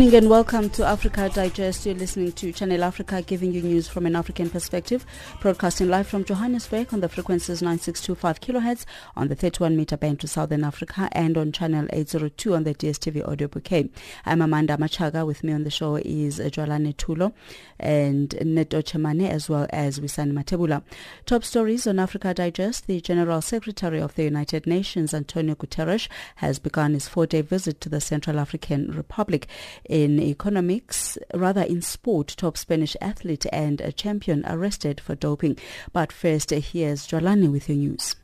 Evening 0.00 0.16
and 0.16 0.30
welcome 0.30 0.70
to 0.70 0.82
Africa 0.82 1.28
Digest. 1.28 1.84
You're 1.84 1.94
listening 1.94 2.32
to 2.32 2.52
Channel 2.52 2.84
Africa 2.84 3.20
giving 3.20 3.52
you 3.52 3.60
news 3.60 3.86
from 3.86 4.06
an 4.06 4.16
African 4.16 4.48
perspective, 4.48 5.04
broadcasting 5.42 5.90
live 5.90 6.06
from 6.06 6.24
Johannesburg 6.24 6.94
on 6.94 7.00
the 7.00 7.08
frequencies 7.10 7.60
9625 7.60 8.40
kHz 8.40 8.86
on 9.14 9.28
the 9.28 9.34
31 9.34 9.76
meter 9.76 9.98
band 9.98 10.18
to 10.20 10.26
Southern 10.26 10.64
Africa 10.64 11.10
and 11.12 11.36
on 11.36 11.52
channel 11.52 11.86
802 11.92 12.54
on 12.54 12.64
the 12.64 12.74
DSTV 12.74 13.28
audio 13.28 13.46
bouquet. 13.46 13.90
I'm 14.24 14.40
Amanda 14.40 14.78
Machaga. 14.78 15.26
With 15.26 15.44
me 15.44 15.52
on 15.52 15.64
the 15.64 15.70
show 15.70 15.96
is 15.96 16.38
Jwalane 16.38 16.96
Tulo 16.96 17.34
and 17.78 18.34
Neto 18.42 18.80
Chemane 18.80 19.28
as 19.28 19.50
well 19.50 19.66
as 19.68 20.00
Wisani 20.00 20.32
Matebula. 20.32 20.82
Top 21.26 21.44
stories 21.44 21.86
on 21.86 21.98
Africa 21.98 22.32
Digest. 22.32 22.86
The 22.86 23.02
General 23.02 23.42
Secretary 23.42 24.00
of 24.00 24.14
the 24.14 24.24
United 24.24 24.66
Nations, 24.66 25.12
Antonio 25.12 25.56
Guterres, 25.56 26.08
has 26.36 26.58
begun 26.58 26.94
his 26.94 27.06
four-day 27.06 27.42
visit 27.42 27.82
to 27.82 27.90
the 27.90 28.00
Central 28.00 28.38
African 28.38 28.92
Republic 28.92 29.46
in 29.90 30.20
economics, 30.20 31.18
rather 31.34 31.62
in 31.62 31.82
sport, 31.82 32.28
top 32.36 32.56
Spanish 32.56 32.96
athlete 33.00 33.44
and 33.52 33.80
a 33.80 33.90
champion 33.90 34.44
arrested 34.46 35.00
for 35.00 35.16
doping. 35.16 35.58
But 35.92 36.12
first, 36.12 36.50
here's 36.50 37.08
Jwalane 37.08 37.50
with 37.50 37.68
your 37.68 37.78
news. 37.78 38.14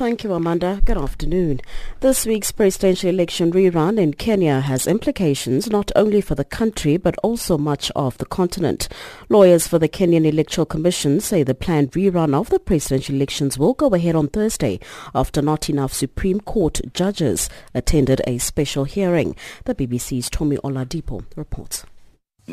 Thank 0.00 0.24
you, 0.24 0.32
Amanda. 0.32 0.80
Good 0.86 0.96
afternoon. 0.96 1.60
This 2.00 2.24
week's 2.24 2.52
presidential 2.52 3.10
election 3.10 3.52
rerun 3.52 4.00
in 4.00 4.14
Kenya 4.14 4.60
has 4.60 4.86
implications 4.86 5.68
not 5.68 5.92
only 5.94 6.22
for 6.22 6.34
the 6.34 6.42
country 6.42 6.96
but 6.96 7.18
also 7.22 7.58
much 7.58 7.92
of 7.94 8.16
the 8.16 8.24
continent. 8.24 8.88
Lawyers 9.28 9.66
for 9.66 9.78
the 9.78 9.90
Kenyan 9.90 10.24
Electoral 10.24 10.64
Commission 10.64 11.20
say 11.20 11.42
the 11.42 11.54
planned 11.54 11.92
rerun 11.92 12.32
of 12.32 12.48
the 12.48 12.58
presidential 12.58 13.14
elections 13.14 13.58
will 13.58 13.74
go 13.74 13.88
ahead 13.88 14.14
on 14.16 14.28
Thursday 14.28 14.80
after 15.14 15.42
not 15.42 15.68
enough 15.68 15.92
Supreme 15.92 16.40
Court 16.40 16.80
judges 16.94 17.50
attended 17.74 18.22
a 18.26 18.38
special 18.38 18.84
hearing. 18.84 19.36
The 19.66 19.74
BBC's 19.74 20.30
Tomi 20.30 20.56
Oladipo 20.64 21.26
reports 21.36 21.84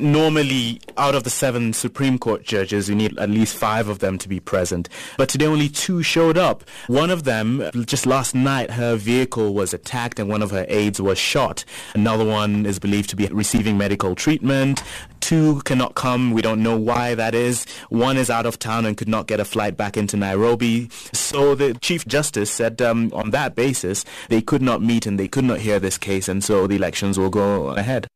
normally 0.02 0.80
out 0.98 1.16
of 1.16 1.24
the 1.24 1.30
seven 1.30 1.74
Supreme 1.74 2.18
Court 2.18 2.44
judges, 2.44 2.90
you 2.90 2.96
need 2.96 3.18
at 3.20 3.30
least 3.30 3.56
five 3.56 3.88
of 3.88 4.00
them 4.00 4.18
to 4.18 4.30
be 4.30 4.40
present. 4.40 4.90
But 5.18 5.30
today 5.30 5.46
only 5.46 5.70
two 5.70 6.04
showed 6.04 6.38
up. 6.38 6.64
One 6.88 7.10
of 7.10 7.24
them, 7.24 7.70
just 7.86 8.06
last 8.06 8.34
night, 8.36 8.72
her 8.72 8.96
vehicle 8.96 9.54
was 9.54 9.74
attacked 9.74 10.20
and 10.20 10.30
one 10.30 10.42
of 10.42 10.52
her 10.52 10.66
aides 10.70 11.02
was 11.02 11.18
shot. 11.18 11.66
Another 11.94 12.26
one 12.26 12.66
is 12.66 12.80
believed 12.80 13.10
to 13.12 13.16
be 13.16 13.28
receiving 13.28 13.78
medical 13.78 14.16
treatment. 14.16 14.84
Two 15.20 15.62
cannot 15.62 15.96
come. 15.96 16.32
We 16.32 16.42
don't 16.42 16.64
know 16.64 16.78
why 16.78 17.16
that 17.16 17.36
is. 17.36 17.66
One 17.90 18.18
is 18.18 18.30
out 18.30 18.46
of 18.46 18.60
town 18.60 18.86
and 18.86 18.96
could 18.96 19.10
not 19.10 19.28
get 19.28 19.40
a 19.40 19.46
flight 19.46 19.76
back 19.76 19.98
into 19.98 20.16
Nairobi. 20.18 20.90
So 21.14 21.56
the 21.56 21.74
Chief 21.76 22.06
Justice 22.08 22.52
said 22.52 22.82
um, 22.82 23.12
on 23.14 23.32
that 23.32 23.56
basis, 23.56 24.06
they 24.30 24.42
could 24.42 24.62
not 24.62 24.82
meet 24.82 25.06
and 25.06 25.20
they 25.20 25.28
could 25.28 25.44
not 25.44 25.60
hear 25.60 25.80
this 25.80 25.98
case 25.98 26.28
and 26.28 26.44
so 26.44 26.68
the 26.68 26.76
elections 26.76 27.18
will 27.18 27.30
go 27.30 27.70
ahead. 27.70 28.08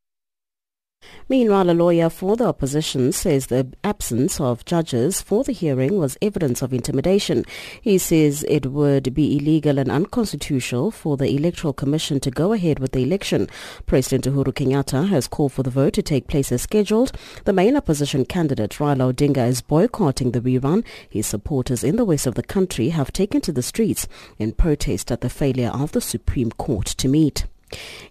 Meanwhile, 1.31 1.69
a 1.69 1.71
lawyer 1.71 2.09
for 2.09 2.35
the 2.35 2.43
opposition 2.43 3.13
says 3.13 3.47
the 3.47 3.65
absence 3.85 4.41
of 4.41 4.65
judges 4.65 5.21
for 5.21 5.45
the 5.45 5.53
hearing 5.53 5.97
was 5.97 6.17
evidence 6.21 6.61
of 6.61 6.73
intimidation. 6.73 7.45
He 7.81 7.99
says 7.99 8.43
it 8.49 8.65
would 8.65 9.13
be 9.13 9.37
illegal 9.37 9.79
and 9.79 9.89
unconstitutional 9.89 10.91
for 10.91 11.15
the 11.15 11.33
Electoral 11.33 11.71
Commission 11.71 12.19
to 12.19 12.31
go 12.31 12.51
ahead 12.51 12.79
with 12.79 12.91
the 12.91 13.03
election. 13.03 13.47
President 13.85 14.25
Uhuru 14.25 14.51
Kenyatta 14.51 15.07
has 15.07 15.29
called 15.29 15.53
for 15.53 15.63
the 15.63 15.69
vote 15.69 15.93
to 15.93 16.01
take 16.01 16.27
place 16.27 16.51
as 16.51 16.63
scheduled. 16.63 17.13
The 17.45 17.53
main 17.53 17.77
opposition 17.77 18.25
candidate, 18.25 18.71
Raila 18.71 19.13
Odinga, 19.13 19.47
is 19.47 19.61
boycotting 19.61 20.31
the 20.31 20.41
rerun. 20.41 20.83
His 21.09 21.27
supporters 21.27 21.81
in 21.81 21.95
the 21.95 22.03
west 22.03 22.27
of 22.27 22.35
the 22.35 22.43
country 22.43 22.89
have 22.89 23.13
taken 23.13 23.39
to 23.39 23.53
the 23.53 23.63
streets 23.63 24.05
in 24.37 24.51
protest 24.51 25.09
at 25.13 25.21
the 25.21 25.29
failure 25.29 25.69
of 25.69 25.93
the 25.93 26.01
Supreme 26.01 26.51
Court 26.51 26.87
to 26.87 27.07
meet. 27.07 27.45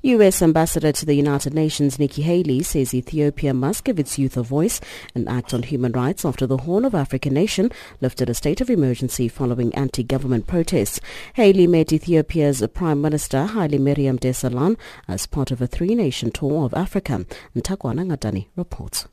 U.S. 0.03 0.43
Ambassador 0.43 0.93
to 0.93 1.05
the 1.05 1.15
United 1.15 1.53
Nations 1.53 1.99
Nikki 1.99 2.23
Haley 2.23 2.63
says 2.63 2.95
Ethiopia 2.95 3.53
must 3.53 3.85
give 3.85 3.99
its 3.99 4.19
youth 4.19 4.37
a 4.37 4.43
voice 4.43 4.81
and 5.15 5.29
act 5.29 5.53
on 5.53 5.63
human 5.63 5.93
rights 5.93 6.25
after 6.25 6.47
the 6.47 6.57
Horn 6.59 6.85
of 6.85 6.95
Africa 6.95 7.31
nation 7.31 7.71
lifted 8.01 8.31
a 8.31 8.35
state 8.35 8.61
of 8.61 8.71
emergency 8.71 9.29
following 9.29 9.75
anti-government 9.75 10.47
protests. 10.47 11.01
Haley 11.35 11.67
met 11.67 11.93
Ethiopia's 11.93 12.67
Prime 12.75 13.01
Minister 13.01 13.45
Haile 13.45 13.79
Mariam 13.79 14.19
Desalegn 14.19 14.77
as 15.07 15.27
part 15.27 15.51
of 15.51 15.61
a 15.61 15.67
three-nation 15.67 16.31
tour 16.31 16.65
of 16.65 16.75
Africa. 16.75 17.27
Ntakwana 17.55 18.07
Ngadani 18.07 18.47
reports. 18.57 19.07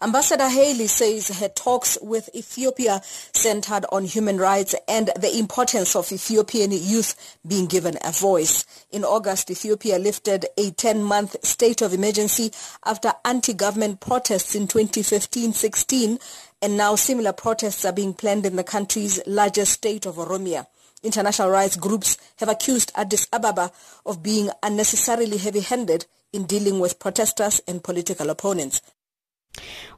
Ambassador 0.00 0.48
Haley 0.48 0.86
says 0.86 1.40
her 1.40 1.48
talks 1.48 1.98
with 2.00 2.30
Ethiopia 2.32 3.00
centered 3.02 3.84
on 3.90 4.04
human 4.04 4.38
rights 4.38 4.76
and 4.86 5.10
the 5.18 5.36
importance 5.36 5.96
of 5.96 6.12
Ethiopian 6.12 6.70
youth 6.70 7.36
being 7.44 7.66
given 7.66 7.98
a 8.04 8.12
voice. 8.12 8.64
In 8.92 9.02
August, 9.02 9.50
Ethiopia 9.50 9.98
lifted 9.98 10.46
a 10.56 10.70
10-month 10.70 11.44
state 11.44 11.82
of 11.82 11.92
emergency 11.92 12.52
after 12.84 13.12
anti-government 13.24 13.98
protests 13.98 14.54
in 14.54 14.68
2015-16 14.68 16.20
and 16.62 16.76
now 16.76 16.94
similar 16.94 17.32
protests 17.32 17.84
are 17.84 17.92
being 17.92 18.14
planned 18.14 18.46
in 18.46 18.54
the 18.54 18.62
country's 18.62 19.20
largest 19.26 19.72
state 19.72 20.06
of 20.06 20.14
Oromia. 20.14 20.68
International 21.02 21.50
rights 21.50 21.74
groups 21.74 22.18
have 22.36 22.48
accused 22.48 22.92
Addis 22.94 23.26
Ababa 23.32 23.72
of 24.06 24.22
being 24.22 24.50
unnecessarily 24.62 25.38
heavy-handed 25.38 26.06
in 26.32 26.44
dealing 26.44 26.78
with 26.78 27.00
protesters 27.00 27.60
and 27.66 27.82
political 27.82 28.30
opponents. 28.30 28.80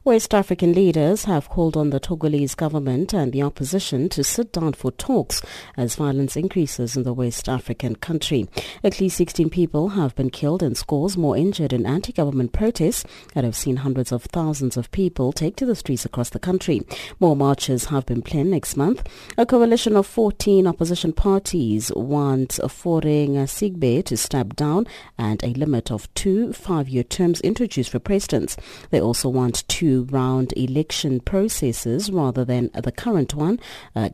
West 0.03 0.33
African 0.33 0.73
leaders 0.73 1.25
have 1.25 1.47
called 1.47 1.77
on 1.77 1.91
the 1.91 1.99
Togolese 1.99 2.55
government 2.57 3.13
and 3.13 3.31
the 3.31 3.43
opposition 3.43 4.09
to 4.09 4.23
sit 4.23 4.51
down 4.51 4.73
for 4.73 4.91
talks 4.91 5.43
as 5.77 5.95
violence 5.95 6.35
increases 6.35 6.97
in 6.97 7.03
the 7.03 7.13
West 7.13 7.47
African 7.47 7.95
country. 7.95 8.49
At 8.83 8.99
least 8.99 9.17
16 9.17 9.51
people 9.51 9.89
have 9.89 10.15
been 10.15 10.31
killed 10.31 10.63
and 10.63 10.75
scores 10.75 11.17
more 11.17 11.37
injured 11.37 11.71
in 11.71 11.85
anti-government 11.85 12.51
protests 12.51 13.05
that 13.35 13.43
have 13.43 13.55
seen 13.55 13.77
hundreds 13.77 14.11
of 14.11 14.23
thousands 14.23 14.75
of 14.75 14.89
people 14.91 15.31
take 15.31 15.55
to 15.57 15.67
the 15.67 15.75
streets 15.75 16.03
across 16.03 16.31
the 16.31 16.39
country. 16.39 16.81
More 17.19 17.35
marches 17.35 17.85
have 17.85 18.07
been 18.07 18.23
planned 18.23 18.49
next 18.49 18.75
month. 18.75 19.07
A 19.37 19.45
coalition 19.45 19.95
of 19.95 20.07
14 20.07 20.65
opposition 20.65 21.13
parties 21.13 21.91
want 21.95 22.59
Faure 22.69 23.01
Gnassingbe 23.01 24.03
to 24.05 24.17
step 24.17 24.55
down 24.55 24.87
and 25.17 25.43
a 25.43 25.53
limit 25.53 25.91
of 25.91 26.11
two 26.15 26.53
five-year 26.53 27.03
terms 27.03 27.39
introduced 27.41 27.91
for 27.91 27.99
presidents. 27.99 28.57
They 28.89 28.99
also 28.99 29.29
want 29.29 29.50
want 29.51 29.67
two-round 29.67 30.53
election 30.55 31.19
processes 31.19 32.09
rather 32.09 32.45
than 32.45 32.69
the 32.73 32.91
current 32.91 33.33
one. 33.33 33.59
Uh, 33.93 34.07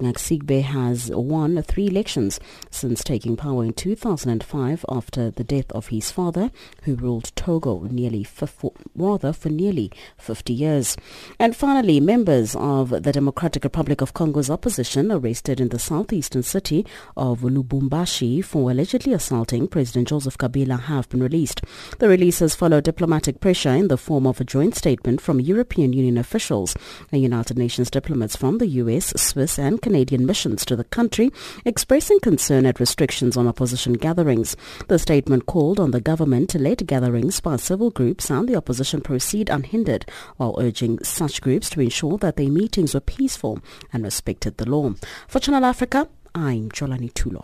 has 0.62 1.12
won 1.12 1.62
three 1.62 1.86
elections 1.88 2.40
since 2.72 3.04
taking 3.04 3.36
power 3.38 3.64
in 3.64 3.72
2005 3.74 4.86
after 4.90 5.30
the 5.30 5.44
death 5.44 5.72
of 5.74 5.88
his 5.88 6.10
father, 6.10 6.50
who 6.84 6.96
ruled 6.96 7.32
Togo 7.36 7.88
nearly 7.92 8.24
for, 8.24 8.72
rather 8.96 9.32
for 9.32 9.50
nearly 9.50 9.92
50 10.18 10.54
years. 10.54 10.98
And 11.40 11.56
finally, 11.56 12.00
members 12.00 12.56
of 12.56 12.90
the 12.90 13.12
Democratic 13.12 13.64
Republic 13.64 14.02
of 14.02 14.16
Congo's 14.16 14.50
opposition 14.50 15.12
arrested 15.12 15.60
in 15.60 15.70
the 15.70 15.78
southeastern 15.78 16.42
city 16.42 16.84
of 17.16 17.42
Lubumbashi 17.42 18.44
for 18.44 18.72
allegedly 18.72 19.14
assaulting 19.14 19.68
President 19.68 20.08
Joseph 20.08 20.38
Kabila 20.38 20.80
have 20.84 21.08
been 21.10 21.22
released. 21.22 21.62
The 22.00 22.10
releases 22.10 22.56
follow 22.56 22.82
diplomatic 22.82 23.40
pressure 23.40 23.76
in 23.76 23.88
the 23.88 23.98
form 23.98 24.26
of 24.26 24.42
a 24.42 24.44
joint 24.44 24.74
statement 24.74 25.22
from 25.28 25.42
European 25.42 25.92
Union 25.92 26.18
officials 26.18 26.74
and 27.12 27.22
United 27.22 27.58
Nations 27.58 27.92
diplomats 27.92 28.38
from 28.38 28.60
the 28.60 28.68
US, 28.82 29.12
Swiss 29.22 29.60
and 29.60 29.82
Canadian 29.82 30.26
missions 30.26 30.64
to 30.64 30.74
the 30.74 30.86
country 30.86 31.34
expressing 31.66 32.22
concern 32.22 32.66
at 32.66 32.80
restrictions 32.80 33.36
on 33.36 33.46
opposition 33.46 33.92
gatherings. 33.92 34.56
The 34.88 34.98
statement 34.98 35.46
called 35.46 35.82
on 35.82 35.92
the 35.92 36.00
government 36.00 36.50
to 36.52 36.60
let 36.60 36.88
gatherings 36.88 37.42
by 37.42 37.58
civil 37.58 37.90
groups 37.90 38.32
and 38.32 38.48
the 38.48 38.56
opposition 38.56 39.02
proceed 39.02 39.50
unhindered 39.50 40.06
while 40.38 40.56
urging 40.62 41.04
such 41.04 41.42
groups 41.42 41.70
to 41.72 41.82
ensure 41.82 42.18
that 42.20 42.38
their 42.38 42.50
meetings 42.50 42.94
were 42.94 43.02
peaceful 43.02 43.60
and 43.92 44.06
respected 44.06 44.56
the 44.56 44.70
law. 44.70 44.94
For 45.28 45.42
Channel 45.42 45.66
Africa, 45.66 46.08
I'm 46.34 46.70
Jolani 46.70 47.12
Tulo. 47.12 47.44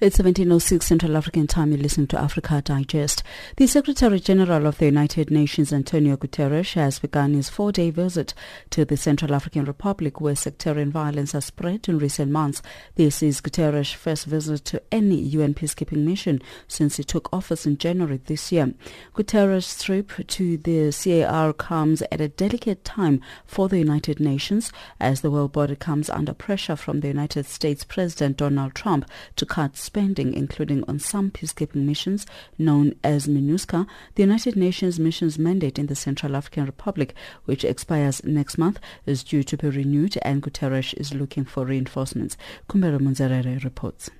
It's 0.00 0.18
17.06 0.18 0.82
Central 0.82 1.16
African 1.16 1.46
Time. 1.46 1.70
You 1.70 1.76
listen 1.76 2.08
to 2.08 2.20
Africa 2.20 2.60
Digest. 2.60 3.22
The 3.58 3.68
Secretary 3.68 4.18
General 4.18 4.66
of 4.66 4.78
the 4.78 4.86
United 4.86 5.30
Nations, 5.30 5.72
Antonio 5.72 6.16
Guterres, 6.16 6.74
has 6.74 6.98
begun 6.98 7.32
his 7.32 7.48
four-day 7.48 7.90
visit 7.90 8.34
to 8.70 8.84
the 8.84 8.96
Central 8.96 9.32
African 9.32 9.64
Republic 9.64 10.20
where 10.20 10.34
sectarian 10.34 10.90
violence 10.90 11.30
has 11.30 11.44
spread 11.44 11.88
in 11.88 12.00
recent 12.00 12.32
months. 12.32 12.60
This 12.96 13.22
is 13.22 13.40
Guterres' 13.40 13.94
first 13.94 14.26
visit 14.26 14.64
to 14.64 14.82
any 14.90 15.14
UN 15.14 15.54
peacekeeping 15.54 16.04
mission 16.04 16.42
since 16.66 16.96
he 16.96 17.04
took 17.04 17.32
office 17.32 17.64
in 17.64 17.78
January 17.78 18.20
this 18.26 18.50
year. 18.50 18.74
Guterres' 19.14 19.80
trip 19.80 20.10
to 20.26 20.56
the 20.56 20.90
CAR 20.90 21.52
comes 21.52 22.02
at 22.10 22.20
a 22.20 22.26
delicate 22.26 22.84
time 22.84 23.20
for 23.46 23.68
the 23.68 23.78
United 23.78 24.18
Nations 24.18 24.72
as 24.98 25.20
the 25.20 25.30
world 25.30 25.52
body 25.52 25.76
comes 25.76 26.10
under 26.10 26.34
pressure 26.34 26.74
from 26.74 26.98
the 26.98 27.08
United 27.08 27.46
States 27.46 27.84
President 27.84 28.38
Donald 28.38 28.74
Trump 28.74 29.08
to 29.36 29.46
cut 29.46 29.83
spending, 29.84 30.34
including 30.34 30.82
on 30.88 30.98
some 30.98 31.30
peacekeeping 31.30 31.84
missions 31.86 32.26
known 32.58 32.94
as 33.04 33.26
MINUSCA, 33.26 33.86
the 34.14 34.22
United 34.22 34.56
Nations 34.56 34.98
mission's 34.98 35.38
mandate 35.38 35.78
in 35.78 35.86
the 35.86 35.94
Central 35.94 36.34
African 36.34 36.64
Republic, 36.64 37.14
which 37.44 37.64
expires 37.64 38.24
next 38.24 38.58
month, 38.58 38.80
is 39.06 39.22
due 39.22 39.42
to 39.44 39.56
be 39.56 39.68
renewed 39.68 40.18
and 40.22 40.42
Guterres 40.42 40.94
is 40.94 41.14
looking 41.14 41.44
for 41.44 41.64
reinforcements. 41.64 42.36
Kumbero 42.68 42.98
Munzerere 42.98 43.62
reports. 43.62 44.10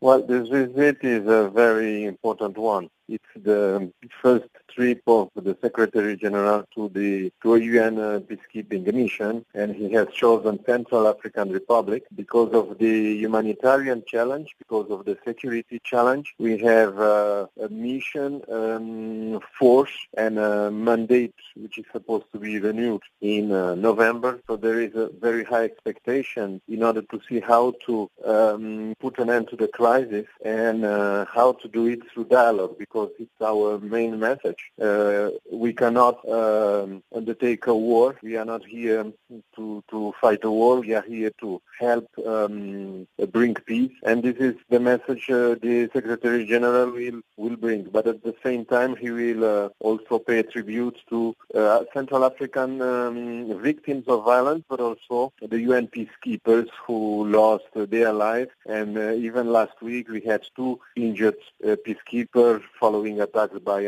Well, 0.00 0.22
this 0.22 0.48
visit 0.48 0.98
is 1.02 1.26
a 1.26 1.50
very 1.50 2.04
important 2.04 2.56
one. 2.56 2.88
It's 3.06 3.22
the 3.36 3.92
first 4.22 4.48
trip 4.74 5.02
of 5.06 5.30
the 5.34 5.56
Secretary 5.60 6.16
General 6.16 6.64
to 6.74 6.88
the 6.90 7.32
to 7.42 7.56
UN 7.56 7.98
uh, 7.98 8.20
peacekeeping 8.28 8.92
mission, 8.92 9.44
and 9.54 9.74
he 9.74 9.92
has 9.92 10.08
chosen 10.12 10.58
Central 10.64 11.06
African 11.08 11.50
Republic 11.50 12.04
because 12.14 12.52
of 12.52 12.78
the 12.78 13.16
humanitarian 13.16 14.02
challenge, 14.06 14.54
because 14.58 14.90
of 14.90 15.04
the 15.04 15.16
security 15.26 15.80
challenge. 15.84 16.34
We 16.38 16.58
have 16.58 16.98
uh, 16.98 17.46
a 17.60 17.68
mission 17.68 18.42
um, 18.50 19.40
force 19.58 19.96
and 20.16 20.38
a 20.38 20.70
mandate 20.70 21.34
which 21.56 21.78
is 21.78 21.84
supposed 21.92 22.26
to 22.32 22.38
be 22.38 22.58
renewed 22.58 23.02
in 23.20 23.52
uh, 23.52 23.74
November. 23.74 24.40
So 24.46 24.56
there 24.56 24.80
is 24.80 24.94
a 24.94 25.10
very 25.20 25.44
high 25.44 25.64
expectation 25.64 26.60
in 26.68 26.82
order 26.82 27.02
to 27.02 27.20
see 27.28 27.40
how 27.40 27.74
to 27.86 28.10
um, 28.24 28.94
put 29.00 29.18
an 29.18 29.30
end 29.30 29.48
to 29.48 29.56
the 29.56 29.68
crisis 29.68 30.26
and 30.44 30.84
uh, 30.84 31.24
how 31.26 31.52
to 31.52 31.68
do 31.68 31.86
it 31.86 32.00
through 32.12 32.24
dialogue 32.24 32.76
because 32.78 33.10
it's 33.18 33.40
our 33.40 33.78
main 33.78 34.18
message. 34.18 34.69
Uh, 34.80 35.30
we 35.52 35.72
cannot 35.72 36.26
um, 36.28 37.02
undertake 37.14 37.66
a 37.66 37.74
war. 37.74 38.16
We 38.22 38.36
are 38.36 38.44
not 38.44 38.64
here 38.64 39.12
to, 39.56 39.84
to 39.90 40.14
fight 40.20 40.44
a 40.44 40.50
war. 40.50 40.80
We 40.80 40.94
are 40.94 41.02
here 41.02 41.32
to 41.40 41.60
help 41.78 42.08
um, 42.26 43.06
bring 43.30 43.54
peace. 43.54 43.92
And 44.04 44.22
this 44.22 44.36
is 44.36 44.54
the 44.70 44.80
message 44.80 45.28
uh, 45.28 45.56
the 45.60 45.90
Secretary 45.92 46.46
General 46.46 46.90
will, 46.90 47.20
will 47.36 47.56
bring. 47.56 47.84
But 47.84 48.06
at 48.06 48.22
the 48.22 48.34
same 48.42 48.64
time, 48.64 48.96
he 48.96 49.10
will 49.10 49.44
uh, 49.44 49.68
also 49.80 50.18
pay 50.18 50.42
tribute 50.44 50.96
to 51.10 51.36
uh, 51.54 51.84
Central 51.92 52.24
African 52.24 52.80
um, 52.80 53.60
victims 53.60 54.04
of 54.08 54.24
violence, 54.24 54.64
but 54.68 54.80
also 54.80 55.32
the 55.42 55.60
UN 55.60 55.88
peacekeepers 55.88 56.68
who 56.86 57.26
lost 57.26 57.64
their 57.74 58.12
lives. 58.12 58.50
And 58.66 58.96
uh, 58.96 59.12
even 59.12 59.52
last 59.52 59.82
week, 59.82 60.08
we 60.08 60.22
had 60.22 60.42
two 60.56 60.80
injured 60.96 61.36
peacekeepers 61.62 62.62
following 62.78 63.20
attacks 63.20 63.58
by 63.58 63.86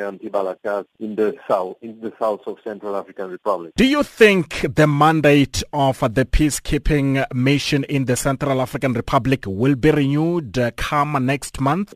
anti-Balaka 0.64 0.86
in 1.00 1.16
the 1.16 1.36
south, 1.48 1.76
in 1.82 2.00
the 2.00 2.12
south 2.18 2.40
of 2.46 2.58
Central 2.64 2.96
African 2.96 3.30
Republic. 3.30 3.72
Do 3.76 3.84
you 3.84 4.02
think 4.02 4.66
the 4.74 4.86
mandate 4.86 5.62
of 5.72 6.00
the 6.00 6.24
peacekeeping 6.24 7.24
mission 7.34 7.84
in 7.84 8.04
the 8.04 8.16
Central 8.16 8.60
African 8.60 8.92
Republic 8.92 9.44
will 9.46 9.74
be 9.74 9.90
renewed 9.90 10.58
uh, 10.58 10.70
come 10.76 11.24
next 11.24 11.60
month? 11.60 11.94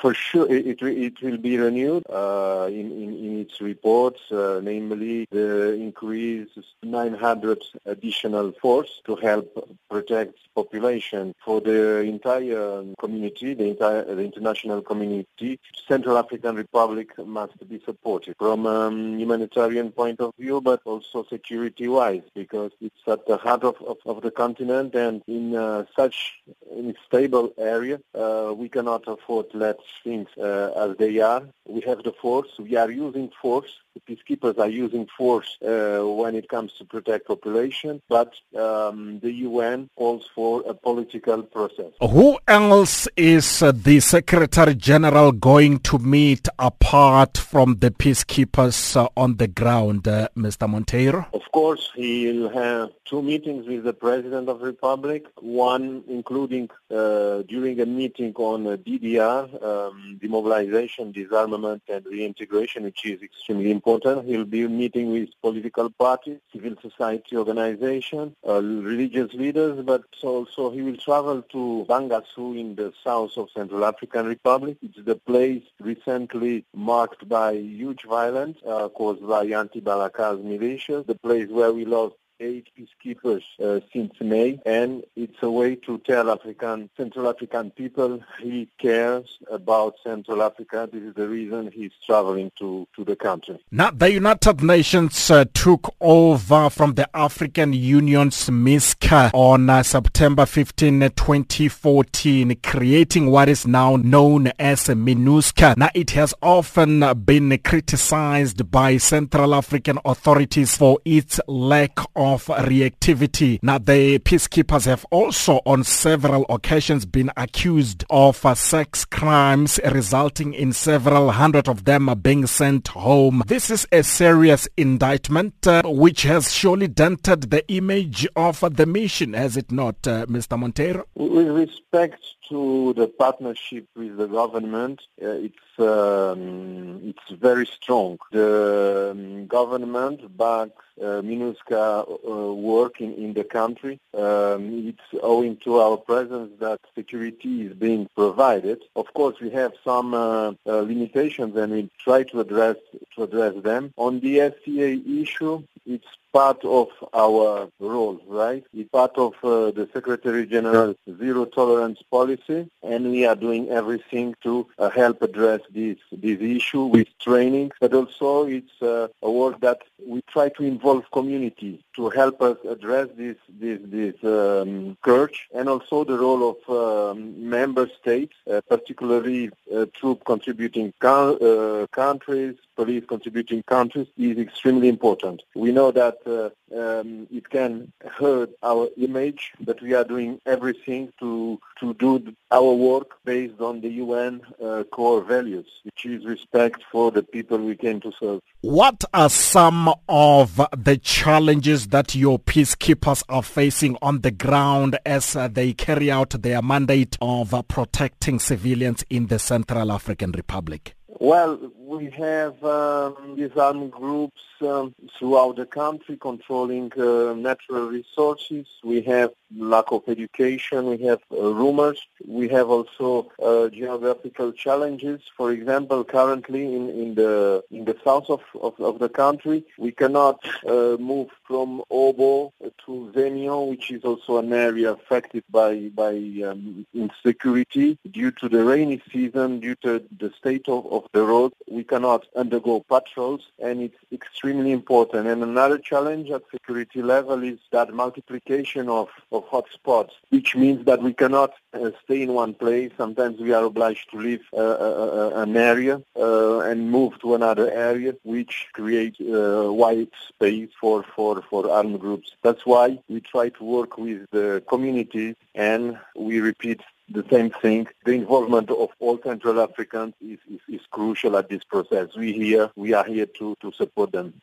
For 0.00 0.14
sure, 0.14 0.50
it, 0.52 0.80
it 0.82 1.22
will 1.22 1.38
be 1.38 1.56
renewed 1.58 2.04
uh, 2.10 2.66
in, 2.68 2.92
in, 2.92 3.16
in, 3.18 3.40
its 3.40 3.60
reports, 3.60 4.20
uh, 4.30 4.60
namely 4.62 5.26
the 5.30 5.74
increase 5.74 6.48
900 6.82 7.62
additional 7.84 8.52
force 8.52 9.00
to 9.04 9.16
help 9.16 9.78
protect 9.90 10.38
population 10.54 11.34
for 11.44 11.60
the 11.60 12.00
entire 12.00 12.84
community, 12.98 13.54
the 13.54 13.64
entire 13.64 14.04
the 14.04 14.22
international 14.22 14.80
community. 14.82 15.58
Central 15.86 16.16
African 16.16 16.36
African 16.36 16.56
Republic 16.56 17.26
must 17.26 17.68
be 17.68 17.80
supported 17.80 17.95
from 18.38 18.66
a 18.66 18.86
um, 18.86 19.18
humanitarian 19.18 19.90
point 19.92 20.20
of 20.20 20.34
view, 20.38 20.60
but 20.60 20.80
also 20.84 21.24
security-wise, 21.24 22.22
because 22.34 22.72
it's 22.80 23.00
at 23.06 23.26
the 23.26 23.36
heart 23.36 23.64
of, 23.64 23.76
of, 23.82 23.98
of 24.06 24.22
the 24.22 24.30
continent, 24.30 24.94
and 24.94 25.22
in 25.26 25.54
uh, 25.54 25.84
such 25.94 26.40
a 26.70 26.94
stable 27.06 27.52
area, 27.58 28.00
uh, 28.14 28.52
we 28.56 28.68
cannot 28.68 29.06
afford 29.06 29.50
to 29.50 29.58
let 29.58 29.78
things 30.04 30.28
uh, 30.38 30.72
as 30.76 30.96
they 30.96 31.18
are. 31.20 31.42
We 31.66 31.80
have 31.82 32.02
the 32.02 32.12
force. 32.12 32.48
We 32.58 32.76
are 32.76 32.90
using 32.90 33.30
force 33.40 33.72
peacekeepers 34.00 34.58
are 34.58 34.68
using 34.68 35.06
force 35.16 35.56
uh, 35.62 36.02
when 36.04 36.34
it 36.34 36.48
comes 36.48 36.72
to 36.74 36.84
protect 36.84 37.26
population, 37.26 38.02
but 38.08 38.34
um, 38.56 39.18
the 39.20 39.32
UN 39.48 39.88
calls 39.96 40.28
for 40.34 40.62
a 40.66 40.74
political 40.74 41.42
process. 41.42 41.92
Who 42.00 42.38
else 42.46 43.08
is 43.16 43.62
uh, 43.62 43.72
the 43.72 44.00
Secretary 44.00 44.74
General 44.74 45.32
going 45.32 45.80
to 45.80 45.98
meet 45.98 46.48
apart 46.58 47.38
from 47.38 47.76
the 47.78 47.90
peacekeepers 47.90 48.96
uh, 48.96 49.08
on 49.16 49.36
the 49.36 49.48
ground, 49.48 50.06
uh, 50.08 50.28
Mr. 50.36 50.68
Monteiro? 50.68 51.26
Of 51.32 51.50
course, 51.52 51.90
he'll 51.94 52.50
have 52.50 52.90
two 53.04 53.22
meetings 53.22 53.66
with 53.66 53.84
the 53.84 53.92
President 53.92 54.48
of 54.48 54.60
the 54.60 54.66
Republic, 54.66 55.26
one 55.40 56.04
including 56.08 56.68
uh, 56.90 57.42
during 57.42 57.80
a 57.80 57.86
meeting 57.86 58.34
on 58.36 58.64
DDR, 58.64 59.62
um, 59.62 60.18
demobilization, 60.20 61.12
disarmament, 61.12 61.82
and 61.88 62.04
reintegration, 62.06 62.84
which 62.84 63.06
is 63.06 63.22
extremely 63.22 63.70
important 63.70 63.85
important. 63.86 64.28
He'll 64.28 64.44
be 64.44 64.66
meeting 64.66 65.12
with 65.12 65.28
political 65.40 65.90
parties, 65.90 66.38
civil 66.52 66.74
society 66.82 67.36
organizations, 67.36 68.34
uh, 68.46 68.60
religious 68.60 69.32
leaders, 69.32 69.80
but 69.84 70.02
also 70.24 70.70
he 70.70 70.82
will 70.82 70.96
travel 70.96 71.42
to 71.42 71.86
Bangassou 71.88 72.58
in 72.58 72.74
the 72.74 72.92
south 73.04 73.36
of 73.36 73.48
Central 73.56 73.84
African 73.84 74.26
Republic. 74.26 74.76
It's 74.82 74.98
the 75.04 75.14
place 75.14 75.62
recently 75.80 76.64
marked 76.74 77.28
by 77.28 77.52
huge 77.52 78.02
violence 78.04 78.58
uh, 78.66 78.88
caused 78.88 79.26
by 79.26 79.44
anti-Balaka's 79.44 80.40
militias, 80.40 81.06
the 81.06 81.14
place 81.14 81.48
where 81.48 81.72
we 81.72 81.84
lost 81.84 82.16
eight 82.40 82.68
peacekeepers 82.76 83.42
uh, 83.62 83.80
since 83.92 84.12
May, 84.20 84.60
and 84.66 85.04
it's 85.14 85.42
a 85.42 85.50
way 85.50 85.76
to 85.76 85.98
tell 85.98 86.30
African, 86.30 86.90
Central 86.96 87.28
African 87.28 87.70
people 87.70 88.22
he 88.40 88.68
cares 88.78 89.38
about 89.50 89.96
Central 90.04 90.42
Africa. 90.42 90.88
This 90.92 91.02
is 91.02 91.14
the 91.14 91.28
reason 91.28 91.70
he's 91.72 91.92
traveling 92.04 92.52
to, 92.58 92.86
to 92.96 93.04
the 93.04 93.16
country. 93.16 93.58
Now, 93.70 93.90
the 93.90 94.12
United 94.12 94.62
Nations 94.62 95.30
uh, 95.30 95.44
took 95.54 95.94
over 96.00 96.70
from 96.70 96.94
the 96.94 97.08
African 97.16 97.72
Union's 97.72 98.50
MISCA 98.50 99.30
on 99.32 99.70
uh, 99.70 99.82
September 99.82 100.46
15, 100.46 101.00
2014, 101.00 102.56
creating 102.62 103.30
what 103.30 103.48
is 103.48 103.66
now 103.66 103.96
known 103.96 104.48
as 104.58 104.84
MINUSCA. 104.86 105.76
Now, 105.76 105.90
it 105.94 106.10
has 106.12 106.34
often 106.42 107.00
been 107.24 107.56
criticized 107.58 108.70
by 108.70 108.96
Central 108.98 109.54
African 109.54 109.98
authorities 110.04 110.76
for 110.76 110.98
its 111.04 111.40
lack 111.46 111.98
of 112.14 112.25
reactivity. 112.34 113.58
Now, 113.62 113.78
the 113.78 114.18
peacekeepers 114.18 114.86
have 114.86 115.06
also 115.10 115.60
on 115.64 115.84
several 115.84 116.44
occasions 116.48 117.06
been 117.06 117.30
accused 117.36 118.04
of 118.10 118.44
uh, 118.44 118.54
sex 118.54 119.04
crimes, 119.04 119.78
resulting 119.92 120.52
in 120.54 120.72
several 120.72 121.30
hundred 121.30 121.68
of 121.68 121.84
them 121.84 122.12
being 122.22 122.46
sent 122.46 122.88
home. 122.88 123.42
This 123.46 123.70
is 123.70 123.86
a 123.92 124.02
serious 124.02 124.68
indictment 124.76 125.66
uh, 125.66 125.82
which 125.84 126.22
has 126.22 126.52
surely 126.52 126.88
dented 126.88 127.50
the 127.50 127.66
image 127.72 128.26
of 128.36 128.60
the 128.60 128.86
mission, 128.86 129.32
has 129.34 129.56
it 129.56 129.70
not, 129.70 130.06
uh, 130.06 130.26
Mr. 130.26 130.58
Monteiro? 130.58 131.04
With 131.14 131.48
respect 131.48 132.22
to 132.48 132.92
the 132.94 133.08
partnership 133.08 133.86
with 133.96 134.16
the 134.16 134.26
government, 134.26 135.00
uh, 135.22 135.28
it's 135.28 135.78
um, 135.78 137.00
it's 137.04 137.30
very 137.30 137.66
strong. 137.66 138.18
The 138.32 139.10
um, 139.12 139.46
government 139.46 140.36
backs 140.36 140.82
uh, 141.00 141.20
MINUSCA 141.22 142.08
uh, 142.08 142.54
work 142.54 143.00
in, 143.00 143.14
in 143.14 143.34
the 143.34 143.44
country. 143.44 144.00
Um, 144.14 144.88
it's 144.88 145.22
owing 145.22 145.56
to 145.58 145.78
our 145.78 145.96
presence 145.96 146.52
that 146.60 146.80
security 146.94 147.66
is 147.66 147.74
being 147.74 148.08
provided. 148.14 148.82
Of 148.94 149.12
course, 149.12 149.36
we 149.40 149.50
have 149.50 149.72
some 149.84 150.14
uh, 150.14 150.52
uh 150.66 150.80
limitations, 150.80 151.56
and 151.56 151.72
we 151.72 151.90
try 151.98 152.22
to 152.24 152.40
address 152.40 152.76
to 153.14 153.24
address 153.24 153.54
them. 153.62 153.92
On 153.96 154.20
the 154.20 154.52
SCA 154.54 154.90
issue, 155.22 155.62
it's 155.86 156.06
part 156.32 156.62
of 156.64 156.88
our 157.14 157.68
role, 157.80 158.20
right? 158.26 158.64
It's 158.74 158.90
part 158.90 159.16
of 159.16 159.32
uh, 159.42 159.70
the 159.70 159.88
Secretary 159.94 160.44
General's 160.46 160.96
zero 161.18 161.46
tolerance 161.46 162.00
policy, 162.10 162.68
and 162.82 163.10
we 163.10 163.24
are 163.24 163.36
doing 163.36 163.70
everything 163.70 164.34
to 164.42 164.66
uh, 164.78 164.90
help 164.90 165.22
address 165.22 165.60
this 165.70 165.96
this 166.12 166.40
issue 166.40 166.84
with 166.84 167.08
training. 167.18 167.72
But 167.80 167.94
also, 167.94 168.46
it's 168.46 168.82
uh, 168.82 169.08
a 169.22 169.30
work 169.30 169.60
that 169.60 169.80
we 170.06 170.20
try 170.34 170.48
to 170.50 170.62
involve 170.64 171.10
community 171.10 171.82
to 171.96 172.10
help 172.10 172.42
us 172.42 172.58
address 172.68 173.08
this 173.16 173.36
this 173.48 173.80
this 173.84 174.16
um, 174.24 174.96
scourge, 175.00 175.48
and 175.54 175.68
also 175.68 176.04
the 176.04 176.18
role 176.18 176.42
of 176.52 176.58
um, 176.82 177.48
member 177.48 177.88
states, 178.00 178.34
uh, 178.50 178.60
particularly 178.68 179.50
uh, 179.74 179.86
troop 179.94 180.24
contributing 180.24 180.92
co- 181.00 181.36
uh, 181.50 181.86
countries, 182.02 182.56
police 182.76 183.04
contributing 183.08 183.62
countries, 183.66 184.06
is 184.16 184.38
extremely 184.38 184.88
important. 184.88 185.42
We 185.54 185.72
know 185.72 185.90
that 185.92 186.18
uh, 186.26 186.50
um, 186.78 187.26
it 187.32 187.48
can 187.50 187.92
hurt 188.18 188.50
our 188.62 188.88
image, 188.96 189.52
but 189.60 189.80
we 189.82 189.94
are 189.94 190.04
doing 190.04 190.40
everything 190.46 191.12
to 191.20 191.58
to 191.80 191.94
do 191.94 192.34
our 192.50 192.72
work 192.72 193.18
based 193.24 193.60
on 193.60 193.80
the 193.80 193.90
UN 194.04 194.40
uh, 194.62 194.84
core 194.90 195.22
values, 195.22 195.66
which 195.84 196.06
is 196.06 196.24
respect 196.24 196.82
for 196.90 197.10
the 197.10 197.22
people 197.22 197.58
we 197.58 197.76
came 197.76 198.00
to 198.00 198.12
serve. 198.18 198.40
What 198.60 199.04
are 199.12 199.30
some 199.30 199.92
of 200.08 200.60
the 200.76 200.98
challenges 200.98 201.88
that 201.88 202.14
your 202.14 202.38
peacekeepers 202.38 203.22
are 203.28 203.42
facing 203.42 203.96
on 204.02 204.20
the 204.20 204.30
ground 204.30 204.98
as 205.04 205.36
uh, 205.36 205.48
they 205.48 205.72
carry 205.72 206.10
out 206.10 206.30
their 206.30 206.62
mandate 206.62 207.16
of 207.20 207.54
uh, 207.54 207.62
protecting 207.62 208.38
civilians 208.38 209.04
in 209.10 209.26
the 209.26 209.38
Central 209.38 209.92
African 209.92 210.32
Republic? 210.32 210.94
Well, 211.18 211.58
we 211.86 212.10
have 212.10 212.62
um, 212.64 213.34
these 213.36 213.56
armed 213.56 213.92
groups 213.92 214.42
um, 214.60 214.92
throughout 215.16 215.54
the 215.54 215.66
country 215.66 216.16
controlling 216.16 216.92
uh, 216.98 217.32
natural 217.34 217.88
resources. 217.88 218.66
We 218.82 219.02
have 219.02 219.30
lack 219.56 219.92
of 219.92 220.02
education. 220.08 220.86
We 220.86 220.98
have 221.04 221.20
uh, 221.30 221.54
rumors. 221.54 222.00
We 222.26 222.48
have 222.48 222.68
also 222.70 223.30
uh, 223.40 223.68
geographical 223.68 224.52
challenges. 224.52 225.20
For 225.36 225.52
example, 225.52 226.02
currently 226.02 226.74
in, 226.74 226.88
in 226.90 227.14
the 227.14 227.62
in 227.70 227.84
the 227.84 227.96
south 228.04 228.30
of, 228.30 228.40
of, 228.60 228.80
of 228.80 228.98
the 228.98 229.08
country, 229.08 229.64
we 229.78 229.92
cannot 229.92 230.44
uh, 230.66 230.96
move 230.98 231.28
from 231.46 231.82
Obo 231.90 232.52
to 232.84 233.12
Zemio, 233.14 233.68
which 233.70 233.92
is 233.92 234.02
also 234.04 234.38
an 234.38 234.52
area 234.52 234.90
affected 234.92 235.44
by 235.50 235.88
by 235.94 236.14
um, 236.48 236.84
insecurity 236.94 237.98
due 238.10 238.32
to 238.32 238.48
the 238.48 238.64
rainy 238.64 239.00
season, 239.12 239.60
due 239.60 239.76
to 239.76 240.02
the 240.18 240.32
state 240.36 240.68
of, 240.68 240.84
of 240.90 241.04
the 241.12 241.22
road. 241.22 241.52
We 241.76 241.84
cannot 241.84 242.24
undergo 242.34 242.80
patrols, 242.88 243.42
and 243.58 243.82
it's 243.82 243.98
extremely 244.10 244.72
important. 244.72 245.26
And 245.26 245.42
another 245.42 245.76
challenge 245.76 246.30
at 246.30 246.40
security 246.50 247.02
level 247.02 247.42
is 247.42 247.58
that 247.70 247.92
multiplication 247.92 248.88
of 248.88 249.08
of 249.30 249.44
hotspots, 249.50 250.12
which 250.30 250.56
means 250.56 250.86
that 250.86 251.02
we 251.02 251.12
cannot 251.12 251.52
uh, 251.74 251.90
stay 252.02 252.22
in 252.22 252.32
one 252.32 252.54
place. 252.54 252.92
Sometimes 252.96 253.38
we 253.38 253.52
are 253.52 253.64
obliged 253.64 254.10
to 254.12 254.16
leave 254.16 254.44
uh, 254.54 254.76
uh, 254.86 255.32
uh 255.36 255.42
an 255.42 255.54
area 255.54 256.00
uh, 256.18 256.60
and 256.60 256.90
move 256.90 257.12
to 257.20 257.34
another 257.34 257.70
area, 257.70 258.14
which 258.24 258.54
creates 258.72 259.20
uh, 259.20 259.68
wide 259.82 260.14
space 260.30 260.70
for, 260.80 261.04
for, 261.14 261.42
for 261.50 261.70
armed 261.70 262.00
groups. 262.00 262.28
That's 262.42 262.64
why 262.64 262.98
we 263.10 263.20
try 263.20 263.50
to 263.50 263.64
work 263.64 263.98
with 263.98 264.20
the 264.30 264.62
community 264.66 265.36
and 265.54 265.98
we 266.14 266.40
repeat 266.40 266.80
the 267.08 267.24
same 267.30 267.50
thing. 267.50 267.86
The 268.04 268.12
involvement 268.12 268.70
of 268.70 268.90
all 268.98 269.20
Central 269.22 269.60
Africans 269.60 270.14
is, 270.20 270.38
is, 270.50 270.60
is 270.68 270.80
crucial 270.90 271.36
at 271.36 271.48
this 271.48 271.64
process. 271.64 272.08
We 272.16 272.32
here, 272.32 272.70
we 272.76 272.92
are 272.94 273.04
here 273.04 273.26
to, 273.38 273.56
to 273.60 273.72
support 273.72 274.12
them. 274.12 274.40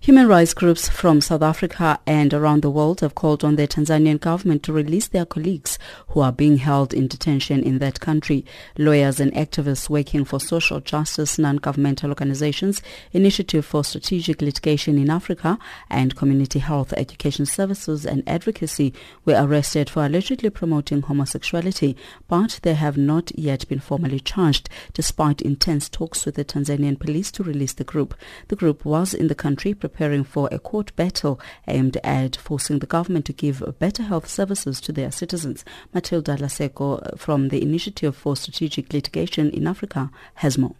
Human 0.00 0.28
rights 0.28 0.54
groups 0.54 0.88
from 0.88 1.20
South 1.20 1.42
Africa 1.42 1.98
and 2.06 2.32
around 2.32 2.62
the 2.62 2.70
world 2.70 3.00
have 3.00 3.16
called 3.16 3.42
on 3.42 3.56
the 3.56 3.66
Tanzanian 3.66 4.20
government 4.20 4.62
to 4.62 4.72
release 4.72 5.08
their 5.08 5.26
colleagues 5.26 5.76
who 6.10 6.20
are 6.20 6.30
being 6.30 6.58
held 6.58 6.94
in 6.94 7.08
detention 7.08 7.64
in 7.64 7.78
that 7.78 7.98
country. 7.98 8.44
Lawyers 8.78 9.18
and 9.18 9.32
activists 9.32 9.90
working 9.90 10.24
for 10.24 10.38
social 10.38 10.78
justice, 10.78 11.36
non-governmental 11.36 12.10
organizations, 12.10 12.80
Initiative 13.12 13.66
for 13.66 13.82
Strategic 13.82 14.40
Litigation 14.40 14.98
in 14.98 15.10
Africa, 15.10 15.58
and 15.90 16.14
Community 16.14 16.60
Health 16.60 16.94
Education 16.96 17.44
Services 17.44 18.06
and 18.06 18.22
Advocacy 18.26 18.94
were 19.24 19.36
arrested 19.36 19.90
for 19.90 20.06
allegedly 20.06 20.48
promoting 20.48 21.02
homosexuality, 21.02 21.96
but 22.28 22.60
they 22.62 22.74
have 22.74 22.96
not 22.96 23.36
yet 23.36 23.68
been 23.68 23.80
formally 23.80 24.20
charged, 24.20 24.70
despite 24.94 25.42
intense 25.42 25.88
talks 25.88 26.24
with 26.24 26.36
the 26.36 26.44
Tanzanian 26.44 26.98
police 26.98 27.32
to 27.32 27.42
release 27.42 27.72
the 27.72 27.84
group. 27.84 28.14
The 28.46 28.56
group 28.56 28.84
was 28.84 29.12
in 29.12 29.26
the 29.26 29.34
country 29.34 29.74
preparing 29.88 30.22
for 30.22 30.48
a 30.52 30.58
court 30.58 30.94
battle 30.96 31.40
aimed 31.66 31.96
at 32.04 32.36
forcing 32.36 32.78
the 32.78 32.86
government 32.86 33.24
to 33.24 33.32
give 33.32 33.62
better 33.78 34.02
health 34.02 34.28
services 34.28 34.80
to 34.82 34.92
their 34.92 35.10
citizens. 35.10 35.64
Matilda 35.94 36.36
Lasseko 36.36 37.18
from 37.18 37.48
the 37.48 37.62
Initiative 37.62 38.14
for 38.14 38.36
Strategic 38.36 38.92
Litigation 38.92 39.50
in 39.50 39.66
Africa 39.66 40.10
has 40.34 40.58
more. 40.58 40.74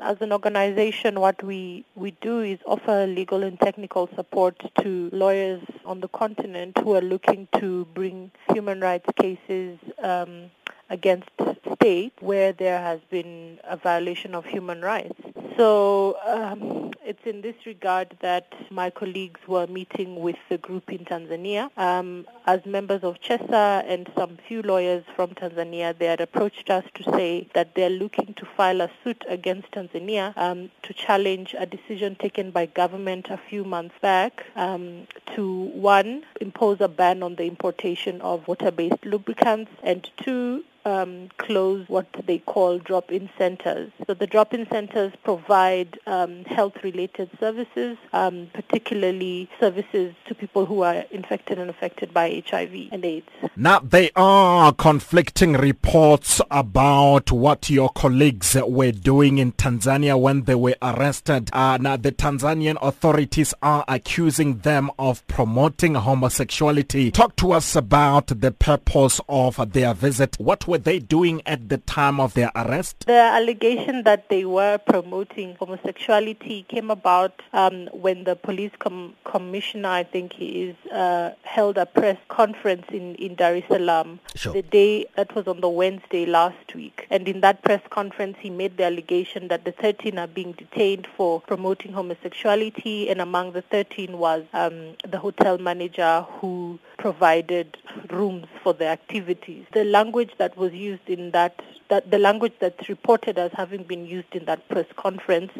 As 0.00 0.16
an 0.20 0.32
organization, 0.32 1.20
what 1.20 1.42
we, 1.44 1.84
we 1.94 2.10
do 2.22 2.40
is 2.40 2.58
offer 2.66 3.06
legal 3.06 3.44
and 3.44 3.60
technical 3.60 4.08
support 4.16 4.56
to 4.80 5.10
lawyers 5.12 5.62
on 5.84 6.00
the 6.00 6.08
continent 6.08 6.76
who 6.82 6.96
are 6.96 7.02
looking 7.02 7.46
to 7.60 7.84
bring 7.94 8.32
human 8.52 8.80
rights 8.80 9.06
cases 9.20 9.78
um, 10.02 10.50
against 10.90 11.30
states 11.74 12.16
where 12.20 12.52
there 12.52 12.80
has 12.80 13.00
been 13.10 13.60
a 13.64 13.76
violation 13.76 14.34
of 14.34 14.44
human 14.44 14.82
rights. 14.82 15.20
So 15.56 16.16
um, 16.24 16.92
it's 17.04 17.24
in 17.26 17.42
this 17.42 17.54
regard 17.66 18.16
that 18.20 18.52
my 18.70 18.90
colleagues 18.90 19.40
were 19.46 19.66
meeting 19.66 20.20
with 20.20 20.36
the 20.48 20.58
group 20.58 20.90
in 20.90 21.04
Tanzania. 21.04 21.70
Um, 21.76 22.26
as 22.46 22.64
members 22.64 23.02
of 23.02 23.20
CHESA 23.20 23.84
and 23.86 24.10
some 24.16 24.38
few 24.48 24.62
lawyers 24.62 25.04
from 25.14 25.30
Tanzania, 25.30 25.96
they 25.98 26.06
had 26.06 26.20
approached 26.20 26.70
us 26.70 26.84
to 26.94 27.02
say 27.12 27.48
that 27.54 27.74
they're 27.74 27.90
looking 27.90 28.34
to 28.34 28.46
file 28.46 28.80
a 28.80 28.90
suit 29.02 29.24
against 29.28 29.70
Tanzania 29.72 30.36
um, 30.36 30.70
to 30.82 30.94
challenge 30.94 31.54
a 31.58 31.66
decision 31.66 32.14
taken 32.16 32.50
by 32.50 32.66
government 32.66 33.28
a 33.30 33.36
few 33.36 33.64
months 33.64 33.94
back 34.00 34.44
um, 34.56 35.06
to, 35.34 35.64
one, 35.74 36.24
impose 36.40 36.80
a 36.80 36.88
ban 36.88 37.22
on 37.22 37.34
the 37.36 37.44
importation 37.44 38.20
of 38.20 38.46
water-based 38.48 39.04
lubricants, 39.04 39.70
and 39.82 40.08
two, 40.16 40.64
um, 40.84 41.28
close 41.38 41.88
what 41.88 42.06
they 42.26 42.38
call 42.38 42.78
drop-in 42.78 43.30
centers. 43.38 43.90
So 44.06 44.14
the 44.14 44.26
drop-in 44.26 44.66
centers 44.68 45.12
provide 45.24 45.98
um, 46.06 46.44
health-related 46.44 47.30
services, 47.38 47.96
um, 48.12 48.50
particularly 48.52 49.48
services 49.60 50.14
to 50.26 50.34
people 50.34 50.66
who 50.66 50.82
are 50.82 51.04
infected 51.10 51.58
and 51.58 51.70
affected 51.70 52.12
by 52.12 52.42
HIV 52.46 52.88
and 52.92 53.04
AIDS. 53.04 53.26
Now, 53.56 53.80
there 53.80 54.10
are 54.16 54.72
conflicting 54.72 55.54
reports 55.54 56.40
about 56.50 57.30
what 57.30 57.70
your 57.70 57.90
colleagues 57.90 58.56
were 58.66 58.92
doing 58.92 59.38
in 59.38 59.52
Tanzania 59.52 60.18
when 60.18 60.44
they 60.44 60.54
were 60.54 60.76
arrested. 60.82 61.50
Uh, 61.52 61.78
now, 61.80 61.96
the 61.96 62.12
Tanzanian 62.12 62.76
authorities 62.82 63.54
are 63.62 63.84
accusing 63.88 64.58
them 64.58 64.90
of 64.98 65.26
promoting 65.26 65.94
homosexuality. 65.94 67.10
Talk 67.10 67.36
to 67.36 67.52
us 67.52 67.76
about 67.76 68.28
the 68.28 68.50
purpose 68.50 69.20
of 69.28 69.72
their 69.72 69.94
visit. 69.94 70.36
What 70.38 70.66
were 70.72 70.78
they 70.78 70.98
doing 70.98 71.42
at 71.44 71.68
the 71.68 71.76
time 71.76 72.18
of 72.18 72.32
their 72.32 72.50
arrest? 72.56 73.04
The 73.06 73.12
allegation 73.12 74.04
that 74.04 74.30
they 74.30 74.46
were 74.46 74.78
promoting 74.78 75.54
homosexuality 75.56 76.64
came 76.66 76.90
about 76.90 77.42
um, 77.52 77.88
when 77.92 78.24
the 78.24 78.36
police 78.36 78.70
com- 78.78 79.12
commissioner, 79.24 79.90
I 79.90 80.04
think 80.04 80.32
he 80.32 80.48
is, 80.68 80.76
uh, 80.90 81.32
held 81.42 81.76
a 81.76 81.84
press 81.84 82.16
conference 82.28 82.86
in, 82.88 83.16
in 83.16 83.34
Dar 83.34 83.54
es 83.56 83.64
Salaam 83.68 84.18
Sure. 84.34 84.54
the 84.54 84.62
day 84.62 85.04
that 85.16 85.34
was 85.34 85.46
on 85.46 85.60
the 85.60 85.68
Wednesday 85.68 86.24
last 86.24 86.74
week. 86.74 87.06
And 87.10 87.28
in 87.28 87.42
that 87.42 87.62
press 87.62 87.82
conference, 87.90 88.38
he 88.40 88.48
made 88.48 88.78
the 88.78 88.84
allegation 88.84 89.48
that 89.48 89.66
the 89.66 89.72
13 89.72 90.18
are 90.18 90.26
being 90.26 90.52
detained 90.52 91.06
for 91.18 91.42
promoting 91.42 91.92
homosexuality, 91.92 93.10
and 93.10 93.20
among 93.20 93.52
the 93.52 93.60
13 93.60 94.16
was 94.16 94.44
um, 94.54 94.94
the 95.06 95.18
hotel 95.18 95.58
manager 95.58 96.24
who 96.40 96.78
provided 96.96 97.76
rooms 98.10 98.46
for 98.62 98.72
the 98.72 98.86
activities. 98.86 99.66
The 99.72 99.84
language 99.84 100.30
that 100.38 100.56
was 100.56 100.61
used 100.70 101.08
in 101.08 101.30
that, 101.32 101.60
that 101.88 102.10
the 102.10 102.18
language 102.18 102.54
that's 102.60 102.88
reported 102.88 103.38
as 103.38 103.50
having 103.52 103.82
been 103.82 104.06
used 104.06 104.34
in 104.34 104.44
that 104.44 104.68
press 104.68 104.86
conference 104.96 105.52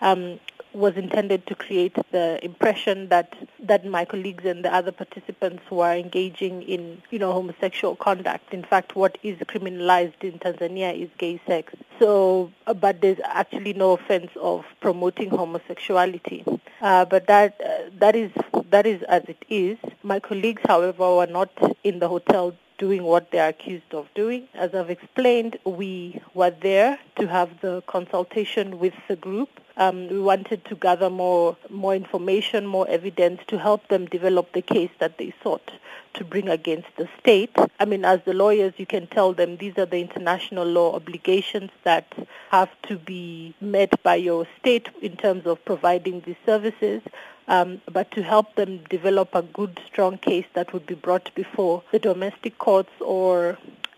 um, 0.00 0.40
was 0.76 0.94
intended 0.96 1.46
to 1.46 1.54
create 1.54 1.96
the 2.12 2.38
impression 2.44 3.08
that 3.08 3.34
that 3.60 3.84
my 3.86 4.04
colleagues 4.04 4.44
and 4.44 4.64
the 4.64 4.72
other 4.72 4.92
participants 4.92 5.62
were 5.70 5.92
engaging 5.92 6.62
in, 6.62 7.00
you 7.10 7.18
know, 7.18 7.32
homosexual 7.32 7.96
conduct. 7.96 8.52
In 8.52 8.62
fact, 8.62 8.94
what 8.94 9.16
is 9.22 9.38
criminalized 9.38 10.22
in 10.22 10.38
Tanzania 10.38 10.94
is 10.94 11.08
gay 11.16 11.40
sex. 11.46 11.72
So, 11.98 12.52
uh, 12.66 12.74
but 12.74 13.00
there's 13.00 13.18
actually 13.24 13.72
no 13.72 13.92
offense 13.92 14.30
of 14.40 14.66
promoting 14.80 15.30
homosexuality. 15.30 16.44
Uh, 16.82 17.06
but 17.06 17.26
that 17.26 17.58
uh, 17.64 17.90
that 17.98 18.14
is 18.14 18.30
that 18.70 18.86
is 18.86 19.02
as 19.04 19.24
it 19.24 19.42
is. 19.48 19.78
My 20.02 20.20
colleagues, 20.20 20.62
however, 20.66 21.16
were 21.16 21.26
not 21.26 21.50
in 21.84 22.00
the 22.00 22.08
hotel 22.08 22.54
doing 22.78 23.02
what 23.02 23.30
they 23.30 23.38
are 23.38 23.48
accused 23.48 23.92
of 23.92 24.08
doing. 24.14 24.48
As 24.54 24.74
I've 24.74 24.90
explained, 24.90 25.58
we 25.64 26.20
were 26.34 26.50
there 26.50 26.98
to 27.18 27.26
have 27.26 27.60
the 27.60 27.82
consultation 27.86 28.78
with 28.78 28.94
the 29.08 29.16
group. 29.16 29.48
Um, 29.78 30.08
we 30.08 30.18
wanted 30.18 30.64
to 30.66 30.74
gather 30.74 31.10
more 31.10 31.56
more 31.68 31.94
information, 31.94 32.66
more 32.66 32.88
evidence 32.88 33.42
to 33.48 33.58
help 33.58 33.88
them 33.88 34.06
develop 34.06 34.52
the 34.52 34.62
case 34.62 34.90
that 34.98 35.18
they 35.18 35.34
sought 35.42 35.70
to 36.16 36.24
bring 36.24 36.48
against 36.48 36.88
the 36.96 37.08
state. 37.20 37.54
I 37.78 37.84
mean, 37.84 38.04
as 38.04 38.20
the 38.24 38.32
lawyers, 38.32 38.72
you 38.78 38.86
can 38.86 39.06
tell 39.06 39.32
them 39.32 39.58
these 39.58 39.76
are 39.76 39.86
the 39.86 40.00
international 40.00 40.66
law 40.66 40.94
obligations 40.94 41.70
that 41.84 42.06
have 42.50 42.70
to 42.88 42.96
be 42.96 43.54
met 43.60 44.02
by 44.02 44.16
your 44.16 44.46
state 44.58 44.88
in 45.02 45.16
terms 45.16 45.46
of 45.46 45.62
providing 45.64 46.22
these 46.22 46.36
services. 46.44 47.02
Um, 47.48 47.80
but 47.92 48.10
to 48.12 48.22
help 48.22 48.56
them 48.56 48.82
develop 48.90 49.34
a 49.34 49.42
good, 49.42 49.78
strong 49.86 50.18
case 50.18 50.46
that 50.54 50.72
would 50.72 50.84
be 50.84 50.94
brought 50.94 51.32
before 51.36 51.84
the 51.92 52.00
domestic 52.00 52.58
courts 52.58 52.90
or 53.00 53.56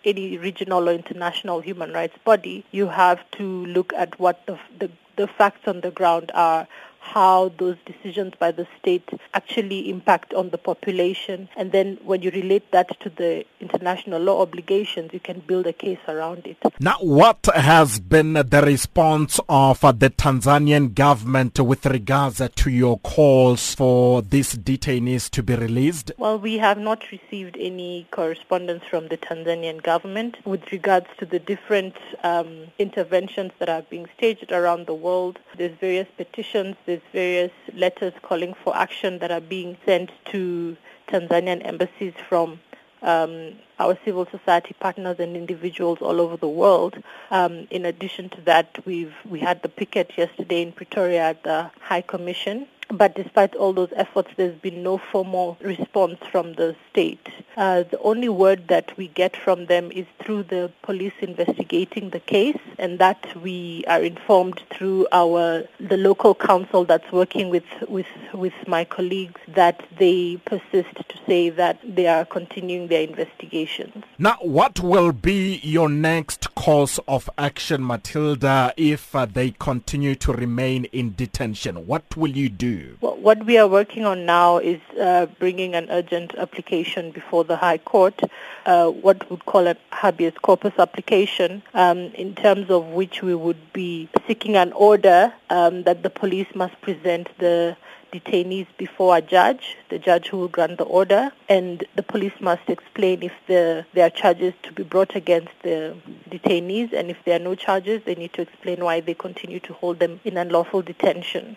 any 0.08 0.38
regional 0.38 0.88
or 0.88 0.92
international 0.92 1.60
human 1.60 1.92
rights 1.92 2.16
body, 2.24 2.64
you 2.70 2.88
have 2.88 3.20
to 3.32 3.66
look 3.66 3.92
at 3.92 4.18
what 4.18 4.44
the, 4.46 4.58
the, 4.78 4.90
the 5.16 5.26
facts 5.26 5.66
on 5.66 5.80
the 5.82 5.90
ground 5.90 6.30
are, 6.34 6.66
how 7.08 7.52
those 7.58 7.76
decisions 7.86 8.34
by 8.38 8.52
the 8.52 8.66
state 8.78 9.08
actually 9.34 9.88
impact 9.88 10.34
on 10.34 10.50
the 10.50 10.58
population. 10.58 11.48
And 11.56 11.72
then 11.72 11.98
when 12.04 12.22
you 12.22 12.30
relate 12.30 12.70
that 12.72 13.00
to 13.00 13.10
the 13.10 13.44
international 13.60 14.20
law 14.20 14.42
obligations, 14.42 15.12
you 15.12 15.20
can 15.20 15.40
build 15.40 15.66
a 15.66 15.72
case 15.72 15.98
around 16.06 16.46
it. 16.46 16.58
Now, 16.80 16.96
what 17.00 17.48
has 17.54 17.98
been 17.98 18.34
the 18.34 18.62
response 18.64 19.40
of 19.48 19.80
the 19.80 20.10
Tanzanian 20.10 20.94
government 20.94 21.58
with 21.58 21.86
regards 21.86 22.42
to 22.54 22.70
your 22.70 22.98
calls 22.98 23.74
for 23.74 24.22
these 24.22 24.54
detainees 24.54 25.30
to 25.30 25.42
be 25.42 25.54
released? 25.56 26.12
Well, 26.18 26.38
we 26.38 26.58
have 26.58 26.78
not 26.78 27.10
received 27.10 27.56
any 27.58 28.06
correspondence 28.10 28.84
from 28.84 29.08
the 29.08 29.16
Tanzanian 29.16 29.82
government 29.82 30.36
with 30.44 30.70
regards 30.72 31.06
to 31.18 31.26
the 31.26 31.38
different 31.38 31.94
um, 32.22 32.66
interventions 32.78 33.52
that 33.58 33.68
are 33.68 33.82
being 33.82 34.06
staged 34.16 34.52
around 34.52 34.86
the 34.86 34.94
world. 34.94 35.38
There's 35.56 35.76
various 35.78 36.08
petitions, 36.16 36.76
there's 36.86 36.97
various 37.12 37.52
letters 37.74 38.12
calling 38.22 38.54
for 38.62 38.76
action 38.76 39.18
that 39.18 39.30
are 39.30 39.40
being 39.40 39.76
sent 39.84 40.10
to 40.26 40.76
Tanzanian 41.08 41.64
embassies 41.66 42.14
from 42.28 42.60
um, 43.02 43.52
our 43.78 43.96
civil 44.04 44.26
society 44.30 44.74
partners 44.80 45.16
and 45.18 45.36
individuals 45.36 45.98
all 46.00 46.20
over 46.20 46.36
the 46.36 46.48
world. 46.48 47.02
Um, 47.30 47.66
in 47.70 47.86
addition 47.86 48.28
to 48.30 48.40
that, 48.42 48.84
we've 48.84 49.14
we 49.24 49.40
had 49.40 49.62
the 49.62 49.68
picket 49.68 50.12
yesterday 50.16 50.62
in 50.62 50.72
Pretoria 50.72 51.30
at 51.30 51.44
the 51.44 51.70
High 51.80 52.02
Commission. 52.02 52.66
But 52.90 53.14
despite 53.14 53.54
all 53.54 53.74
those 53.74 53.92
efforts, 53.96 54.30
there's 54.36 54.58
been 54.60 54.82
no 54.82 54.96
formal 54.96 55.58
response 55.60 56.18
from 56.30 56.54
the 56.54 56.74
state. 56.90 57.28
Uh, 57.56 57.82
the 57.82 57.98
only 58.00 58.28
word 58.28 58.68
that 58.68 58.96
we 58.96 59.08
get 59.08 59.36
from 59.36 59.66
them 59.66 59.90
is 59.92 60.06
through 60.22 60.44
the 60.44 60.72
police 60.82 61.12
investigating 61.20 62.10
the 62.10 62.20
case, 62.20 62.56
and 62.78 62.98
that 62.98 63.26
we 63.42 63.84
are 63.88 64.02
informed 64.02 64.62
through 64.70 65.06
our 65.12 65.64
the 65.80 65.96
local 65.96 66.34
counsel 66.34 66.84
that's 66.84 67.10
working 67.12 67.50
with 67.50 67.64
with 67.88 68.06
with 68.32 68.54
my 68.66 68.84
colleagues 68.84 69.40
that 69.48 69.82
they 69.98 70.40
persist 70.46 70.94
to 71.08 71.18
say 71.26 71.50
that 71.50 71.78
they 71.84 72.06
are 72.06 72.24
continuing 72.24 72.88
their 72.88 73.02
investigations. 73.02 74.04
Now, 74.18 74.38
what 74.40 74.80
will 74.80 75.12
be 75.12 75.60
your 75.62 75.88
next 75.88 76.54
course 76.54 76.98
of 77.06 77.28
action, 77.36 77.84
Matilda, 77.84 78.72
if 78.76 79.14
uh, 79.14 79.26
they 79.26 79.50
continue 79.50 80.14
to 80.16 80.32
remain 80.32 80.84
in 80.86 81.14
detention? 81.14 81.86
What 81.86 82.16
will 82.16 82.30
you 82.30 82.48
do? 82.48 82.77
What 83.00 83.44
we 83.44 83.58
are 83.58 83.68
working 83.68 84.04
on 84.04 84.26
now 84.26 84.58
is 84.58 84.80
uh, 85.00 85.26
bringing 85.38 85.74
an 85.74 85.88
urgent 85.90 86.34
application 86.36 87.10
before 87.10 87.44
the 87.44 87.56
High 87.56 87.78
Court, 87.78 88.20
uh, 88.66 88.88
what 88.90 89.30
would 89.30 89.44
call 89.46 89.66
a 89.66 89.76
habeas 89.92 90.34
corpus 90.40 90.72
application, 90.78 91.62
um, 91.74 91.98
in 92.14 92.34
terms 92.34 92.70
of 92.70 92.86
which 92.86 93.22
we 93.22 93.34
would 93.34 93.72
be 93.72 94.08
seeking 94.26 94.56
an 94.56 94.72
order 94.72 95.32
um, 95.50 95.82
that 95.84 96.02
the 96.02 96.10
police 96.10 96.48
must 96.54 96.80
present 96.80 97.28
the 97.38 97.76
detainees 98.12 98.66
before 98.78 99.16
a 99.16 99.20
judge, 99.20 99.76
the 99.90 99.98
judge 99.98 100.28
who 100.28 100.38
will 100.38 100.48
grant 100.48 100.78
the 100.78 100.84
order, 100.84 101.30
and 101.48 101.84
the 101.96 102.02
police 102.02 102.32
must 102.40 102.68
explain 102.68 103.22
if 103.22 103.32
the, 103.46 103.84
there 103.94 104.06
are 104.06 104.10
charges 104.10 104.54
to 104.62 104.72
be 104.72 104.82
brought 104.82 105.14
against 105.14 105.52
the 105.62 105.94
detainees, 106.30 106.92
and 106.92 107.10
if 107.10 107.16
there 107.24 107.36
are 107.36 107.42
no 107.42 107.54
charges, 107.54 108.02
they 108.04 108.14
need 108.14 108.32
to 108.32 108.42
explain 108.42 108.82
why 108.82 109.00
they 109.00 109.14
continue 109.14 109.60
to 109.60 109.72
hold 109.74 109.98
them 109.98 110.20
in 110.24 110.36
unlawful 110.36 110.82
detention. 110.82 111.56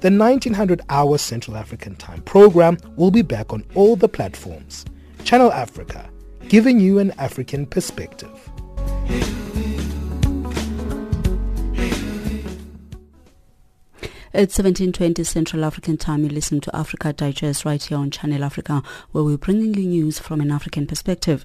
The 0.00 0.12
1900 0.12 0.82
hours 0.90 1.20
Central 1.20 1.56
African 1.56 1.96
Time 1.96 2.22
program 2.22 2.78
will 2.94 3.10
be 3.10 3.22
back 3.22 3.52
on 3.52 3.64
all 3.74 3.96
the 3.96 4.08
platforms. 4.08 4.84
Channel 5.24 5.50
Africa, 5.50 6.08
giving 6.48 6.78
you 6.78 7.00
an 7.00 7.10
African 7.18 7.66
perspective. 7.66 8.30
It's 14.38 14.56
1720 14.56 15.24
Central 15.24 15.64
African 15.64 15.96
time. 15.96 16.22
You 16.22 16.28
listen 16.28 16.60
to 16.60 16.76
Africa 16.76 17.12
Digest 17.12 17.64
right 17.64 17.82
here 17.82 17.98
on 17.98 18.12
Channel 18.12 18.44
Africa, 18.44 18.84
where 19.10 19.24
we're 19.24 19.36
bringing 19.36 19.74
you 19.74 19.84
news 19.84 20.20
from 20.20 20.40
an 20.40 20.52
African 20.52 20.86
perspective. 20.86 21.44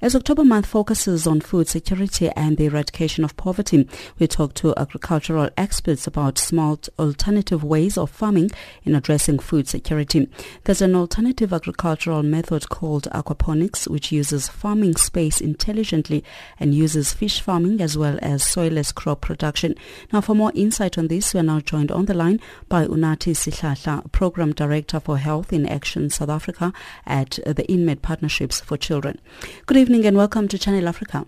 As 0.00 0.16
October 0.16 0.42
month 0.42 0.64
focuses 0.64 1.26
on 1.26 1.42
food 1.42 1.68
security 1.68 2.30
and 2.30 2.56
the 2.56 2.64
eradication 2.64 3.24
of 3.24 3.36
poverty, 3.36 3.86
we 4.18 4.26
talk 4.26 4.54
to 4.54 4.72
agricultural 4.78 5.50
experts 5.58 6.06
about 6.06 6.38
smart 6.38 6.88
alternative 6.98 7.62
ways 7.62 7.98
of 7.98 8.08
farming 8.08 8.52
in 8.84 8.94
addressing 8.94 9.38
food 9.38 9.68
security. 9.68 10.26
There's 10.64 10.80
an 10.80 10.94
alternative 10.94 11.52
agricultural 11.52 12.22
method 12.22 12.70
called 12.70 13.06
aquaponics, 13.12 13.86
which 13.86 14.12
uses 14.12 14.48
farming 14.48 14.96
space 14.96 15.42
intelligently 15.42 16.24
and 16.58 16.74
uses 16.74 17.12
fish 17.12 17.42
farming 17.42 17.82
as 17.82 17.98
well 17.98 18.18
as 18.22 18.42
soilless 18.42 18.94
crop 18.94 19.20
production. 19.20 19.74
Now, 20.10 20.22
for 20.22 20.34
more 20.34 20.52
insight 20.54 20.96
on 20.96 21.08
this, 21.08 21.34
we 21.34 21.40
are 21.40 21.42
now 21.42 21.60
joined 21.60 21.92
on 21.92 22.06
the 22.06 22.14
line 22.14 22.29
by 22.68 22.86
Unathi 22.86 23.34
Sihlahla, 23.34 24.12
Program 24.12 24.52
Director 24.52 25.00
for 25.00 25.16
Health 25.16 25.52
in 25.52 25.66
Action 25.66 26.10
South 26.10 26.28
Africa 26.28 26.72
at 27.06 27.38
the 27.46 27.64
INMED 27.68 28.02
Partnerships 28.02 28.60
for 28.60 28.76
Children. 28.76 29.18
Good 29.66 29.78
evening 29.78 30.04
and 30.06 30.16
welcome 30.16 30.46
to 30.48 30.58
Channel 30.58 30.86
Africa. 30.86 31.26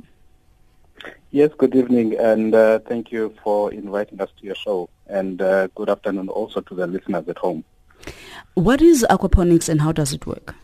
Yes, 1.31 1.51
good 1.57 1.75
evening, 1.75 2.19
and 2.19 2.55
uh, 2.55 2.79
thank 2.81 3.11
you 3.11 3.35
for 3.43 3.73
inviting 3.73 4.21
us 4.21 4.29
to 4.38 4.45
your 4.45 4.55
show. 4.55 4.91
And 5.07 5.41
uh, 5.41 5.69
good 5.75 5.88
afternoon 5.88 6.29
also 6.29 6.61
to 6.61 6.75
the 6.75 6.87
listeners 6.87 7.27
at 7.27 7.38
home. 7.38 7.65
What 8.55 8.83
is 8.83 9.05
aquaponics 9.09 9.69
and 9.69 9.81
how 9.81 9.93
does 9.93 10.12
it 10.12 10.27
work? 10.27 10.55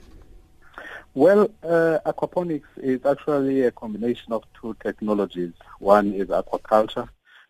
Well, 1.15 1.49
uh, 1.63 1.99
aquaponics 2.07 2.69
is 2.77 3.05
actually 3.07 3.63
a 3.63 3.71
combination 3.71 4.33
of 4.33 4.45
two 4.61 4.77
technologies. 4.83 5.53
One 5.79 6.13
is 6.13 6.29
aquaculture, 6.29 7.09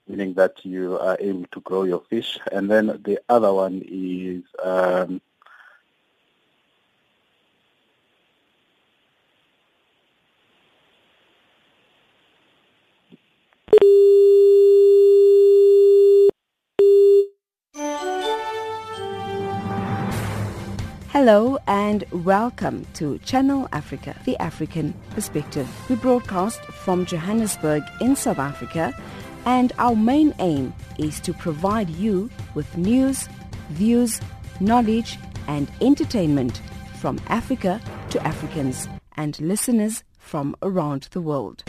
meaning 0.09 0.35
that 0.35 0.65
you 0.65 0.99
are 0.99 1.17
able 1.21 1.45
to 1.53 1.61
grow 1.61 1.85
your 1.85 2.03
fish. 2.09 2.39
And 2.51 2.71
then 2.71 2.87
the 3.05 3.21
other 3.29 3.53
one 3.53 3.83
is 3.87 4.43
um, 4.63 5.21
Hello 21.11 21.59
and 21.67 22.05
welcome 22.13 22.87
to 22.95 23.19
Channel 23.19 23.69
Africa, 23.73 24.15
the 24.25 24.37
African 24.39 24.95
perspective. 25.11 25.69
We 25.91 25.97
broadcast 25.97 26.61
from 26.61 27.05
Johannesburg 27.07 27.83
in 28.01 28.15
South 28.15 28.39
Africa 28.39 28.95
and 29.49 29.73
our 29.79 29.97
main 29.97 30.35
aim 30.41 30.75
is 30.99 31.21
to 31.21 31.33
provide 31.33 31.89
you 31.89 32.29
with 32.55 32.77
news, 32.77 33.31
views, 33.71 34.21
knowledge, 34.61 35.19
and 35.47 35.71
entertainment 35.81 36.61
from 37.01 37.19
Africa 37.29 37.81
to 38.11 38.23
Africans 38.27 38.87
and 39.17 39.41
listeners 39.41 40.05
from 40.19 40.55
around 40.61 41.09
the 41.13 41.23
world. 41.23 41.65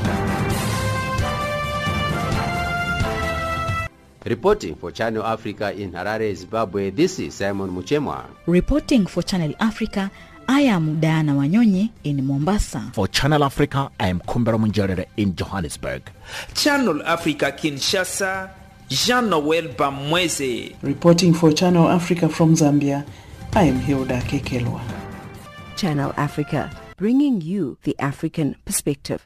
Reporting 4.26 4.76
for 4.76 4.92
Channel 4.92 5.24
Africa 5.24 5.72
in 5.72 5.94
Harare, 5.94 6.36
Zimbabwe, 6.36 6.90
this 6.90 7.18
is 7.20 7.34
Simon 7.34 7.70
Muchemwa. 7.70 8.26
Reporting 8.46 9.06
for 9.06 9.24
Channel 9.24 9.54
Africa, 9.62 10.12
I 10.52 10.62
am 10.62 11.00
Diana 11.00 11.34
Wanyonyi 11.34 11.92
in 12.06 12.26
Mombasa. 12.26 12.90
For 12.94 13.08
Channel 13.08 13.44
Africa, 13.44 13.92
I 14.00 14.08
am 14.08 14.20
Kumbera 14.22 14.58
Munjerere 14.58 15.06
in 15.16 15.36
Johannesburg. 15.36 16.10
Channel 16.56 17.04
Africa 17.04 17.54
Kinshasa, 17.56 18.50
Jean-Noel 18.88 19.68
Bamweze. 19.76 20.76
Reporting 20.82 21.36
for 21.36 21.52
Channel 21.52 21.88
Africa 21.88 22.28
from 22.28 22.56
Zambia, 22.56 23.06
I 23.54 23.66
am 23.66 23.76
Hilda 23.76 24.22
Kekelwa. 24.22 24.82
Channel 25.78 26.16
Africa, 26.18 26.76
bringing 26.98 27.42
you 27.42 27.78
the 27.84 27.96
African 28.00 28.56
perspective. 28.66 29.24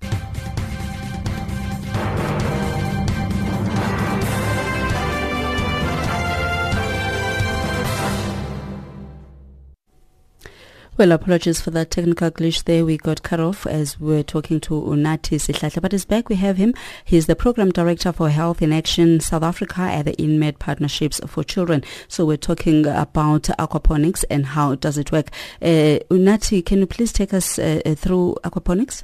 Well, 10.95 11.11
apologies 11.11 11.59
for 11.59 11.71
that 11.71 11.89
technical 11.89 12.29
glitch 12.29 12.65
there. 12.65 12.85
We 12.85 12.97
got 12.97 13.23
cut 13.23 13.39
off 13.39 13.65
as 13.65 13.99
we 13.99 14.13
were 14.13 14.21
talking 14.21 14.59
to 14.59 14.79
Unathi 14.79 15.39
Sihlahla. 15.39 15.81
But 15.81 15.91
he's 15.91 16.05
back. 16.05 16.29
We 16.29 16.35
have 16.35 16.57
him. 16.57 16.75
He's 17.03 17.25
the 17.25 17.35
Program 17.35 17.71
Director 17.71 18.11
for 18.11 18.29
Health 18.29 18.61
in 18.61 18.71
Action 18.71 19.19
South 19.19 19.41
Africa 19.41 19.81
at 19.81 20.05
the 20.05 20.11
INMED 20.17 20.59
Partnerships 20.59 21.19
for 21.25 21.43
Children. 21.43 21.83
So 22.07 22.27
we're 22.27 22.37
talking 22.37 22.85
about 22.85 23.41
aquaponics 23.57 24.23
and 24.29 24.45
how 24.45 24.75
does 24.75 24.99
it 24.99 25.11
work. 25.11 25.31
Uh, 25.63 25.97
Unathi, 26.11 26.63
can 26.63 26.77
you 26.77 26.85
please 26.85 27.11
take 27.11 27.33
us 27.33 27.57
uh, 27.57 27.81
uh 27.87 27.95
through 27.95 28.37
aquaponics? 28.43 29.01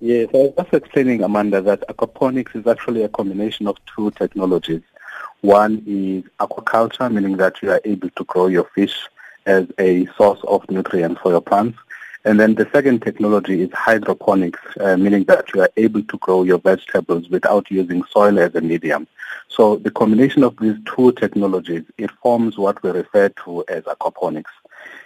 Yes, 0.00 0.30
I 0.32 0.38
was 0.38 0.54
just 0.56 0.72
explaining, 0.72 1.22
Amanda, 1.22 1.60
that 1.60 1.86
aquaponics 1.90 2.56
is 2.56 2.66
actually 2.66 3.02
a 3.02 3.10
combination 3.10 3.66
of 3.66 3.76
two 3.94 4.10
technologies. 4.12 4.80
One 5.42 5.82
is 5.86 6.24
aquaculture, 6.40 7.12
meaning 7.12 7.36
that 7.36 7.60
you 7.60 7.72
are 7.72 7.80
able 7.84 8.08
to 8.08 8.24
grow 8.24 8.46
your 8.46 8.64
fish 8.74 8.96
as 9.46 9.66
a 9.78 10.06
source 10.16 10.40
of 10.44 10.68
nutrients 10.70 11.20
for 11.20 11.30
your 11.30 11.40
plants. 11.40 11.78
And 12.24 12.38
then 12.38 12.54
the 12.54 12.68
second 12.72 13.02
technology 13.02 13.62
is 13.62 13.72
hydroponics, 13.72 14.60
uh, 14.78 14.96
meaning 14.96 15.24
that 15.24 15.52
you 15.52 15.62
are 15.62 15.70
able 15.76 16.04
to 16.04 16.18
grow 16.18 16.44
your 16.44 16.58
vegetables 16.58 17.28
without 17.28 17.70
using 17.70 18.04
soil 18.04 18.38
as 18.38 18.54
a 18.54 18.60
medium. 18.60 19.08
So 19.48 19.76
the 19.76 19.90
combination 19.90 20.44
of 20.44 20.56
these 20.58 20.76
two 20.86 21.12
technologies, 21.12 21.84
it 21.98 22.10
forms 22.22 22.56
what 22.56 22.82
we 22.82 22.90
refer 22.90 23.28
to 23.44 23.64
as 23.68 23.82
aquaponics. 23.84 24.52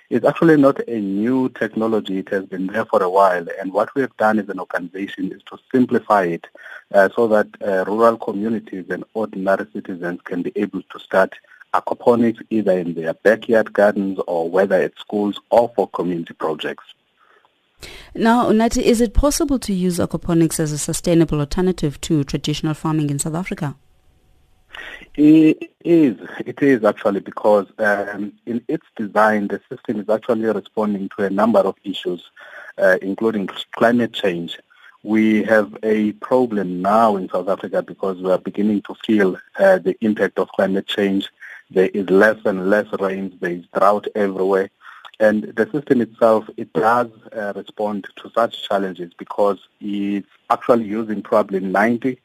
It's 0.08 0.24
actually 0.24 0.56
not 0.56 0.78
a 0.86 1.00
new 1.00 1.48
technology. 1.48 2.18
It 2.18 2.28
has 2.28 2.44
been 2.44 2.68
there 2.68 2.84
for 2.84 3.02
a 3.02 3.10
while. 3.10 3.46
And 3.58 3.72
what 3.72 3.92
we 3.94 4.02
have 4.02 4.16
done 4.18 4.38
as 4.38 4.48
an 4.48 4.60
organization 4.60 5.32
is 5.32 5.42
to 5.44 5.58
simplify 5.72 6.24
it 6.24 6.46
uh, 6.94 7.08
so 7.16 7.26
that 7.28 7.48
uh, 7.66 7.84
rural 7.90 8.16
communities 8.16 8.86
and 8.90 9.04
ordinary 9.14 9.66
citizens 9.72 10.20
can 10.22 10.42
be 10.42 10.52
able 10.54 10.82
to 10.82 10.98
start 11.00 11.34
aquaponics 11.80 12.42
either 12.50 12.78
in 12.78 12.94
their 12.94 13.14
backyard 13.14 13.72
gardens 13.72 14.18
or 14.26 14.48
whether 14.48 14.76
at 14.76 14.98
schools 14.98 15.40
or 15.50 15.70
for 15.74 15.88
community 15.88 16.34
projects. 16.34 16.84
Now, 18.14 18.50
Nati, 18.50 18.84
is 18.84 19.00
it 19.00 19.12
possible 19.12 19.58
to 19.58 19.72
use 19.72 19.98
aquaponics 19.98 20.58
as 20.58 20.72
a 20.72 20.78
sustainable 20.78 21.40
alternative 21.40 22.00
to 22.02 22.24
traditional 22.24 22.74
farming 22.74 23.10
in 23.10 23.18
South 23.18 23.34
Africa? 23.34 23.76
It 25.14 25.70
is. 25.84 26.16
It 26.44 26.62
is 26.62 26.84
actually 26.84 27.20
because 27.20 27.66
um, 27.78 28.32
in 28.44 28.62
its 28.68 28.86
design, 28.96 29.48
the 29.48 29.60
system 29.70 30.00
is 30.00 30.08
actually 30.08 30.46
responding 30.46 31.08
to 31.16 31.24
a 31.24 31.30
number 31.30 31.60
of 31.60 31.76
issues, 31.84 32.30
uh, 32.78 32.98
including 33.00 33.48
climate 33.72 34.12
change. 34.12 34.58
We 35.02 35.42
have 35.44 35.76
a 35.82 36.12
problem 36.12 36.82
now 36.82 37.16
in 37.16 37.28
South 37.28 37.48
Africa 37.48 37.82
because 37.82 38.18
we 38.18 38.30
are 38.30 38.38
beginning 38.38 38.82
to 38.82 38.94
feel 39.06 39.38
uh, 39.58 39.78
the 39.78 39.96
impact 40.04 40.38
of 40.38 40.48
climate 40.48 40.86
change 40.86 41.30
there 41.70 41.88
is 41.88 42.08
less 42.10 42.38
and 42.44 42.70
less 42.70 42.86
rains. 43.00 43.34
There 43.40 43.50
is 43.50 43.64
drought 43.74 44.06
everywhere. 44.14 44.70
And 45.18 45.44
the 45.56 45.68
system 45.72 46.00
itself, 46.00 46.48
it 46.56 46.72
does 46.74 47.08
uh, 47.34 47.54
respond 47.56 48.06
to 48.16 48.30
such 48.34 48.68
challenges 48.68 49.12
because 49.18 49.58
it's 49.80 50.28
actually 50.50 50.84
using 50.84 51.22
probably 51.22 51.60
90% 51.60 52.18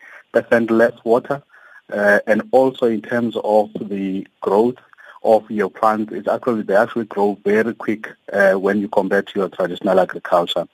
less 0.70 0.94
water. 1.04 1.42
Uh, 1.92 2.20
and 2.28 2.42
also 2.52 2.88
in 2.88 3.02
terms 3.02 3.36
of 3.44 3.72
the 3.74 4.28
growth 4.42 4.78
of 5.24 5.50
your 5.50 5.70
plants, 5.70 6.14
it's 6.14 6.28
actually, 6.28 6.64
they 6.64 6.76
actually 6.76 7.06
grow 7.06 7.38
very 7.44 7.74
quick 7.74 8.10
uh, 8.34 8.54
when 8.54 8.80
you 8.82 8.90
compare 8.90 9.22
to 9.22 9.40
your 9.40 9.50
traditional 9.50 10.00
agriculture. 10.00 10.68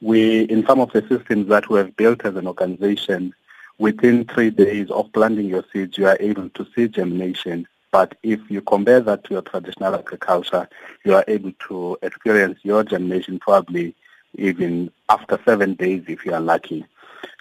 We, 0.00 0.42
in 0.44 0.66
some 0.66 0.80
of 0.80 0.92
the 0.92 1.02
systems 1.08 1.48
that 1.48 1.68
we 1.68 1.78
have 1.78 1.96
built 1.96 2.24
as 2.24 2.34
an 2.36 2.46
organization, 2.46 3.34
within 3.78 4.24
three 4.24 4.50
days 4.50 4.90
of 4.90 5.12
planting 5.12 5.46
your 5.46 5.64
seeds, 5.72 5.98
you 5.98 6.06
are 6.06 6.16
able 6.20 6.48
to 6.50 6.66
see 6.74 6.88
germination 6.88 7.66
But 7.92 8.16
if 8.22 8.40
you 8.48 8.60
compare 8.60 9.00
that 9.00 9.24
to 9.24 9.34
your 9.34 9.42
traditional 9.42 9.94
agriculture, 9.94 10.68
you 11.04 11.14
are 11.14 11.24
able 11.26 11.52
to 11.68 11.98
experience 12.02 12.58
your 12.62 12.84
germination 12.84 13.38
probably 13.38 13.94
even 14.36 14.90
after 15.08 15.40
seven 15.44 15.74
days 15.74 16.04
if 16.06 16.24
you 16.24 16.32
are 16.32 16.40
lucky. 16.40 16.86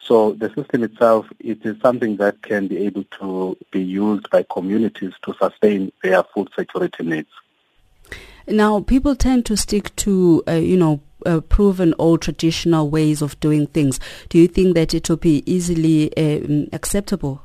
So 0.02 0.34
the 0.34 0.52
system 0.56 0.84
itself, 0.84 1.28
it 1.40 1.64
is 1.66 1.80
something 1.82 2.18
that 2.18 2.42
can 2.42 2.68
be 2.68 2.78
able 2.78 3.04
to 3.20 3.58
be 3.72 3.82
used 3.82 4.30
by 4.32 4.46
communities 4.52 5.14
to 5.24 5.36
sustain 5.40 5.92
their 6.04 6.24
food 6.24 6.50
security 6.58 7.04
needs. 7.04 7.30
Now, 8.48 8.82
people 8.82 9.16
tend 9.16 9.46
to 9.46 9.58
stick 9.58 9.96
to, 9.98 10.44
uh, 10.48 10.54
you 10.54 10.78
know, 10.78 11.02
uh, 11.26 11.42
proven 11.42 11.94
old 12.00 12.22
traditional 12.22 12.90
ways 12.90 13.22
of 13.22 13.40
doing 13.40 13.68
things. 13.68 14.00
Do 14.30 14.40
you 14.40 14.48
think 14.48 14.74
that 14.76 14.94
it 14.94 15.10
will 15.10 15.18
be 15.18 15.44
easily 15.46 16.16
uh, 16.18 16.66
acceptable? 16.74 17.44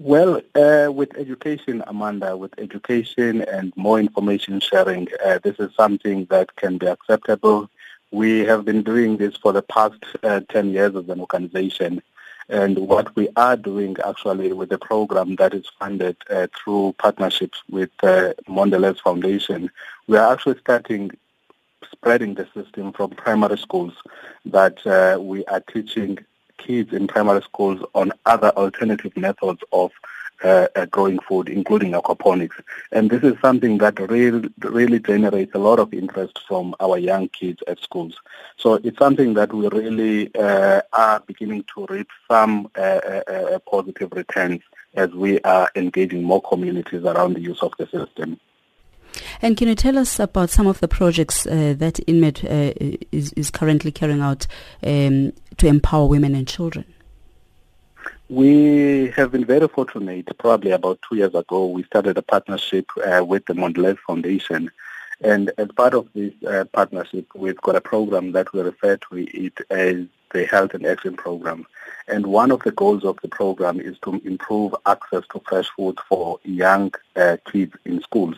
Well, 0.00 0.40
uh, 0.54 0.92
with 0.92 1.16
education, 1.16 1.82
Amanda, 1.88 2.36
with 2.36 2.56
education 2.56 3.42
and 3.42 3.72
more 3.76 3.98
information 3.98 4.60
sharing, 4.60 5.08
uh, 5.26 5.40
this 5.42 5.56
is 5.58 5.74
something 5.74 6.26
that 6.26 6.54
can 6.54 6.78
be 6.78 6.86
acceptable. 6.86 7.68
We 8.12 8.44
have 8.44 8.64
been 8.64 8.84
doing 8.84 9.16
this 9.16 9.36
for 9.36 9.52
the 9.52 9.62
past 9.62 9.98
uh, 10.22 10.42
10 10.50 10.70
years 10.70 10.94
as 10.94 11.08
an 11.08 11.18
organization. 11.18 12.00
And 12.48 12.78
what 12.78 13.16
we 13.16 13.28
are 13.34 13.56
doing 13.56 13.96
actually 14.06 14.52
with 14.52 14.68
the 14.68 14.78
program 14.78 15.34
that 15.34 15.52
is 15.52 15.66
funded 15.80 16.16
uh, 16.30 16.46
through 16.56 16.94
partnerships 16.98 17.60
with 17.68 17.90
uh, 18.04 18.34
Mondelez 18.48 19.00
Foundation, 19.00 19.68
we 20.06 20.16
are 20.16 20.32
actually 20.32 20.60
starting 20.60 21.10
spreading 21.90 22.34
the 22.34 22.46
system 22.54 22.92
from 22.92 23.10
primary 23.10 23.58
schools 23.58 23.94
that 24.44 24.86
uh, 24.86 25.20
we 25.20 25.44
are 25.46 25.60
teaching 25.60 26.18
kids 26.58 26.92
in 26.92 27.06
primary 27.06 27.42
schools 27.42 27.80
on 27.94 28.12
other 28.26 28.50
alternative 28.50 29.16
methods 29.16 29.62
of 29.72 29.92
uh, 30.44 30.68
uh, 30.76 30.86
growing 30.86 31.18
food, 31.20 31.48
including 31.48 31.92
aquaponics. 31.92 32.62
And 32.92 33.10
this 33.10 33.22
is 33.22 33.34
something 33.40 33.78
that 33.78 33.98
really, 33.98 34.48
really 34.60 35.00
generates 35.00 35.54
a 35.54 35.58
lot 35.58 35.78
of 35.78 35.92
interest 35.92 36.38
from 36.46 36.74
our 36.80 36.98
young 36.98 37.28
kids 37.30 37.62
at 37.66 37.80
schools. 37.80 38.14
So 38.56 38.74
it's 38.74 38.98
something 38.98 39.34
that 39.34 39.52
we 39.52 39.68
really 39.68 40.34
uh, 40.34 40.82
are 40.92 41.20
beginning 41.26 41.64
to 41.74 41.86
reap 41.88 42.08
some 42.30 42.70
uh, 42.76 42.80
uh, 42.80 43.22
uh, 43.26 43.58
positive 43.60 44.12
returns 44.12 44.60
as 44.94 45.10
we 45.10 45.40
are 45.40 45.70
engaging 45.74 46.22
more 46.22 46.42
communities 46.42 47.04
around 47.04 47.34
the 47.34 47.40
use 47.40 47.60
of 47.62 47.72
the 47.78 47.86
system. 47.86 48.38
And 49.42 49.56
can 49.56 49.68
you 49.68 49.74
tell 49.74 49.98
us 49.98 50.18
about 50.18 50.50
some 50.50 50.66
of 50.66 50.80
the 50.80 50.88
projects 50.88 51.46
uh, 51.46 51.74
that 51.78 51.94
INMED 52.06 52.44
uh, 52.44 52.98
is, 53.12 53.32
is 53.34 53.50
currently 53.50 53.92
carrying 53.92 54.20
out 54.20 54.46
um, 54.82 55.32
to 55.56 55.66
empower 55.66 56.06
women 56.06 56.34
and 56.34 56.46
children? 56.46 56.84
We 58.28 59.10
have 59.16 59.32
been 59.32 59.46
very 59.46 59.68
fortunate. 59.68 60.28
Probably 60.38 60.72
about 60.72 61.00
two 61.08 61.16
years 61.16 61.34
ago, 61.34 61.66
we 61.66 61.82
started 61.84 62.18
a 62.18 62.22
partnership 62.22 62.86
uh, 62.98 63.24
with 63.24 63.46
the 63.46 63.54
Mondelez 63.54 63.98
Foundation. 64.06 64.70
And 65.20 65.50
as 65.58 65.68
part 65.68 65.94
of 65.94 66.08
this 66.14 66.32
uh, 66.46 66.64
partnership, 66.72 67.26
we've 67.34 67.56
got 67.56 67.74
a 67.74 67.80
program 67.80 68.32
that 68.32 68.52
we 68.52 68.60
refer 68.60 68.98
to 68.98 69.16
it 69.16 69.58
as 69.70 70.04
the 70.32 70.44
Health 70.44 70.74
and 70.74 70.86
Action 70.86 71.16
Program. 71.16 71.66
And 72.06 72.26
one 72.26 72.50
of 72.50 72.62
the 72.62 72.70
goals 72.70 73.04
of 73.04 73.18
the 73.22 73.28
program 73.28 73.80
is 73.80 73.98
to 74.00 74.20
improve 74.24 74.74
access 74.86 75.24
to 75.32 75.42
fresh 75.48 75.68
food 75.76 75.98
for 76.08 76.38
young 76.44 76.92
uh, 77.16 77.38
kids 77.50 77.74
in 77.84 78.00
schools. 78.02 78.36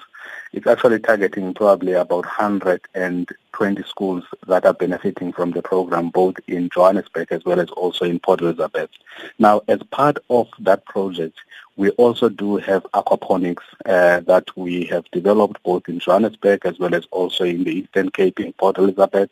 It's 0.53 0.67
actually 0.67 0.99
targeting 0.99 1.55
probably 1.55 1.93
about 1.93 2.25
120 2.25 3.83
schools 3.85 4.25
that 4.47 4.67
are 4.67 4.75
benefiting 4.75 5.33
from 5.33 5.53
the 5.53 5.63
program, 5.63 6.11
both 6.11 6.37
in 6.49 6.69
Johannesburg 6.71 7.29
as 7.31 7.45
well 7.45 7.61
as 7.61 7.71
also 7.71 8.05
in 8.05 8.19
Port 8.19 8.41
Elizabeth. 8.41 8.91
Now, 9.39 9.63
as 9.69 9.81
part 9.91 10.19
of 10.29 10.49
that 10.59 10.85
project, 10.87 11.39
we 11.77 11.91
also 11.91 12.29
do 12.29 12.57
have 12.57 12.83
aquaponics 12.95 13.63
uh, 13.87 14.21
that 14.21 14.55
we 14.57 14.85
have 14.87 15.11
developed 15.13 15.63
both 15.63 15.89
in 15.89 16.01
Johannesburg 16.01 16.67
as 16.67 16.79
well 16.79 16.95
as 16.95 17.07
also 17.11 17.45
in 17.45 17.65
the 17.65 17.71
Eastern 17.71 18.11
Cape 18.11 18.41
in 18.41 18.53
Port 18.55 18.77
Elizabeth. 18.79 19.31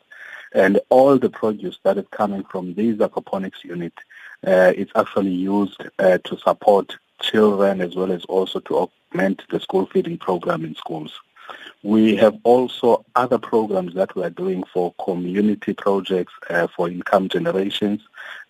And 0.53 0.79
all 0.89 1.19
the 1.19 1.29
produce 1.29 1.79
that 1.83 1.97
is 1.97 2.07
coming 2.11 2.43
from 2.45 2.73
these 2.73 2.95
aquaponics 2.95 3.63
units 3.63 3.97
uh, 4.47 4.73
is 4.75 4.87
actually 4.95 5.31
used 5.31 5.83
uh, 5.99 6.17
to 6.23 6.37
support 6.39 6.97
children 7.21 7.81
as 7.81 7.95
well 7.95 8.11
as 8.11 8.25
also 8.25 8.59
to 8.61 8.77
augment 8.77 9.43
the 9.49 9.59
school 9.59 9.85
feeding 9.87 10.17
program 10.17 10.65
in 10.65 10.75
schools. 10.75 11.19
We 11.81 12.15
have 12.17 12.37
also 12.43 13.05
other 13.15 13.37
programs 13.37 13.93
that 13.93 14.13
we 14.15 14.23
are 14.23 14.29
doing 14.29 14.63
for 14.73 14.93
community 15.03 15.73
projects 15.73 16.33
uh, 16.49 16.67
for 16.67 16.89
income 16.89 17.29
generations 17.29 18.01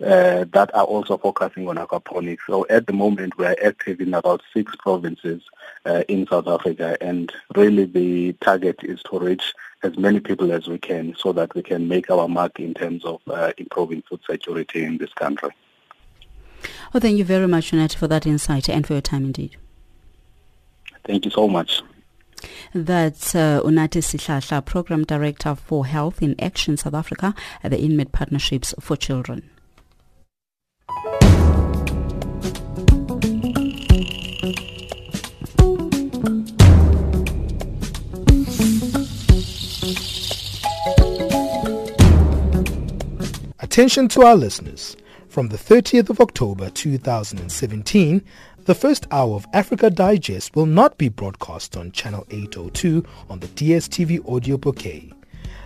uh, 0.02 0.46
that 0.52 0.72
are 0.74 0.84
also 0.84 1.18
focusing 1.18 1.68
on 1.68 1.78
aquaponics. 1.78 2.40
So 2.48 2.66
at 2.70 2.88
the 2.88 2.94
moment 2.94 3.38
we 3.38 3.46
are 3.46 3.56
active 3.64 4.02
in 4.02 4.14
about 4.16 4.42
six 4.54 4.76
provinces 4.78 5.44
uh, 5.86 6.04
in 6.08 6.26
South 6.28 6.48
Africa 6.48 6.98
and 7.02 7.32
really 7.56 7.86
the 7.86 8.34
target 8.42 8.78
is 8.82 9.02
to 9.04 9.20
reach 9.20 9.54
as 9.84 9.98
many 9.98 10.20
people 10.20 10.52
as 10.52 10.68
we 10.68 10.80
can 10.80 11.16
so 11.16 11.32
that 11.34 11.54
we 11.54 11.62
can 11.62 11.88
make 11.88 12.10
our 12.10 12.28
mark 12.28 12.60
in 12.60 12.74
terms 12.74 13.06
of 13.06 13.22
uh, 13.28 13.54
improving 13.58 14.02
food 14.10 14.22
security 14.28 14.84
in 14.84 14.98
this 14.98 15.14
country. 15.14 15.52
Well, 16.92 17.02
thank 17.02 17.18
you 17.18 17.24
very 17.24 17.48
much, 17.48 17.72
Unathi, 17.72 17.96
for 17.96 18.08
that 18.08 18.26
insight 18.26 18.68
and 18.68 18.86
for 18.86 18.94
your 18.94 19.02
time 19.02 19.26
indeed. 19.26 19.58
Thank 21.06 21.26
you 21.26 21.32
so 21.32 21.48
much. 21.48 21.82
That's 22.74 23.36
uh, 23.36 23.62
Unathi 23.64 24.02
Sihlahla, 24.02 24.66
Program 24.66 25.04
Director 25.04 25.56
for 25.56 25.86
Health 25.86 26.22
in 26.22 26.36
Action 26.40 26.78
South 26.78 26.94
Africa 26.94 27.36
at 27.64 27.72
the 27.72 27.78
INMED 27.78 28.12
Partnerships 28.12 28.74
for 28.80 28.96
Children. 28.96 29.50
Attention 43.60 44.08
to 44.10 44.24
our 44.24 44.36
listeners. 44.36 44.98
From 45.30 45.48
the 45.50 45.58
30th 45.58 46.10
of 46.10 46.22
October 46.22 46.72
2017, 46.72 48.24
the 48.66 48.74
first 48.74 49.06
hour 49.12 49.36
of 49.36 49.46
Africa 49.54 49.92
Digest 49.92 50.56
will 50.56 50.66
not 50.66 50.98
be 50.98 51.08
broadcast 51.08 51.78
on 51.78 51.92
Channel 51.92 52.26
802 52.32 53.06
on 53.30 53.40
the 53.40 53.46
DSTV 53.50 54.28
audio 54.28 54.58
bouquet. 54.58 55.14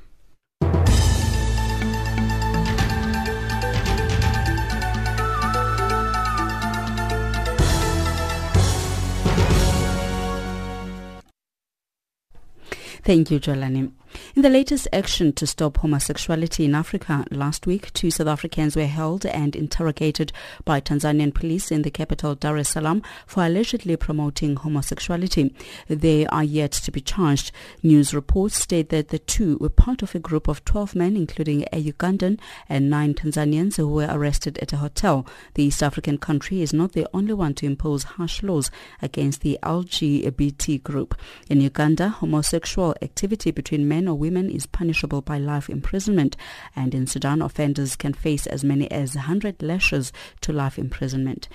Thank 13.03 13.31
you, 13.31 13.39
Jolani. 13.39 13.91
In 14.35 14.41
the 14.41 14.49
latest 14.49 14.87
action 14.91 15.33
to 15.33 15.47
stop 15.47 15.77
homosexuality 15.77 16.65
in 16.65 16.75
Africa, 16.75 17.25
last 17.31 17.65
week 17.65 17.93
two 17.93 18.11
South 18.11 18.27
Africans 18.27 18.75
were 18.75 18.85
held 18.85 19.25
and 19.25 19.55
interrogated 19.55 20.31
by 20.63 20.81
Tanzanian 20.81 21.33
police 21.33 21.71
in 21.71 21.83
the 21.83 21.91
capital 21.91 22.35
Dar 22.35 22.57
es 22.57 22.69
Salaam 22.69 23.01
for 23.25 23.45
allegedly 23.45 23.95
promoting 23.95 24.55
homosexuality. 24.55 25.55
They 25.87 26.25
are 26.27 26.43
yet 26.43 26.71
to 26.73 26.91
be 26.91 27.01
charged. 27.01 27.51
News 27.83 28.13
reports 28.13 28.57
state 28.57 28.89
that 28.89 29.09
the 29.09 29.19
two 29.19 29.57
were 29.59 29.69
part 29.69 30.01
of 30.01 30.15
a 30.15 30.19
group 30.19 30.47
of 30.47 30.65
12 30.65 30.95
men, 30.95 31.15
including 31.15 31.63
a 31.71 31.83
Ugandan 31.83 32.39
and 32.67 32.89
nine 32.89 33.13
Tanzanians 33.13 33.77
who 33.77 33.87
were 33.87 34.07
arrested 34.09 34.57
at 34.59 34.73
a 34.73 34.77
hotel. 34.77 35.25
The 35.53 35.63
East 35.63 35.81
African 35.81 36.17
country 36.17 36.61
is 36.61 36.73
not 36.73 36.93
the 36.93 37.07
only 37.13 37.33
one 37.33 37.53
to 37.55 37.65
impose 37.65 38.03
harsh 38.03 38.43
laws 38.43 38.71
against 39.01 39.41
the 39.41 39.57
LGBT 39.63 40.83
group. 40.83 41.15
In 41.49 41.61
Uganda, 41.61 42.09
homosexual 42.09 42.95
activity 43.01 43.51
between 43.51 43.87
men 43.87 44.04
or 44.07 44.15
women 44.15 44.49
is 44.49 44.65
punishable 44.65 45.21
by 45.21 45.37
life 45.37 45.69
imprisonment, 45.69 46.35
and 46.75 46.93
in 46.93 47.07
Sudan, 47.07 47.41
offenders 47.41 47.95
can 47.95 48.13
face 48.13 48.47
as 48.47 48.63
many 48.63 48.89
as 48.91 49.15
100 49.15 49.61
lashes 49.61 50.11
to 50.41 50.53
life 50.53 50.77
imprisonment. 50.77 51.47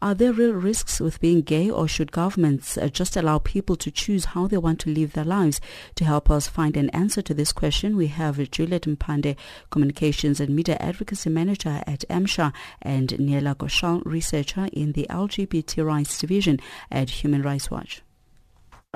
Are 0.00 0.14
there 0.14 0.32
real 0.32 0.52
risks 0.52 1.00
with 1.00 1.20
being 1.20 1.42
gay, 1.42 1.68
or 1.68 1.88
should 1.88 2.12
governments 2.12 2.78
uh, 2.78 2.86
just 2.88 3.16
allow 3.16 3.38
people 3.38 3.74
to 3.76 3.90
choose 3.90 4.26
how 4.26 4.46
they 4.46 4.56
want 4.56 4.78
to 4.80 4.90
live 4.90 5.12
their 5.12 5.24
lives? 5.24 5.60
To 5.96 6.04
help 6.04 6.30
us 6.30 6.46
find 6.46 6.76
an 6.76 6.90
answer 6.90 7.20
to 7.22 7.34
this 7.34 7.52
question, 7.52 7.96
we 7.96 8.06
have 8.06 8.50
Juliet 8.50 8.82
Mpande, 8.82 9.36
Communications 9.70 10.38
and 10.38 10.54
Media 10.54 10.76
Advocacy 10.78 11.30
Manager 11.30 11.82
at 11.86 12.04
AMSHA, 12.08 12.52
and 12.80 13.18
Neela 13.18 13.56
Ghoshal, 13.56 14.02
Researcher 14.04 14.68
in 14.72 14.92
the 14.92 15.06
LGBT 15.10 15.84
Rights 15.84 16.18
Division 16.18 16.60
at 16.90 17.10
Human 17.10 17.42
Rights 17.42 17.68
Watch. 17.68 18.02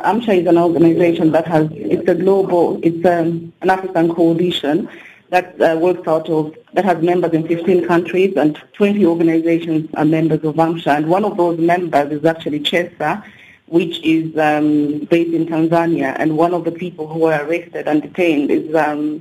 AMSHA 0.01 0.41
is 0.41 0.47
an 0.47 0.57
organization 0.57 1.33
that 1.33 1.47
has, 1.47 1.69
it's 1.73 2.09
a 2.09 2.15
global, 2.15 2.81
it's 2.83 3.05
um, 3.05 3.53
an 3.61 3.69
African 3.69 4.15
coalition 4.15 4.89
that 5.29 5.61
uh, 5.61 5.77
works 5.79 6.09
out 6.09 6.31
of, 6.31 6.57
that 6.73 6.87
has 6.87 7.03
members 7.03 7.35
in 7.35 7.47
15 7.47 7.87
countries 7.87 8.35
and 8.39 8.59
20 8.73 9.05
organizations 9.05 9.91
are 9.93 10.07
members 10.07 10.43
of 10.45 10.55
AMSHA. 10.55 10.97
And 10.97 11.09
one 11.09 11.27
of 11.27 11.37
those 11.37 11.59
members 11.59 12.11
is 12.11 12.25
actually 12.25 12.61
CHESA, 12.61 13.23
which 13.67 14.01
is 14.03 14.35
um, 14.39 15.01
based 15.11 15.35
in 15.35 15.45
Tanzania. 15.45 16.17
And 16.19 16.39
one 16.39 16.55
of 16.55 16.65
the 16.65 16.73
people 16.73 17.07
who 17.07 17.19
were 17.19 17.45
arrested 17.45 17.87
and 17.87 18.01
detained 18.01 18.51
is, 18.51 18.75
um, 18.75 19.21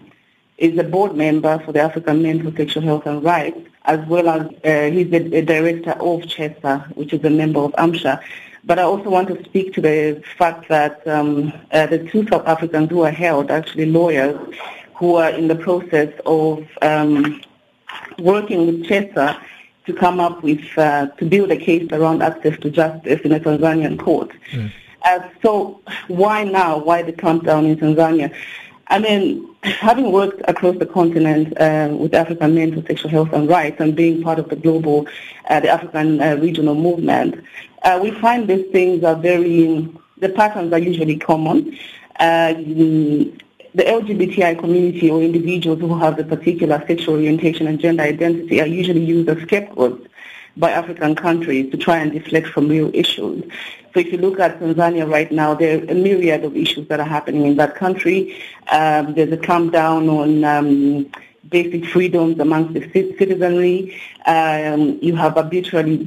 is 0.57 0.77
a 0.77 0.85
board 0.85 1.17
member 1.17 1.59
for 1.65 1.73
the 1.73 1.81
African 1.81 2.23
Men 2.23 2.49
for 2.49 2.55
Sexual 2.55 2.83
Health 2.83 3.05
and 3.07 3.21
Rights, 3.21 3.59
as 3.83 3.99
well 4.07 4.29
as 4.29 4.47
uh, 4.63 4.89
he's 4.89 5.09
the, 5.09 5.41
director 5.41 5.91
of 5.91 6.21
CHESA, 6.21 6.95
which 6.95 7.11
is 7.11 7.21
a 7.25 7.29
member 7.29 7.59
of 7.59 7.73
AMSHA. 7.73 8.23
But 8.63 8.77
I 8.79 8.83
also 8.83 9.09
want 9.09 9.27
to 9.29 9.43
speak 9.43 9.73
to 9.73 9.81
the 9.81 10.23
fact 10.37 10.69
that 10.69 11.05
um, 11.07 11.51
uh, 11.71 11.87
the 11.87 11.99
two 11.99 12.27
South 12.27 12.45
Africans 12.47 12.89
who 12.89 13.01
are 13.01 13.11
held, 13.11 13.49
actually 13.49 13.87
lawyers, 13.87 14.37
who 14.95 15.15
are 15.15 15.31
in 15.31 15.47
the 15.47 15.55
process 15.55 16.13
of 16.25 16.67
um, 16.81 17.41
working 18.19 18.67
with 18.67 18.83
CHESA 18.83 19.41
to 19.85 19.93
come 19.93 20.19
up 20.19 20.43
with, 20.43 20.61
uh, 20.77 21.07
to 21.07 21.25
build 21.25 21.51
a 21.51 21.57
case 21.57 21.87
around 21.91 22.21
access 22.21 22.57
to 22.59 22.69
justice 22.69 23.21
in 23.21 23.31
a 23.31 23.39
Tanzanian 23.39 23.97
court. 23.97 24.31
Mm. 24.51 24.71
Uh, 25.03 25.27
so 25.41 25.81
why 26.07 26.43
now? 26.43 26.77
Why 26.77 27.01
the 27.01 27.13
clampdown 27.13 27.65
in 27.65 27.77
Tanzania? 27.77 28.31
I 28.87 28.99
mean, 28.99 29.47
having 29.63 30.11
worked 30.11 30.41
across 30.47 30.77
the 30.77 30.85
continent 30.85 31.57
uh, 31.59 31.89
with 31.97 32.13
African 32.13 32.53
men 32.55 32.73
for 32.73 32.85
sexual 32.85 33.09
health 33.09 33.33
and 33.33 33.47
rights 33.47 33.79
and 33.79 33.95
being 33.95 34.21
part 34.21 34.37
of 34.37 34.49
the 34.49 34.55
global, 34.55 35.07
uh, 35.49 35.61
the 35.61 35.69
African 35.69 36.21
uh, 36.21 36.35
regional 36.35 36.75
movement, 36.75 37.41
uh, 37.83 37.99
we 38.01 38.11
find 38.11 38.47
these 38.47 38.69
things 38.71 39.03
are 39.03 39.15
very, 39.15 39.89
the 40.17 40.29
patterns 40.29 40.71
are 40.73 40.79
usually 40.79 41.17
common. 41.17 41.77
Uh, 42.19 42.53
the 43.73 43.83
LGBTI 43.83 44.59
community 44.59 45.09
or 45.09 45.21
individuals 45.21 45.79
who 45.79 45.97
have 45.97 46.19
a 46.19 46.23
particular 46.23 46.83
sexual 46.87 47.15
orientation 47.15 47.67
and 47.67 47.79
gender 47.79 48.03
identity 48.03 48.59
are 48.59 48.67
usually 48.67 49.03
used 49.03 49.29
as 49.29 49.41
scapegoats 49.43 50.07
by 50.57 50.71
African 50.71 51.15
countries 51.15 51.71
to 51.71 51.77
try 51.77 51.97
and 51.97 52.11
deflect 52.11 52.47
from 52.47 52.67
real 52.67 52.91
issues. 52.93 53.43
So 53.93 53.99
if 53.99 54.11
you 54.11 54.17
look 54.17 54.39
at 54.39 54.59
Tanzania 54.59 55.09
right 55.09 55.31
now, 55.31 55.53
there 55.53 55.79
are 55.79 55.83
a 55.91 55.95
myriad 55.95 56.43
of 56.43 56.55
issues 56.55 56.87
that 56.89 56.99
are 56.99 57.07
happening 57.07 57.45
in 57.45 57.55
that 57.57 57.75
country. 57.75 58.37
Um, 58.71 59.13
there's 59.13 59.31
a 59.31 59.37
clampdown 59.37 60.09
on 60.09 60.43
um, 60.43 61.09
basic 61.49 61.85
freedoms 61.85 62.39
amongst 62.39 62.73
the 62.73 62.89
citizenry. 62.91 63.99
Um, 64.25 64.99
you 65.01 65.15
have 65.15 65.37
arbitrary, 65.37 65.97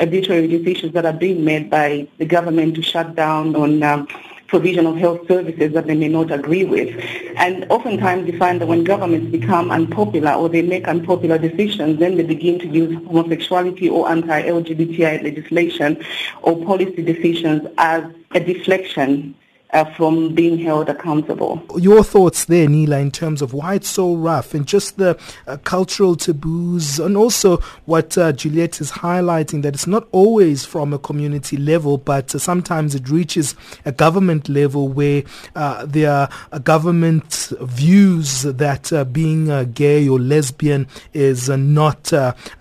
arbitrary 0.00 0.48
decisions 0.48 0.92
that 0.92 1.06
are 1.06 1.12
being 1.12 1.44
made 1.44 1.70
by 1.70 2.06
the 2.18 2.26
government 2.26 2.74
to 2.76 2.82
shut 2.82 3.14
down 3.14 3.56
on 3.56 3.82
um, 3.82 4.08
provision 4.48 4.86
of 4.86 4.96
health 4.96 5.28
services 5.28 5.72
that 5.74 5.86
they 5.86 5.94
may 5.94 6.08
not 6.08 6.30
agree 6.30 6.64
with. 6.64 6.88
And 7.36 7.66
oftentimes 7.70 8.26
you 8.26 8.38
find 8.38 8.60
that 8.60 8.66
when 8.66 8.82
governments 8.82 9.30
become 9.30 9.70
unpopular 9.70 10.32
or 10.32 10.48
they 10.48 10.62
make 10.62 10.88
unpopular 10.88 11.38
decisions, 11.38 11.98
then 11.98 12.16
they 12.16 12.22
begin 12.22 12.58
to 12.60 12.66
use 12.66 12.94
homosexuality 13.06 13.88
or 13.88 14.08
anti-LGBTI 14.10 15.22
legislation 15.22 16.02
or 16.42 16.64
policy 16.64 17.02
decisions 17.02 17.68
as 17.76 18.04
a 18.32 18.40
deflection 18.40 19.34
uh, 19.72 19.84
from 19.96 20.34
being 20.34 20.58
held 20.58 20.88
accountable. 20.88 21.62
Your 21.76 22.02
thoughts 22.02 22.46
there, 22.46 22.68
Neela, 22.68 22.98
in 22.98 23.10
terms 23.10 23.42
of 23.42 23.52
why 23.52 23.74
it's 23.74 23.88
so 23.88 24.14
rough 24.14 24.54
and 24.54 24.66
just 24.66 24.96
the 24.96 25.18
uh, 25.46 25.58
cultural 25.58 26.16
taboos 26.16 26.98
and 26.98 27.16
also 27.16 27.58
what 27.84 28.16
uh, 28.16 28.32
Juliet 28.32 28.80
is 28.80 28.92
highlighting 28.92 29.62
that 29.62 29.74
it's 29.74 29.86
not 29.86 30.08
always 30.12 30.64
from 30.64 30.92
a 30.92 30.98
community 30.98 31.56
level, 31.56 31.98
but 31.98 32.34
uh, 32.34 32.38
sometimes 32.38 32.94
it 32.94 33.08
reaches 33.08 33.54
a 33.84 33.92
government 33.92 34.48
level 34.48 34.88
where 34.88 35.22
uh, 35.54 35.84
there 35.84 36.10
are 36.10 36.28
uh, 36.52 36.58
government 36.58 37.52
views 37.60 38.42
that 38.42 39.08
being 39.12 39.72
gay 39.72 40.08
or 40.08 40.18
lesbian 40.18 40.86
is 41.12 41.48
not 41.48 42.12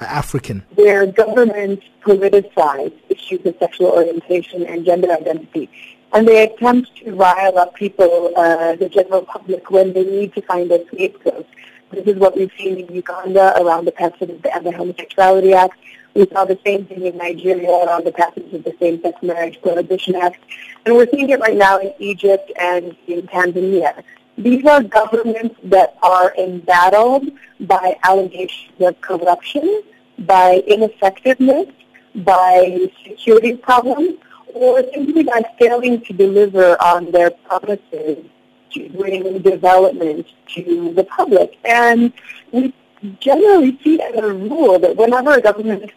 African. 0.02 0.64
Where 0.76 1.06
governments 1.08 1.86
politicize 2.02 2.94
issues 3.10 3.46
of 3.46 3.56
sexual 3.60 3.88
orientation 3.88 4.66
and 4.66 4.86
gender 4.86 5.12
identity 5.12 5.70
and 6.14 6.28
they 6.28 6.44
attempt 6.44 6.96
to 6.98 7.14
rile 7.14 7.58
up 7.58 7.76
people, 7.76 8.32
uh, 8.36 8.76
the 8.76 8.90
general 8.90 9.24
public, 9.24 9.70
when 9.70 9.94
they 9.94 10.04
need 10.04 10.34
to 10.34 10.42
find 10.42 10.72
a 10.72 10.86
scapegoat. 10.88 11.48
This 11.92 12.06
is 12.08 12.18
what 12.18 12.36
we've 12.36 12.52
seen 12.58 12.80
in 12.80 12.94
Uganda 12.94 13.54
around 13.62 13.86
the 13.86 13.92
passage 13.92 14.30
of 14.30 14.42
the 14.42 14.54
Anti-Homosexuality 14.54 15.54
Act. 15.54 15.78
We 16.16 16.28
saw 16.34 16.46
the 16.46 16.60
same 16.66 16.86
thing 16.86 17.06
in 17.06 17.18
Nigeria 17.18 17.70
around 17.70 18.06
the 18.06 18.12
passage 18.12 18.52
of 18.54 18.64
the 18.64 18.76
Same-Sex 18.80 19.22
Marriage 19.22 19.62
Prohibition 19.62 20.16
Act. 20.16 20.40
And 20.86 20.96
we're 20.96 21.08
seeing 21.10 21.30
it 21.30 21.40
right 21.40 21.56
now 21.56 21.80
in 21.80 21.94
Egypt 22.00 22.52
and 22.60 22.96
in 23.08 23.22
Tanzania. 23.28 24.04
These 24.38 24.66
are 24.66 24.84
governments 24.84 25.56
that 25.64 25.98
are 26.04 26.34
embattled 26.38 27.30
by 27.62 27.98
allegations 28.04 28.80
of 28.82 29.00
corruption, 29.02 29.84
by 30.20 30.64
ineffectiveness, 30.68 31.68
by 32.16 32.90
security 33.04 33.56
problems, 33.56 34.18
or 34.58 34.84
simply 34.94 35.24
by 35.24 35.44
failing 35.60 36.02
to 36.02 36.14
deliver 36.14 36.82
on 36.82 37.12
their 37.12 37.32
promises 37.32 38.26
to 38.72 38.90
bring 38.90 39.40
development 39.42 40.28
to 40.56 40.94
the 40.94 41.04
public. 41.04 41.58
And 41.64 42.12
we 42.52 42.74
generally 43.20 43.80
see 43.84 44.02
as 44.02 44.16
a 44.16 44.34
rule 44.34 44.80
that 44.80 44.96
whenever 44.96 45.34
a 45.34 45.42
government 45.42 45.92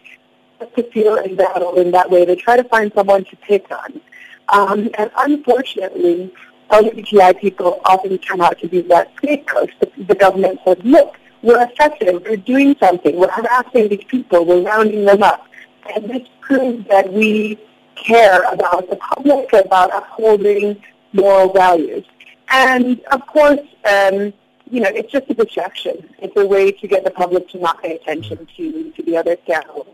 has 0.59 0.69
to 0.75 0.83
feel 0.91 1.17
embattled 1.17 1.77
in 1.77 1.91
that 1.91 2.09
way, 2.09 2.25
they 2.25 2.35
try 2.35 2.57
to 2.57 2.63
find 2.63 2.91
someone 2.93 3.25
to 3.25 3.35
pick 3.37 3.65
on. 3.71 4.01
Um, 4.49 4.89
and 4.97 5.11
unfortunately, 5.17 6.33
LGBTI 6.69 7.39
people 7.39 7.81
often 7.85 8.17
turn 8.19 8.41
out 8.41 8.59
to 8.59 8.67
be 8.67 8.81
that 8.81 9.11
scapegoat. 9.17 9.71
The, 9.79 9.91
the 10.03 10.15
government 10.15 10.59
says, 10.65 10.77
look, 10.83 11.17
we're 11.41 11.61
effective, 11.63 12.21
we're 12.23 12.37
doing 12.37 12.75
something, 12.79 13.15
we're 13.17 13.31
harassing 13.31 13.89
these 13.89 14.03
people, 14.03 14.45
we're 14.45 14.61
rounding 14.61 15.05
them 15.05 15.23
up. 15.23 15.47
And 15.93 16.09
this 16.09 16.27
proves 16.39 16.87
that 16.87 17.11
we 17.11 17.59
care 18.03 18.41
about 18.51 18.89
the 18.89 18.95
public, 18.95 19.53
about 19.53 19.93
upholding 19.93 20.81
moral 21.13 21.51
values. 21.53 22.05
And 22.49 22.99
of 23.11 23.25
course, 23.27 23.61
um, 23.85 24.33
you 24.69 24.79
know, 24.79 24.89
it's 24.89 25.11
just 25.11 25.29
a 25.29 25.33
distraction. 25.33 26.09
It's 26.19 26.35
a 26.37 26.45
way 26.45 26.71
to 26.71 26.87
get 26.87 27.03
the 27.03 27.11
public 27.11 27.49
to 27.49 27.59
not 27.59 27.81
pay 27.81 27.95
attention 27.95 28.47
to, 28.57 28.91
to 28.91 29.03
the 29.03 29.17
other 29.17 29.37
scandals 29.43 29.87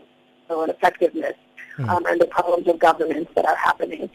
and 0.48 0.70
effectiveness 0.70 1.34
hmm. 1.76 1.88
um, 1.88 2.06
and 2.06 2.20
the 2.20 2.26
problems 2.26 2.68
of 2.68 2.78
governance 2.78 3.28
that 3.34 3.44
are 3.44 3.56
happening. 3.56 4.08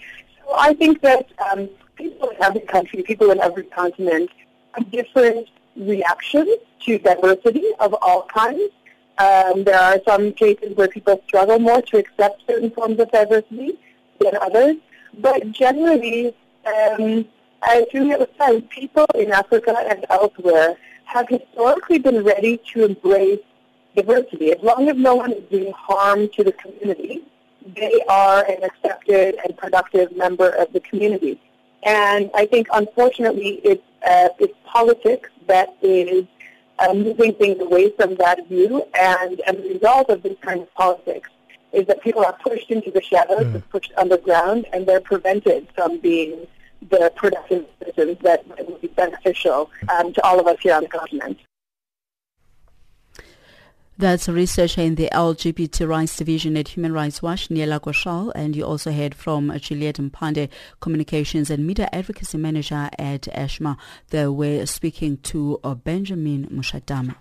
So 0.46 0.56
I 0.58 0.74
think 0.74 1.02
that 1.02 1.28
um, 1.52 1.70
people 1.96 2.30
in 2.30 2.42
every 2.42 2.62
country, 2.62 3.04
people 3.04 3.32
in 3.32 3.40
every 3.40 3.64
continent 3.64 4.30
have 4.74 4.90
different 4.90 5.50
reactions 5.76 6.50
to 6.86 6.98
diversity 7.00 7.66
of 7.80 7.96
all 8.02 8.24
kinds. 8.24 8.72
Um, 9.18 9.64
there 9.64 9.80
are 9.80 10.02
some 10.08 10.34
cases 10.34 10.76
where 10.76 10.88
people 10.88 11.22
struggle 11.28 11.60
more 11.60 11.82
to 11.82 11.98
accept 11.98 12.42
certain 12.48 12.72
forms 12.72 13.00
of 13.00 13.12
diversity 13.12 13.78
than 14.24 14.36
others, 14.42 14.78
but 15.20 15.52
generally, 15.52 16.34
um, 16.66 17.26
as 17.68 17.86
Julia 17.92 18.18
was 18.18 18.30
saying, 18.40 18.64
people 18.64 19.06
in 19.16 19.32
Africa 19.32 19.76
and 19.90 20.06
elsewhere 20.10 20.76
have 21.06 21.28
historically 21.30 22.00
been 22.00 22.24
ready 22.24 22.60
to 22.74 22.86
embrace 22.86 23.40
diversity. 23.96 24.52
As 24.52 24.62
long 24.64 24.90
as 24.90 24.98
no 24.98 25.16
one 25.16 25.32
is 25.34 25.44
doing 25.50 25.72
harm 25.74 26.30
to 26.36 26.44
the 26.44 26.52
community, 26.54 27.24
they 27.76 28.02
are 28.10 28.44
an 28.46 28.64
accepted 28.64 29.36
and 29.44 29.56
productive 29.56 30.16
member 30.16 30.50
of 30.50 30.74
the 30.74 30.80
community. 30.80 31.40
And 31.84 32.32
I 32.34 32.46
think, 32.46 32.68
unfortunately, 32.74 33.62
it's, 33.64 33.84
uh, 34.08 34.30
it's 34.40 34.54
politics 34.66 35.30
that 35.48 35.76
is 35.82 36.26
uh, 36.80 36.94
moving 36.94 37.34
things 37.34 37.62
away 37.62 37.92
from 37.92 38.16
that 38.16 38.48
view. 38.48 38.84
And 39.00 39.40
as 39.42 39.56
a 39.56 39.74
result 39.74 40.10
of 40.10 40.24
this 40.24 40.38
kind 40.42 40.62
of 40.62 40.74
politics, 40.74 41.30
is 41.74 41.88
that 41.88 42.02
people 42.02 42.24
are 42.24 42.34
pushed 42.34 42.70
into 42.70 42.92
the 42.92 43.02
shadows, 43.02 43.46
mm. 43.46 43.62
pushed 43.70 43.92
underground, 43.98 44.66
and 44.72 44.86
they're 44.86 45.02
prevented 45.02 45.68
from 45.76 46.00
being 46.00 46.48
the 46.90 47.12
productive 47.16 47.66
citizens 47.80 48.18
that 48.22 48.46
would 48.48 48.82
be 48.82 48.88
beneficial 48.90 49.70
um, 49.90 50.14
to 50.14 50.24
all 50.24 50.40
of 50.40 50.48
us 50.48 50.58
here 50.62 50.76
on 50.76 50.84
the 50.84 50.90
continent. 50.90 51.40
That's 53.96 54.28
a 54.28 54.34
researcher 54.34 54.82
in 54.82 54.96
the 54.96 55.08
LGBT 55.14 55.88
rights 55.88 56.18
division 56.18 56.58
at 56.58 56.70
Human 56.70 56.94
Rights 56.94 57.22
Watch, 57.22 57.52
Neela 57.52 57.80
Ghoshal, 57.80 58.32
and 58.34 58.56
you 58.56 58.66
also 58.66 58.92
heard 58.92 59.14
from 59.14 59.56
Juliet 59.60 59.98
Mpande, 59.98 60.50
communications 60.80 61.52
and 61.52 61.66
media 61.66 61.90
advocacy 61.94 62.40
manager 62.40 62.90
at 62.98 63.22
AMSHA. 63.22 63.78
They 64.10 64.28
were 64.28 64.66
speaking 64.66 65.18
to 65.18 65.60
uh, 65.64 65.76
Benjamin 65.76 66.48
Mushadama. 66.48 67.16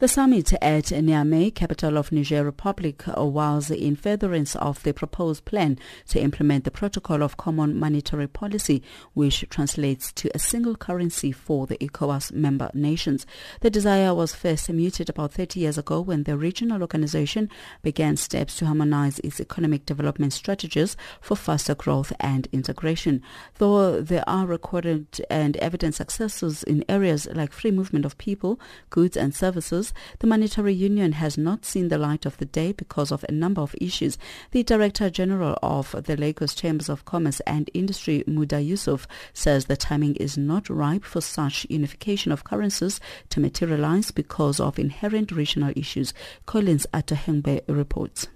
The 0.00 0.08
summit 0.08 0.54
at 0.62 0.84
Niamey, 0.86 1.54
capital 1.54 1.98
of 1.98 2.10
Niger 2.10 2.42
Republic, 2.42 3.02
was 3.06 3.70
in 3.70 3.96
furtherance 3.96 4.56
of 4.56 4.82
the 4.82 4.94
proposed 4.94 5.44
plan 5.44 5.78
to 6.08 6.18
implement 6.18 6.64
the 6.64 6.70
Protocol 6.70 7.22
of 7.22 7.36
Common 7.36 7.78
Monetary 7.78 8.26
Policy, 8.26 8.82
which 9.12 9.44
translates 9.50 10.10
to 10.12 10.30
a 10.34 10.38
single 10.38 10.74
currency 10.74 11.32
for 11.32 11.66
the 11.66 11.76
ECOWAS 11.76 12.32
member 12.32 12.70
nations. 12.72 13.26
The 13.60 13.68
desire 13.68 14.14
was 14.14 14.34
first 14.34 14.72
mooted 14.72 15.10
about 15.10 15.34
30 15.34 15.60
years 15.60 15.76
ago 15.76 16.00
when 16.00 16.22
the 16.22 16.38
regional 16.38 16.80
organization 16.80 17.50
began 17.82 18.16
steps 18.16 18.56
to 18.56 18.66
harmonize 18.66 19.18
its 19.18 19.38
economic 19.38 19.84
development 19.84 20.32
strategies 20.32 20.96
for 21.20 21.36
faster 21.36 21.74
growth 21.74 22.10
and 22.18 22.48
integration. 22.52 23.20
Though 23.58 24.00
there 24.00 24.24
are 24.26 24.46
recorded 24.46 25.20
and 25.28 25.58
evident 25.58 25.94
successes 25.96 26.62
in 26.62 26.86
areas 26.88 27.28
like 27.34 27.52
free 27.52 27.70
movement 27.70 28.06
of 28.06 28.16
people, 28.16 28.58
goods 28.88 29.14
and 29.14 29.34
services, 29.34 29.89
the 30.20 30.26
Monetary 30.26 30.74
Union 30.74 31.12
has 31.12 31.36
not 31.36 31.64
seen 31.64 31.88
the 31.88 31.98
light 31.98 32.26
of 32.26 32.36
the 32.38 32.44
day 32.44 32.72
because 32.72 33.10
of 33.12 33.24
a 33.28 33.32
number 33.32 33.60
of 33.60 33.74
issues. 33.80 34.18
The 34.50 34.62
Director 34.62 35.10
General 35.10 35.58
of 35.62 35.94
the 36.06 36.16
Lagos 36.16 36.54
Chambers 36.54 36.88
of 36.88 37.04
Commerce 37.04 37.40
and 37.40 37.70
Industry, 37.74 38.24
Muda 38.26 38.60
Yusuf, 38.60 39.06
says 39.32 39.64
the 39.64 39.76
timing 39.76 40.16
is 40.16 40.38
not 40.38 40.68
ripe 40.68 41.04
for 41.04 41.20
such 41.20 41.66
unification 41.68 42.32
of 42.32 42.44
currencies 42.44 43.00
to 43.28 43.40
materialize 43.40 44.10
because 44.10 44.60
of 44.60 44.78
inherent 44.78 45.32
regional 45.32 45.72
issues. 45.76 46.12
Collins 46.46 46.86
Atohengbe 46.92 47.62
reports. 47.68 48.28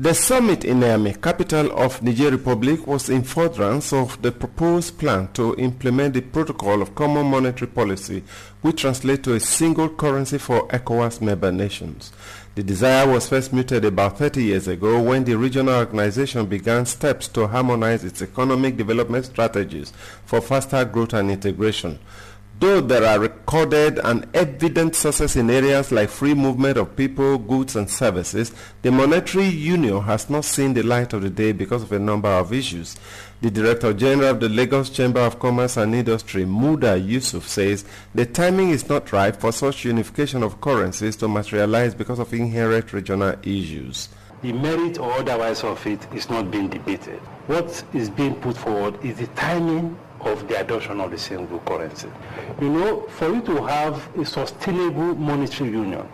The 0.00 0.14
summit 0.14 0.64
in 0.64 0.80
Niamey, 0.80 1.20
capital 1.20 1.70
of 1.78 2.02
Niger 2.02 2.30
Republic, 2.30 2.86
was 2.86 3.10
in 3.10 3.22
furtherance 3.22 3.92
of 3.92 4.22
the 4.22 4.32
proposed 4.32 4.98
plan 4.98 5.28
to 5.34 5.54
implement 5.56 6.14
the 6.14 6.22
Protocol 6.22 6.80
of 6.80 6.94
Common 6.94 7.26
Monetary 7.26 7.70
Policy, 7.70 8.24
which 8.62 8.80
translates 8.80 9.24
to 9.24 9.34
a 9.34 9.40
single 9.40 9.90
currency 9.90 10.38
for 10.38 10.66
ECOWAS 10.68 11.20
member 11.20 11.52
nations. 11.52 12.12
The 12.54 12.62
desire 12.62 13.06
was 13.12 13.28
first 13.28 13.52
mooted 13.52 13.84
about 13.84 14.16
30 14.16 14.42
years 14.42 14.68
ago 14.68 15.02
when 15.02 15.24
the 15.24 15.36
regional 15.36 15.74
organization 15.74 16.46
began 16.46 16.86
steps 16.86 17.28
to 17.28 17.46
harmonize 17.48 18.02
its 18.02 18.22
economic 18.22 18.78
development 18.78 19.26
strategies 19.26 19.92
for 20.24 20.40
faster 20.40 20.82
growth 20.86 21.12
and 21.12 21.30
integration. 21.30 21.98
Though 22.60 22.82
there 22.82 23.06
are 23.06 23.18
recorded 23.18 23.98
and 24.04 24.26
evident 24.34 24.94
success 24.94 25.34
in 25.34 25.48
areas 25.48 25.90
like 25.90 26.10
free 26.10 26.34
movement 26.34 26.76
of 26.76 26.94
people, 26.94 27.38
goods 27.38 27.74
and 27.74 27.88
services, 27.88 28.52
the 28.82 28.92
monetary 28.92 29.46
union 29.46 30.02
has 30.02 30.28
not 30.28 30.44
seen 30.44 30.74
the 30.74 30.82
light 30.82 31.14
of 31.14 31.22
the 31.22 31.30
day 31.30 31.52
because 31.52 31.82
of 31.82 31.92
a 31.92 31.98
number 31.98 32.28
of 32.28 32.52
issues. 32.52 32.96
The 33.40 33.50
Director 33.50 33.94
General 33.94 34.32
of 34.32 34.40
the 34.40 34.50
Lagos 34.50 34.90
Chamber 34.90 35.20
of 35.20 35.38
Commerce 35.38 35.78
and 35.78 35.94
Industry, 35.94 36.44
Muda 36.44 36.98
Yusuf, 36.98 37.48
says 37.48 37.86
the 38.14 38.26
timing 38.26 38.68
is 38.68 38.86
not 38.86 39.10
right 39.10 39.34
for 39.34 39.52
such 39.52 39.86
unification 39.86 40.42
of 40.42 40.60
currencies 40.60 41.16
to 41.16 41.28
materialize 41.28 41.94
because 41.94 42.18
of 42.18 42.30
inherent 42.34 42.92
regional 42.92 43.36
issues. 43.42 44.10
The 44.42 44.52
merit 44.52 44.98
or 44.98 45.10
otherwise 45.14 45.64
of 45.64 45.86
it 45.86 46.06
is 46.12 46.28
not 46.28 46.50
being 46.50 46.68
debated. 46.68 47.20
What 47.46 47.82
is 47.94 48.10
being 48.10 48.34
put 48.34 48.58
forward 48.58 49.02
is 49.02 49.16
the 49.16 49.28
timing 49.28 49.98
of 50.22 50.46
the 50.48 50.60
adoption 50.60 51.00
of 51.00 51.10
the 51.10 51.18
single 51.18 51.58
currency. 51.60 52.08
You 52.60 52.68
know, 52.68 53.00
for 53.02 53.32
you 53.32 53.40
to 53.42 53.64
have 53.66 54.16
a 54.16 54.24
sustainable 54.24 55.14
monetary 55.14 55.70
union, 55.70 56.06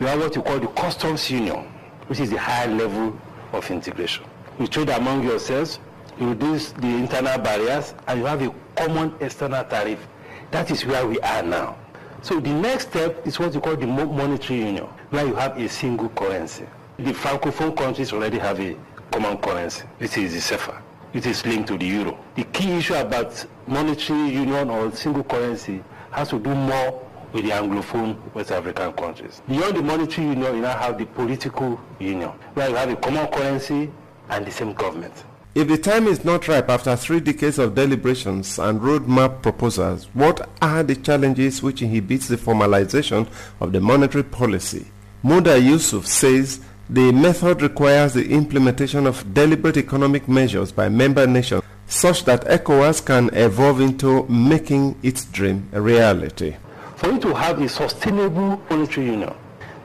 you 0.00 0.06
have 0.06 0.20
what 0.20 0.34
you 0.36 0.42
call 0.42 0.58
the 0.58 0.66
customs 0.68 1.30
union, 1.30 1.70
which 2.06 2.20
is 2.20 2.30
the 2.30 2.38
higher 2.38 2.68
level 2.68 3.18
of 3.52 3.70
integration. 3.70 4.24
You 4.58 4.66
trade 4.66 4.90
among 4.90 5.24
yourselves, 5.24 5.78
you 6.18 6.28
reduce 6.28 6.72
the 6.72 6.86
internal 6.86 7.38
barriers, 7.38 7.94
and 8.06 8.20
you 8.20 8.26
have 8.26 8.42
a 8.42 8.54
common 8.76 9.14
external 9.20 9.64
tariff. 9.64 10.06
That 10.50 10.70
is 10.70 10.84
where 10.84 11.06
we 11.06 11.18
are 11.20 11.42
now. 11.42 11.76
So 12.22 12.40
the 12.40 12.52
next 12.52 12.88
step 12.90 13.26
is 13.26 13.38
what 13.38 13.54
you 13.54 13.60
call 13.60 13.76
the 13.76 13.86
monetary 13.86 14.60
union, 14.60 14.86
where 15.10 15.26
you 15.26 15.34
have 15.34 15.58
a 15.58 15.68
single 15.68 16.08
currency. 16.10 16.66
The 16.98 17.12
francophone 17.12 17.76
countries 17.76 18.12
already 18.12 18.38
have 18.38 18.60
a 18.60 18.76
common 19.10 19.38
currency, 19.38 19.84
which 19.98 20.16
is 20.16 20.48
the 20.48 20.56
CFA 20.56 20.80
it 21.14 21.26
is 21.26 21.46
linked 21.46 21.68
to 21.68 21.78
the 21.78 21.86
euro. 21.86 22.18
The 22.34 22.44
key 22.44 22.72
issue 22.72 22.94
about 22.94 23.46
monetary 23.66 24.28
union 24.30 24.68
or 24.68 24.90
single 24.92 25.22
currency 25.24 25.82
has 26.10 26.28
to 26.30 26.38
do 26.38 26.54
more 26.54 27.06
with 27.32 27.44
the 27.44 27.50
Anglophone 27.50 28.16
West 28.34 28.50
African 28.50 28.92
countries. 28.92 29.40
Beyond 29.48 29.76
the 29.76 29.82
monetary 29.82 30.26
union, 30.28 30.56
you 30.56 30.60
now 30.62 30.76
have 30.76 30.98
the 30.98 31.06
political 31.06 31.80
union, 31.98 32.30
where 32.54 32.68
you 32.68 32.76
have 32.76 32.90
a 32.90 32.96
common 32.96 33.26
currency 33.28 33.90
and 34.28 34.44
the 34.46 34.50
same 34.50 34.72
government. 34.74 35.24
If 35.54 35.68
the 35.68 35.78
time 35.78 36.08
is 36.08 36.24
not 36.24 36.48
ripe 36.48 36.68
after 36.68 36.96
three 36.96 37.20
decades 37.20 37.60
of 37.60 37.76
deliberations 37.76 38.58
and 38.58 38.80
roadmap 38.80 39.40
proposals, 39.40 40.06
what 40.12 40.48
are 40.60 40.82
the 40.82 40.96
challenges 40.96 41.62
which 41.62 41.80
inhibits 41.80 42.26
the 42.26 42.36
formalization 42.36 43.28
of 43.60 43.72
the 43.72 43.80
monetary 43.80 44.24
policy? 44.24 44.86
Muda 45.22 45.58
Yusuf 45.60 46.06
says 46.06 46.60
the 46.90 47.12
method 47.12 47.62
requires 47.62 48.12
the 48.12 48.30
implementation 48.30 49.06
of 49.06 49.32
deliberate 49.32 49.76
economic 49.76 50.28
measures 50.28 50.70
by 50.70 50.88
member 50.88 51.26
nations 51.26 51.62
such 51.86 52.24
that 52.24 52.44
ECOWAS 52.44 53.04
can 53.04 53.30
evolve 53.34 53.80
into 53.80 54.24
making 54.28 54.98
its 55.02 55.24
dream 55.26 55.68
a 55.72 55.80
reality. 55.80 56.56
For 56.96 57.10
you 57.10 57.18
to 57.20 57.34
have 57.34 57.60
a 57.60 57.68
sustainable 57.68 58.62
monetary 58.68 59.06
union, 59.06 59.34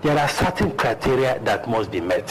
there 0.02 0.18
are 0.18 0.28
certain 0.28 0.72
criteria 0.76 1.39
that 1.39 1.70
must 1.70 1.91
be 1.91 2.02
met. 2.02 2.28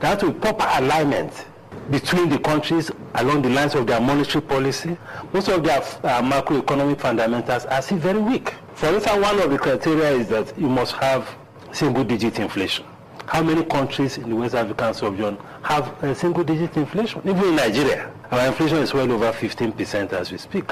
There 0.00 0.10
has 0.10 0.20
to 0.20 0.30
be 0.30 0.38
proper 0.40 0.66
alignment 0.82 1.46
between 1.90 2.28
the 2.28 2.38
countries 2.38 2.90
along 3.16 3.42
the 3.42 3.50
lines 3.50 3.74
of 3.74 3.86
their 3.86 4.00
monetary 4.00 4.42
policy. 4.42 4.96
Most 5.32 5.48
of 5.48 5.64
their 5.64 5.78
uh, 5.80 6.22
macroeconomic 6.22 7.00
fundamentals 7.00 7.64
are 7.66 7.82
still 7.82 7.98
very 7.98 8.20
weak. 8.20 8.54
For 8.74 8.86
instance, 8.86 9.22
one 9.22 9.38
of 9.40 9.50
the 9.50 9.58
criteria 9.58 10.10
is 10.12 10.28
that 10.28 10.56
you 10.58 10.68
must 10.68 10.92
have 10.94 11.28
single-digit 11.72 12.38
inflation. 12.38 12.84
How 13.32 13.42
many 13.42 13.64
countries 13.64 14.18
in 14.18 14.28
the 14.28 14.36
West 14.36 14.54
African 14.54 14.92
sub-region 14.92 15.38
have 15.62 16.04
a 16.04 16.14
single-digit 16.14 16.76
inflation? 16.76 17.22
Even 17.24 17.42
in 17.44 17.56
Nigeria, 17.56 18.12
our 18.30 18.48
inflation 18.48 18.76
is 18.76 18.92
well 18.92 19.10
over 19.10 19.32
15% 19.32 20.12
as 20.12 20.30
we 20.30 20.36
speak. 20.36 20.70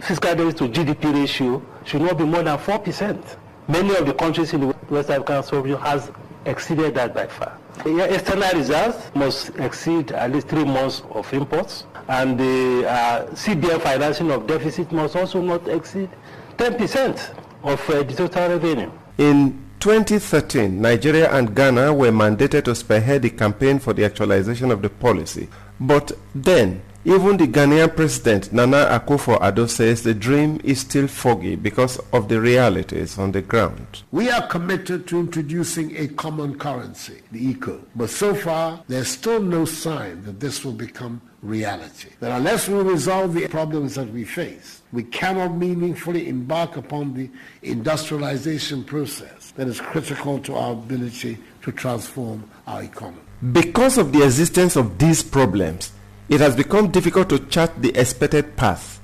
Fiscal 0.00 0.34
debt 0.34 0.56
to 0.56 0.64
GDP 0.68 1.14
ratio 1.14 1.62
should 1.84 2.02
not 2.02 2.18
be 2.18 2.24
more 2.24 2.42
than 2.42 2.58
4%. 2.58 3.36
Many 3.68 3.94
of 3.94 4.06
the 4.06 4.14
countries 4.14 4.52
in 4.52 4.62
the 4.62 4.76
West 4.90 5.10
African 5.10 5.44
sub-region 5.44 5.78
has 5.78 6.10
exceeded 6.44 6.92
that 6.96 7.14
by 7.14 7.28
far. 7.28 7.56
The 7.84 8.12
external 8.12 8.50
reserves 8.52 8.96
must 9.14 9.50
exceed 9.60 10.10
at 10.10 10.32
least 10.32 10.48
three 10.48 10.64
months 10.64 11.04
of 11.12 11.32
imports, 11.32 11.86
and 12.08 12.36
the 12.36 12.84
uh, 12.84 13.26
CBN 13.26 13.80
financing 13.80 14.28
of 14.32 14.48
deficit 14.48 14.90
must 14.90 15.14
also 15.14 15.40
not 15.40 15.68
exceed 15.68 16.10
10% 16.56 17.32
of 17.62 17.90
uh, 17.90 18.02
the 18.02 18.12
total 18.12 18.48
revenue. 18.48 18.90
In 19.18 19.62
2013, 19.82 20.80
Nigeria 20.80 21.28
and 21.32 21.56
Ghana 21.56 21.92
were 21.92 22.12
mandated 22.12 22.62
to 22.66 22.74
spearhead 22.76 23.22
the 23.22 23.30
campaign 23.30 23.80
for 23.80 23.92
the 23.92 24.04
actualization 24.04 24.70
of 24.70 24.80
the 24.80 24.88
policy. 24.88 25.48
But 25.80 26.12
then, 26.36 26.82
even 27.04 27.36
the 27.36 27.48
Ghanaian 27.48 27.96
president, 27.96 28.52
Nana 28.52 28.76
Akufo-Addo, 28.96 29.68
says 29.68 30.04
the 30.04 30.14
dream 30.14 30.60
is 30.62 30.82
still 30.82 31.08
foggy 31.08 31.56
because 31.56 31.98
of 32.12 32.28
the 32.28 32.40
realities 32.40 33.18
on 33.18 33.32
the 33.32 33.42
ground. 33.42 34.04
We 34.12 34.30
are 34.30 34.46
committed 34.46 35.08
to 35.08 35.18
introducing 35.18 35.96
a 35.96 36.06
common 36.06 36.60
currency, 36.60 37.20
the 37.32 37.44
ECO. 37.44 37.82
But 37.96 38.10
so 38.10 38.36
far, 38.36 38.84
there's 38.86 39.08
still 39.08 39.42
no 39.42 39.64
sign 39.64 40.22
that 40.26 40.38
this 40.38 40.64
will 40.64 40.74
become 40.74 41.20
reality. 41.42 42.10
That 42.20 42.30
unless 42.30 42.68
we 42.68 42.76
resolve 42.76 43.34
the 43.34 43.48
problems 43.48 43.96
that 43.96 44.12
we 44.12 44.22
face, 44.22 44.82
we 44.92 45.02
cannot 45.02 45.56
meaningfully 45.56 46.28
embark 46.28 46.76
upon 46.76 47.14
the 47.14 47.28
industrialization 47.62 48.84
process 48.84 49.41
that 49.56 49.68
is 49.68 49.80
critical 49.80 50.38
to 50.40 50.54
our 50.54 50.72
ability 50.72 51.38
to 51.62 51.72
transform 51.72 52.48
our 52.66 52.82
economy. 52.82 53.20
Because 53.52 53.98
of 53.98 54.12
the 54.12 54.24
existence 54.24 54.76
of 54.76 54.98
these 54.98 55.22
problems, 55.22 55.92
it 56.28 56.40
has 56.40 56.56
become 56.56 56.90
difficult 56.90 57.28
to 57.30 57.38
chart 57.38 57.70
the 57.80 57.90
expected 57.98 58.56
path. 58.56 59.00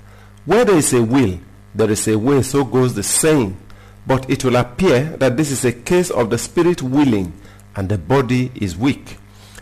Where 0.46 0.64
there 0.64 0.76
is 0.76 0.92
a 0.92 1.02
will, 1.02 1.38
there 1.74 1.90
is 1.90 2.06
a 2.08 2.18
way, 2.18 2.42
so 2.42 2.64
goes 2.64 2.94
the 2.94 3.02
saying. 3.02 3.56
But 4.06 4.28
it 4.30 4.44
will 4.44 4.56
appear 4.56 5.04
that 5.18 5.36
this 5.36 5.50
is 5.50 5.64
a 5.64 5.72
case 5.72 6.10
of 6.10 6.30
the 6.30 6.38
spirit 6.38 6.82
willing 6.82 7.32
and 7.76 7.88
the 7.88 7.98
body 7.98 8.50
is 8.54 8.76
weak. 8.76 9.18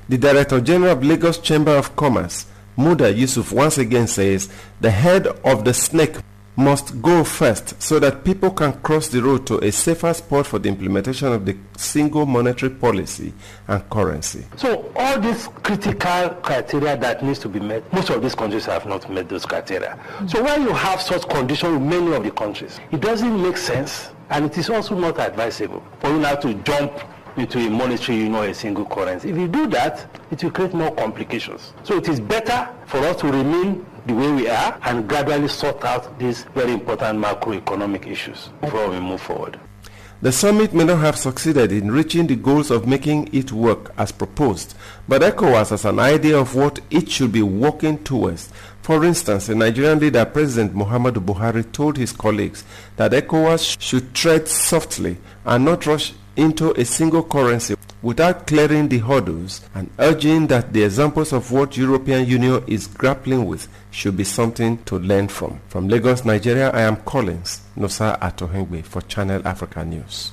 The 0.09 0.19
Director 0.19 0.61
General 0.61 0.93
of 0.93 1.05
Lagos 1.05 1.39
Chamber 1.39 1.73
of 1.77 1.97
Commerce 1.97 2.47
Muda 2.77 3.13
Yusuf 3.13 3.53
once 3.53 3.79
again 3.79 4.07
says 4.07 4.49
the 4.81 4.91
head 4.91 5.27
of 5.27 5.65
the 5.65 5.73
snake 5.73 6.17
must 6.57 7.01
go 7.03 7.23
first 7.23 7.81
so 7.83 7.99
that 7.99 8.25
people 8.25 8.51
can 8.51 8.73
cross 8.81 9.09
the 9.09 9.23
road 9.23 9.47
to 9.47 9.59
a 9.59 9.71
safer 9.71 10.13
spot 10.15 10.47
for 10.47 10.59
the 10.59 10.69
implementation 10.69 11.29
of 11.33 11.45
the 11.45 11.57
single 11.77 12.25
monetary 12.25 12.71
policy 12.71 13.33
and 13.69 13.89
currency. 13.91 14.45
So 14.57 14.91
all 14.97 15.21
these 15.21 15.49
critical 15.63 16.31
criteria 16.43 16.97
that 16.97 17.23
needs 17.23 17.39
to 17.41 17.49
be 17.49 17.61
met, 17.61 17.91
most 17.93 18.11
of 18.11 18.23
these 18.23 18.35
countries 18.35 18.65
have 18.67 18.87
not 18.87 19.11
met 19.11 19.29
those 19.29 19.45
criteria. 19.45 19.99
So 20.27 20.43
when 20.43 20.63
you 20.63 20.73
have 20.73 21.01
such 21.03 21.29
conditions 21.29 21.77
in 21.77 21.89
many 21.89 22.15
of 22.15 22.25
the 22.25 22.31
countries, 22.31 22.81
it 22.91 23.01
doesn't 23.01 23.43
make 23.43 23.57
sense 23.59 24.11
and 24.31 24.47
it 24.47 24.57
is 24.59 24.71
also 24.71 24.99
not 24.99 25.19
advisable 25.21 25.85
for 26.01 26.11
you 26.11 26.19
now 26.19 26.35
to 26.37 26.55
jump 26.55 26.93
into 27.37 27.59
a 27.59 27.71
monetary 27.71 28.19
union 28.19 28.45
a 28.45 28.55
single 28.55 28.85
currency. 28.87 29.31
If 29.31 29.37
you 29.37 29.49
do 29.49 29.67
that, 29.69 30.07
it 30.31 30.43
will 30.43 30.51
create 30.51 30.75
more 30.75 30.95
complications. 30.95 31.73
So 31.83 31.97
it 31.97 32.09
is 32.09 32.21
better 32.21 32.69
for 32.87 32.99
us 32.99 33.21
to 33.21 33.27
remain 33.29 33.85
the 34.07 34.15
way 34.15 34.33
we 34.33 34.49
are 34.49 34.79
and 34.83 35.09
gradually 35.09 35.49
sort 35.49 35.85
out 35.85 36.19
these 36.19 36.45
very 36.55 36.73
important 36.73 37.19
macroeconomic 37.23 38.07
issues 38.07 38.51
before 38.61 38.89
we 38.89 39.01
move 39.01 39.21
forward. 39.21 39.59
The 40.23 40.33
summit 40.33 40.73
may 40.73 40.85
not 40.85 41.01
have 41.01 41.19
succeeded 41.19 41.73
in 41.73 41.91
reaching 41.93 42.27
the 42.27 42.37
goals 42.37 42.71
of 42.71 42.87
making 42.87 43.29
it 43.35 43.53
work 43.53 43.93
as 43.99 44.13
proposed, 44.13 44.75
but 45.07 45.21
ECOWAS 45.21 45.71
has 45.71 45.85
an 45.85 45.99
idea 45.99 46.39
of 46.39 46.55
what 46.55 46.81
it 46.91 47.11
should 47.11 47.33
be 47.33 47.43
working 47.43 48.03
towards. 48.03 48.51
For 48.81 49.05
instance, 49.05 49.49
the 49.49 49.55
Nigerian 49.55 49.99
leader, 49.99 50.25
President 50.25 50.75
Muhammadu 50.75 51.17
Buhari, 51.23 51.71
told 51.71 51.99
his 51.99 52.13
colleagues 52.13 52.65
that 52.97 53.13
ECOWAS 53.13 53.77
should 53.79 54.15
tread 54.15 54.49
softly 54.49 55.19
and 55.45 55.67
not 55.67 55.85
rush 55.85 56.15
into 56.37 56.73
a 56.81 56.85
single 56.85 57.23
currency 57.23 57.75
without 58.03 58.47
clearing 58.47 58.89
the 58.89 58.99
hurdles 58.99 59.63
and 59.75 59.91
urging 59.99 60.47
that 60.47 60.73
the 60.73 60.83
examples 60.85 61.33
of 61.33 61.51
what 61.51 61.77
European 61.77 62.27
Union 62.27 62.63
is 62.67 62.87
grappling 62.87 63.47
with 63.47 63.69
should 63.91 64.17
be 64.17 64.25
something 64.25 64.79
to 64.85 64.99
learn 64.99 65.29
from. 65.29 65.59
From 65.69 65.89
Lagos, 65.89 66.25
Nigeria, 66.25 66.71
I 66.71 66.83
am 66.83 66.97
Collins 66.99 67.63
Nosa 67.77 68.19
Atohengwe 68.21 68.85
for 68.85 69.01
Channel 69.03 69.43
Africa 69.47 69.85
News. 69.85 70.33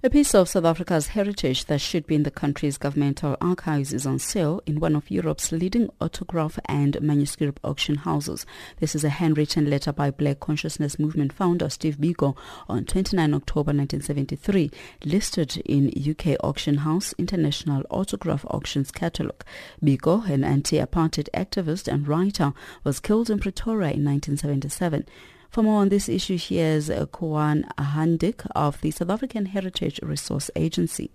A 0.00 0.08
piece 0.08 0.32
of 0.32 0.48
South 0.48 0.64
Africa's 0.64 1.08
heritage 1.08 1.64
that 1.64 1.80
should 1.80 2.06
be 2.06 2.14
in 2.14 2.22
the 2.22 2.30
country's 2.30 2.78
governmental 2.78 3.36
archives 3.40 3.92
is 3.92 4.06
on 4.06 4.20
sale 4.20 4.62
in 4.64 4.78
one 4.78 4.94
of 4.94 5.10
Europe's 5.10 5.50
leading 5.50 5.90
autograph 6.00 6.56
and 6.66 7.02
manuscript 7.02 7.58
auction 7.64 7.96
houses. 7.96 8.46
This 8.78 8.94
is 8.94 9.02
a 9.02 9.08
handwritten 9.08 9.68
letter 9.68 9.92
by 9.92 10.12
Black 10.12 10.38
Consciousness 10.38 11.00
Movement 11.00 11.32
founder 11.32 11.68
Steve 11.68 11.96
Biko 11.96 12.36
on 12.68 12.84
29 12.84 13.34
October 13.34 13.72
1973, 13.72 14.70
listed 15.04 15.56
in 15.66 15.92
UK 16.08 16.36
auction 16.44 16.76
house 16.76 17.12
International 17.18 17.82
Autograph 17.90 18.44
Auctions 18.50 18.92
catalogue. 18.92 19.44
Biko, 19.82 20.30
an 20.30 20.44
anti-apartheid 20.44 21.28
activist 21.34 21.92
and 21.92 22.06
writer, 22.06 22.52
was 22.84 23.00
killed 23.00 23.30
in 23.30 23.40
Pretoria 23.40 23.90
in 23.90 24.04
1977. 24.04 25.06
For 25.50 25.62
more 25.62 25.80
on 25.80 25.88
this 25.88 26.08
issue, 26.08 26.36
here's 26.38 26.90
Kwan 27.10 27.64
Ahandik 27.78 28.46
of 28.54 28.80
the 28.82 28.90
South 28.90 29.10
African 29.10 29.46
Heritage 29.46 29.98
Resource 30.02 30.50
Agency. 30.54 31.10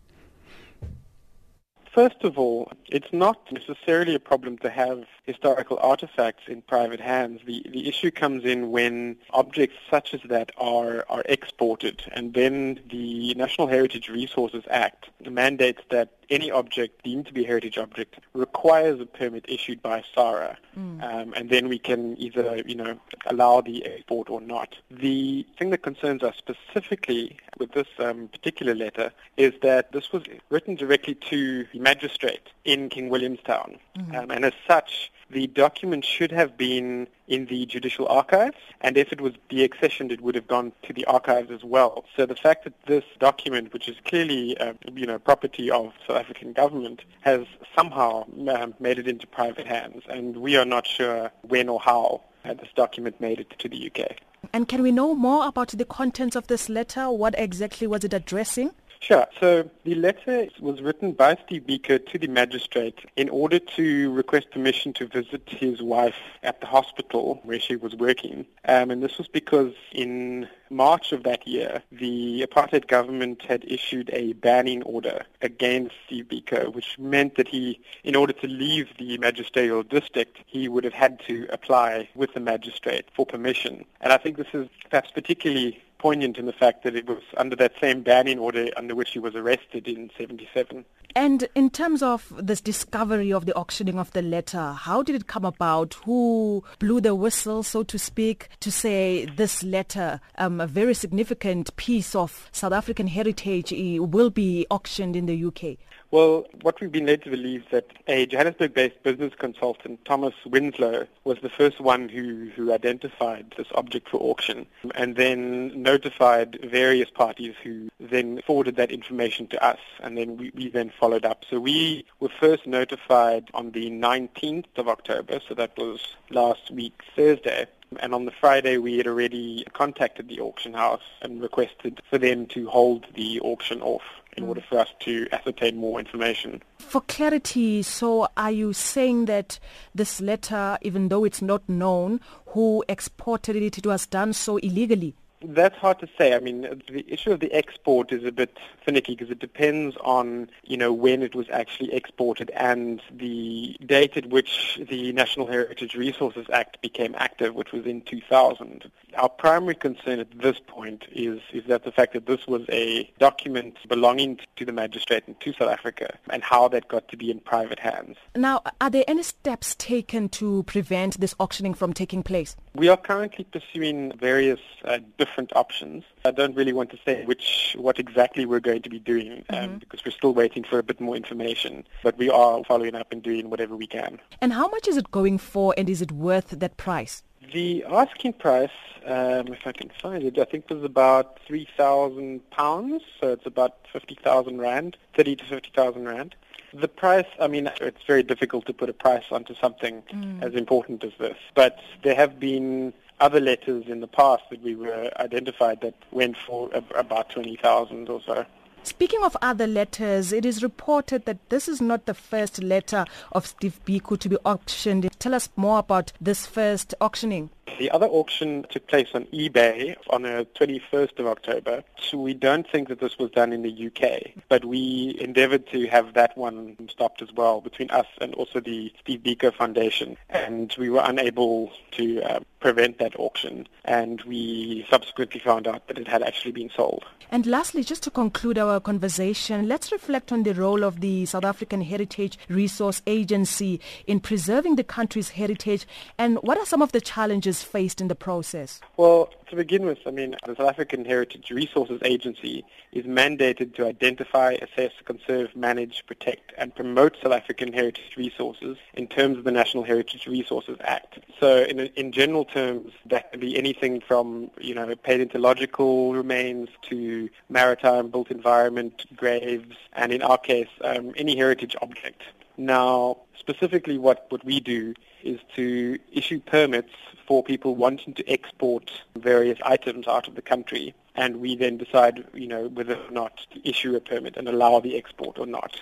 First 1.93 2.23
of 2.23 2.39
all, 2.39 2.71
it's 2.87 3.13
not 3.13 3.51
necessarily 3.51 4.15
a 4.15 4.19
problem 4.19 4.57
to 4.59 4.69
have 4.71 5.05
historical 5.27 5.77
artifacts 5.79 6.45
in 6.47 6.63
private 6.63 6.99
hands. 6.99 7.41
The, 7.45 7.63
the 7.69 7.87
issue 7.87 8.09
comes 8.09 8.45
in 8.45 8.71
when 8.71 9.17
objects 9.29 9.75
such 9.91 10.15
as 10.15 10.21
that 10.25 10.51
are, 10.57 11.05
are 11.07 11.21
exported, 11.25 12.01
and 12.13 12.33
then 12.33 12.79
the 12.89 13.35
National 13.35 13.67
Heritage 13.67 14.09
Resources 14.09 14.63
Act 14.71 15.09
mandates 15.29 15.83
that 15.91 16.09
any 16.29 16.51
object 16.51 17.03
deemed 17.03 17.25
to 17.27 17.33
be 17.33 17.43
a 17.43 17.47
heritage 17.47 17.77
object 17.77 18.19
requires 18.33 18.99
a 18.99 19.05
permit 19.05 19.45
issued 19.47 19.81
by 19.81 20.03
SAHRA, 20.15 20.55
mm. 20.77 21.03
um, 21.03 21.33
and 21.35 21.49
then 21.49 21.67
we 21.67 21.79
can 21.79 22.17
either, 22.17 22.61
you 22.65 22.75
know, 22.75 22.97
allow 23.27 23.61
the 23.61 23.85
export 23.85 24.29
or 24.29 24.41
not. 24.41 24.75
The 24.89 25.45
thing 25.57 25.69
that 25.71 25.83
concerns 25.83 26.23
us 26.23 26.35
specifically 26.37 27.37
with 27.57 27.71
this 27.71 27.87
um, 27.99 28.27
particular 28.29 28.75
letter 28.75 29.11
is 29.37 29.53
that 29.61 29.91
this 29.91 30.11
was 30.11 30.23
written 30.49 30.75
directly 30.75 31.15
to 31.29 31.65
the 31.71 31.79
magistrate 31.79 32.49
in 32.65 32.89
King 32.89 33.09
Williamstown, 33.09 33.77
mm-hmm. 33.97 34.15
um, 34.15 34.31
and 34.31 34.45
as 34.45 34.53
such, 34.67 35.11
the 35.33 35.47
document 35.47 36.05
should 36.05 36.31
have 36.31 36.57
been 36.57 37.07
in 37.27 37.45
the 37.47 37.65
judicial 37.65 38.07
archives, 38.07 38.57
and 38.81 38.97
if 38.97 39.11
it 39.11 39.19
was 39.19 39.33
deaccessioned, 39.49 40.11
it 40.11 40.21
would 40.21 40.35
have 40.35 40.47
gone 40.47 40.71
to 40.83 40.93
the 40.93 41.05
archives 41.05 41.51
as 41.51 41.63
well. 41.63 42.05
So 42.15 42.25
the 42.25 42.35
fact 42.35 42.63
that 42.65 42.73
this 42.85 43.03
document, 43.19 43.73
which 43.73 43.89
is 43.89 43.95
clearly, 44.05 44.57
uh, 44.57 44.73
you 44.93 45.05
know, 45.05 45.19
property 45.19 45.71
of 45.71 45.93
South 46.07 46.17
African 46.17 46.53
government, 46.53 47.01
has 47.21 47.45
somehow 47.75 48.25
um, 48.49 48.73
made 48.79 48.99
it 48.99 49.07
into 49.07 49.27
private 49.27 49.67
hands, 49.67 50.03
and 50.07 50.37
we 50.37 50.55
are 50.55 50.65
not 50.65 50.85
sure 50.85 51.31
when 51.41 51.69
or 51.69 51.79
how 51.79 52.21
uh, 52.45 52.53
this 52.53 52.69
document 52.75 53.19
made 53.19 53.39
it 53.39 53.53
to 53.59 53.67
the 53.67 53.91
UK. 53.91 54.17
And 54.51 54.67
can 54.67 54.83
we 54.83 54.91
know 54.91 55.15
more 55.15 55.47
about 55.47 55.69
the 55.69 55.85
contents 55.85 56.35
of 56.35 56.47
this 56.47 56.67
letter? 56.67 57.09
What 57.09 57.33
exactly 57.37 57.87
was 57.87 58.03
it 58.03 58.13
addressing? 58.13 58.71
Sure. 59.03 59.27
So 59.37 59.69
the 59.83 59.95
letter 59.95 60.47
was 60.61 60.81
written 60.81 61.11
by 61.11 61.35
Steve 61.45 61.63
Biko 61.63 61.97
to 62.09 62.17
the 62.17 62.27
magistrate 62.27 62.99
in 63.17 63.27
order 63.27 63.59
to 63.59 64.13
request 64.13 64.51
permission 64.51 64.93
to 64.93 65.07
visit 65.07 65.41
his 65.45 65.81
wife 65.81 66.15
at 66.41 66.61
the 66.61 66.67
hospital 66.67 67.41
where 67.43 67.59
she 67.59 67.75
was 67.75 67.93
working. 67.95 68.45
Um, 68.65 68.91
and 68.91 69.03
this 69.03 69.17
was 69.17 69.27
because 69.27 69.73
in 69.91 70.47
March 70.69 71.11
of 71.11 71.23
that 71.23 71.45
year, 71.45 71.83
the 71.91 72.47
apartheid 72.49 72.87
government 72.87 73.41
had 73.41 73.65
issued 73.67 74.09
a 74.13 74.31
banning 74.33 74.81
order 74.83 75.25
against 75.41 75.95
Steve 76.05 76.29
Biko, 76.29 76.73
which 76.73 76.97
meant 76.97 77.35
that 77.35 77.49
he, 77.49 77.81
in 78.05 78.15
order 78.15 78.31
to 78.31 78.47
leave 78.47 78.87
the 78.97 79.17
magisterial 79.17 79.83
district, 79.83 80.37
he 80.45 80.69
would 80.69 80.85
have 80.85 80.93
had 80.93 81.19
to 81.27 81.45
apply 81.51 82.07
with 82.15 82.33
the 82.33 82.39
magistrate 82.39 83.09
for 83.13 83.25
permission. 83.25 83.83
And 83.99 84.13
I 84.13 84.17
think 84.17 84.37
this 84.37 84.53
is 84.53 84.69
perhaps 84.89 85.11
particularly 85.11 85.83
poignant 86.03 86.37
in 86.37 86.45
the 86.45 86.51
fact 86.51 86.83
that 86.83 86.97
it 86.97 87.07
was 87.07 87.21
under 87.37 87.55
that 87.55 87.71
same 87.79 88.01
banning 88.01 88.37
order 88.37 88.67
under 88.75 88.93
which 88.93 89.11
he 89.11 89.19
was 89.19 89.35
arrested 89.35 89.87
in 89.87 90.11
77. 90.17 90.83
And 91.15 91.47
in 91.55 91.69
terms 91.69 92.03
of 92.03 92.33
this 92.37 92.59
discovery 92.59 93.31
of 93.31 93.45
the 93.45 93.55
auctioning 93.55 93.97
of 93.97 94.11
the 94.11 94.21
letter, 94.21 94.73
how 94.73 95.01
did 95.01 95.15
it 95.15 95.27
come 95.27 95.45
about? 95.45 95.93
Who 96.03 96.61
blew 96.79 96.99
the 96.99 97.15
whistle, 97.15 97.63
so 97.63 97.83
to 97.83 97.97
speak, 97.97 98.49
to 98.59 98.69
say 98.69 99.25
this 99.37 99.63
letter, 99.63 100.19
um, 100.37 100.59
a 100.59 100.67
very 100.67 100.93
significant 100.93 101.73
piece 101.77 102.15
of 102.15 102.49
South 102.51 102.73
African 102.73 103.07
heritage, 103.07 103.71
will 103.71 104.29
be 104.29 104.67
auctioned 104.69 105.15
in 105.15 105.25
the 105.25 105.45
UK? 105.45 105.77
Well, 106.13 106.45
what 106.61 106.79
we've 106.79 106.91
been 106.91 107.07
led 107.07 107.23
to 107.23 107.31
believe 107.31 107.63
is 107.63 107.71
that 107.71 107.87
a 108.07 108.27
Johannesburg-based 108.27 109.01
business 109.01 109.33
consultant, 109.33 110.05
Thomas 110.05 110.35
Winslow, 110.45 111.07
was 111.23 111.39
the 111.41 111.49
first 111.49 111.81
one 111.81 112.07
who, 112.07 112.51
who 112.55 112.71
identified 112.71 113.55
this 113.57 113.65
object 113.73 114.09
for 114.09 114.17
auction 114.17 114.67
and 114.93 115.15
then 115.15 115.81
notified 115.81 116.59
various 116.63 117.09
parties 117.09 117.55
who 117.63 117.89
then 117.99 118.43
forwarded 118.45 118.75
that 118.75 118.91
information 118.91 119.47
to 119.47 119.65
us 119.65 119.79
and 120.01 120.15
then 120.15 120.37
we, 120.37 120.51
we 120.53 120.69
then 120.69 120.91
followed 120.99 121.25
up. 121.25 121.45
So 121.49 121.59
we 121.59 122.05
were 122.19 122.29
first 122.39 122.67
notified 122.67 123.49
on 123.55 123.71
the 123.71 123.89
19th 123.89 124.65
of 124.77 124.87
October, 124.87 125.39
so 125.49 125.55
that 125.55 125.75
was 125.79 126.15
last 126.29 126.69
week 126.69 127.01
Thursday, 127.15 127.65
and 127.99 128.13
on 128.13 128.25
the 128.25 128.31
Friday, 128.39 128.77
we 128.77 128.97
had 128.97 129.07
already 129.07 129.65
contacted 129.73 130.27
the 130.27 130.41
auction 130.41 130.75
house 130.75 131.01
and 131.23 131.41
requested 131.41 132.01
for 132.07 132.19
them 132.19 132.45
to 132.47 132.67
hold 132.67 133.07
the 133.15 133.39
auction 133.41 133.81
off 133.81 134.03
in 134.37 134.45
mm. 134.45 134.49
order 134.49 134.63
for 134.67 134.79
us 134.79 134.89
to 135.01 135.27
ascertain 135.31 135.77
more 135.77 135.99
information. 135.99 136.61
For 136.79 137.01
clarity, 137.01 137.81
so 137.81 138.27
are 138.37 138.51
you 138.51 138.73
saying 138.73 139.25
that 139.25 139.59
this 139.95 140.21
letter, 140.21 140.77
even 140.81 141.09
though 141.09 141.23
it's 141.25 141.41
not 141.41 141.67
known 141.67 142.19
who 142.47 142.83
exported 142.87 143.55
it, 143.55 143.77
it 143.77 143.85
was 143.85 144.05
done 144.05 144.33
so 144.33 144.57
illegally? 144.57 145.15
That's 145.43 145.75
hard 145.75 145.99
to 145.99 146.07
say. 146.17 146.33
I 146.33 146.39
mean, 146.39 146.61
the 146.87 147.05
issue 147.07 147.31
of 147.31 147.39
the 147.39 147.51
export 147.51 148.11
is 148.11 148.23
a 148.23 148.31
bit 148.31 148.57
finicky 148.85 149.15
because 149.15 149.29
it 149.29 149.39
depends 149.39 149.97
on, 149.97 150.49
you 150.63 150.77
know, 150.77 150.93
when 150.93 151.21
it 151.21 151.35
was 151.35 151.47
actually 151.49 151.93
exported 151.93 152.49
and 152.51 153.01
the 153.11 153.75
date 153.85 154.15
at 154.15 154.27
which 154.27 154.79
the 154.89 155.11
National 155.11 155.47
Heritage 155.47 155.95
Resources 155.95 156.47
Act 156.51 156.81
became 156.81 157.13
active, 157.17 157.55
which 157.55 157.71
was 157.71 157.85
in 157.85 158.01
2000. 158.01 158.89
Our 159.17 159.29
primary 159.29 159.75
concern 159.75 160.19
at 160.19 160.39
this 160.39 160.59
point 160.65 161.05
is, 161.11 161.39
is 161.51 161.65
that 161.67 161.83
the 161.83 161.91
fact 161.91 162.13
that 162.13 162.25
this 162.25 162.47
was 162.47 162.63
a 162.69 163.11
document 163.19 163.77
belonging 163.87 164.39
to 164.55 164.65
the 164.65 164.71
magistrate 164.71 165.23
and 165.27 165.39
to 165.41 165.53
South 165.53 165.69
Africa 165.69 166.17
and 166.29 166.41
how 166.41 166.67
that 166.69 166.87
got 166.87 167.07
to 167.09 167.17
be 167.17 167.29
in 167.29 167.39
private 167.39 167.79
hands. 167.79 168.17
Now, 168.35 168.61
are 168.79 168.89
there 168.89 169.03
any 169.07 169.23
steps 169.23 169.75
taken 169.75 170.29
to 170.29 170.63
prevent 170.63 171.19
this 171.19 171.35
auctioning 171.39 171.73
from 171.73 171.93
taking 171.93 172.23
place? 172.23 172.55
We 172.75 172.89
are 172.89 172.97
currently 172.97 173.45
pursuing 173.45 174.17
various 174.17 174.59
uh, 174.85 174.99
different 175.17 175.32
options. 175.55 176.03
I 176.25 176.31
don't 176.31 176.55
really 176.55 176.73
want 176.73 176.89
to 176.91 176.97
say 177.05 177.25
which, 177.25 177.75
what 177.77 177.99
exactly 177.99 178.45
we're 178.45 178.59
going 178.59 178.81
to 178.83 178.89
be 178.89 178.99
doing 178.99 179.43
um, 179.49 179.55
mm-hmm. 179.55 179.77
because 179.77 180.05
we're 180.05 180.11
still 180.11 180.33
waiting 180.33 180.63
for 180.63 180.79
a 180.79 180.83
bit 180.83 180.99
more 180.99 181.15
information. 181.15 181.85
But 182.03 182.17
we 182.17 182.29
are 182.29 182.63
following 182.63 182.95
up 182.95 183.11
and 183.11 183.21
doing 183.21 183.49
whatever 183.49 183.75
we 183.75 183.87
can. 183.87 184.19
And 184.41 184.53
how 184.53 184.67
much 184.67 184.87
is 184.87 184.97
it 184.97 185.11
going 185.11 185.37
for 185.37 185.73
and 185.77 185.89
is 185.89 186.01
it 186.01 186.11
worth 186.11 186.49
that 186.49 186.77
price? 186.77 187.23
The 187.53 187.83
asking 187.85 188.33
price, 188.33 188.69
um, 189.05 189.47
if 189.49 189.67
I 189.67 189.73
can 189.73 189.91
find 190.01 190.23
it, 190.23 190.37
I 190.39 190.45
think 190.45 190.69
was 190.69 190.83
about 190.83 191.39
three 191.45 191.67
thousand 191.75 192.49
pounds. 192.51 193.03
So 193.19 193.33
it's 193.33 193.45
about 193.45 193.75
fifty 193.91 194.17
thousand 194.23 194.59
rand, 194.59 194.97
thirty 195.15 195.35
to 195.35 195.43
fifty 195.43 195.71
thousand 195.75 196.05
rand. 196.05 196.35
The 196.73 196.87
price, 196.87 197.27
I 197.39 197.47
mean, 197.47 197.69
it's 197.81 198.03
very 198.07 198.23
difficult 198.23 198.65
to 198.65 198.73
put 198.73 198.89
a 198.89 198.93
price 198.93 199.25
onto 199.29 199.53
something 199.55 200.01
mm. 200.11 200.41
as 200.41 200.55
important 200.55 201.03
as 201.03 201.11
this. 201.19 201.37
But 201.53 201.77
there 202.03 202.15
have 202.15 202.39
been 202.39 202.93
other 203.23 203.39
letters 203.39 203.85
in 203.87 204.01
the 204.01 204.07
past 204.07 204.43
that 204.51 204.61
we 204.61 204.75
were 204.75 205.09
identified 205.17 205.79
that 205.79 205.95
went 206.11 206.35
for 206.35 206.69
about 206.93 207.29
20,000 207.29 208.09
or 208.09 208.21
so. 208.21 208.45
Speaking 208.83 209.23
of 209.23 209.37
other 209.41 209.65
letters, 209.65 210.33
it 210.33 210.45
is 210.45 210.61
reported 210.61 211.23
that 211.23 211.37
this 211.47 211.69
is 211.69 211.79
not 211.79 212.05
the 212.05 212.13
first 212.13 212.61
letter 212.61 213.05
of 213.31 213.47
Steve 213.47 213.79
Biko 213.85 214.19
to 214.19 214.27
be 214.27 214.35
auctioned. 214.43 215.09
Tell 215.19 215.33
us 215.33 215.47
more 215.55 215.79
about 215.79 216.11
this 216.19 216.45
first 216.45 216.93
auctioning. 216.99 217.49
The 217.79 217.89
other 217.91 218.05
auction 218.05 218.65
took 218.69 218.87
place 218.87 219.09
on 219.13 219.25
eBay 219.25 219.95
on 220.09 220.23
the 220.23 220.47
21st 220.55 221.19
of 221.19 221.27
October. 221.27 221.83
So 221.99 222.17
we 222.19 222.33
don't 222.33 222.69
think 222.69 222.89
that 222.89 222.99
this 222.99 223.17
was 223.17 223.31
done 223.31 223.51
in 223.53 223.61
the 223.61 223.87
UK, 223.87 224.43
but 224.49 224.65
we 224.65 225.17
endeavored 225.19 225.67
to 225.71 225.87
have 225.87 226.13
that 226.13 226.37
one 226.37 226.77
stopped 226.89 227.21
as 227.21 227.31
well 227.31 227.61
between 227.61 227.89
us 227.91 228.05
and 228.21 228.33
also 228.35 228.59
the 228.59 228.91
Steve 228.99 229.21
Biko 229.21 229.53
Foundation. 229.53 230.17
And 230.29 230.73
we 230.77 230.89
were 230.89 231.03
unable 231.03 231.71
to 231.91 232.21
uh, 232.21 232.39
prevent 232.59 232.97
that 232.99 233.13
auction, 233.19 233.67
and 233.83 234.21
we 234.21 234.85
subsequently 234.89 235.39
found 235.39 235.67
out 235.67 235.87
that 235.87 235.97
it 235.97 236.07
had 236.07 236.23
actually 236.23 236.53
been 236.53 236.69
sold. 236.75 237.03
And 237.29 237.45
lastly, 237.45 237.83
just 237.83 238.03
to 238.03 238.11
conclude 238.11 238.57
our 238.57 238.79
conversation, 238.79 239.67
let's 239.67 239.91
reflect 239.91 240.31
on 240.31 240.43
the 240.43 240.53
role 240.53 240.83
of 240.83 241.01
the 241.01 241.25
South 241.25 241.43
African 241.43 241.81
Heritage 241.81 242.37
Resource 242.47 243.01
Agency 243.05 243.81
in 244.07 244.19
preserving 244.19 244.77
the 244.77 244.83
country's 244.83 245.29
heritage, 245.29 245.85
and 246.17 246.37
what 246.37 246.57
are 246.57 246.65
some 246.65 246.81
of 246.81 246.91
the 246.91 247.01
challenges 247.01 247.52
faced 247.61 248.01
in 248.01 248.07
the 248.07 248.15
process? 248.15 248.79
Well, 248.97 249.29
to 249.49 249.55
begin 249.55 249.85
with, 249.85 249.99
I 250.07 250.11
mean, 250.11 250.35
the 250.45 250.55
South 250.55 250.69
African 250.69 251.05
Heritage 251.05 251.51
Resources 251.51 252.01
Agency 252.03 252.65
is 252.91 253.05
mandated 253.05 253.75
to 253.75 253.85
identify, 253.85 254.53
assess, 254.53 254.91
conserve, 255.05 255.55
manage, 255.55 256.03
protect, 256.07 256.53
and 256.57 256.73
promote 256.73 257.17
South 257.21 257.33
African 257.33 257.71
heritage 257.71 258.15
resources 258.17 258.77
in 258.95 259.07
terms 259.07 259.37
of 259.37 259.43
the 259.43 259.51
National 259.51 259.83
Heritage 259.83 260.25
Resources 260.25 260.77
Act. 260.81 261.19
So 261.39 261.63
in, 261.63 261.79
in 261.79 262.11
general 262.11 262.45
terms, 262.45 262.93
that 263.05 263.31
can 263.31 263.39
be 263.39 263.57
anything 263.57 264.01
from, 264.01 264.49
you 264.59 264.73
know, 264.73 264.95
paleontological 264.95 266.13
remains 266.13 266.69
to 266.89 267.29
maritime 267.49 268.09
built 268.09 268.31
environment, 268.31 269.05
graves, 269.15 269.75
and 269.93 270.11
in 270.11 270.21
our 270.21 270.37
case, 270.37 270.69
um, 270.81 271.13
any 271.15 271.35
heritage 271.35 271.75
object. 271.81 272.23
Now, 272.57 273.17
specifically 273.37 273.97
what, 273.97 274.25
what 274.29 274.43
we 274.45 274.59
do 274.59 274.93
is 275.23 275.39
to 275.55 275.97
issue 276.11 276.39
permits 276.39 276.93
for 277.27 277.43
people 277.43 277.75
wanting 277.75 278.13
to 278.15 278.29
export 278.29 278.91
various 279.17 279.59
items 279.63 280.07
out 280.07 280.27
of 280.27 280.35
the 280.35 280.41
country, 280.41 280.93
and 281.15 281.37
we 281.37 281.55
then 281.55 281.77
decide, 281.77 282.25
you 282.33 282.47
know, 282.47 282.67
whether 282.69 282.95
or 282.95 283.11
not 283.11 283.45
to 283.51 283.67
issue 283.67 283.95
a 283.95 283.99
permit 283.99 284.37
and 284.37 284.47
allow 284.47 284.79
the 284.79 284.97
export 284.97 285.37
or 285.37 285.45
not. 285.45 285.79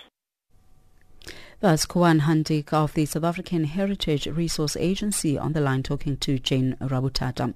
That's 1.60 1.86
Kwan 1.86 2.22
Handik 2.22 2.72
of 2.72 2.94
the 2.94 3.06
South 3.06 3.22
African 3.22 3.64
Heritage 3.64 4.26
Resource 4.26 4.76
Agency 4.76 5.38
on 5.38 5.52
the 5.52 5.60
line 5.60 5.84
talking 5.84 6.16
to 6.16 6.40
Jane 6.40 6.76
Rabutata. 6.80 7.54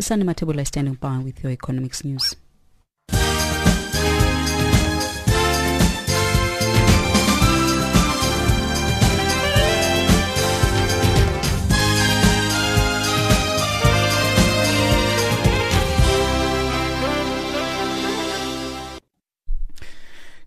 Usani 0.00 0.22
Matebula 0.22 0.66
standing 0.66 0.94
by 0.94 1.18
with 1.18 1.42
your 1.42 1.52
economics 1.52 2.02
news. 2.02 2.34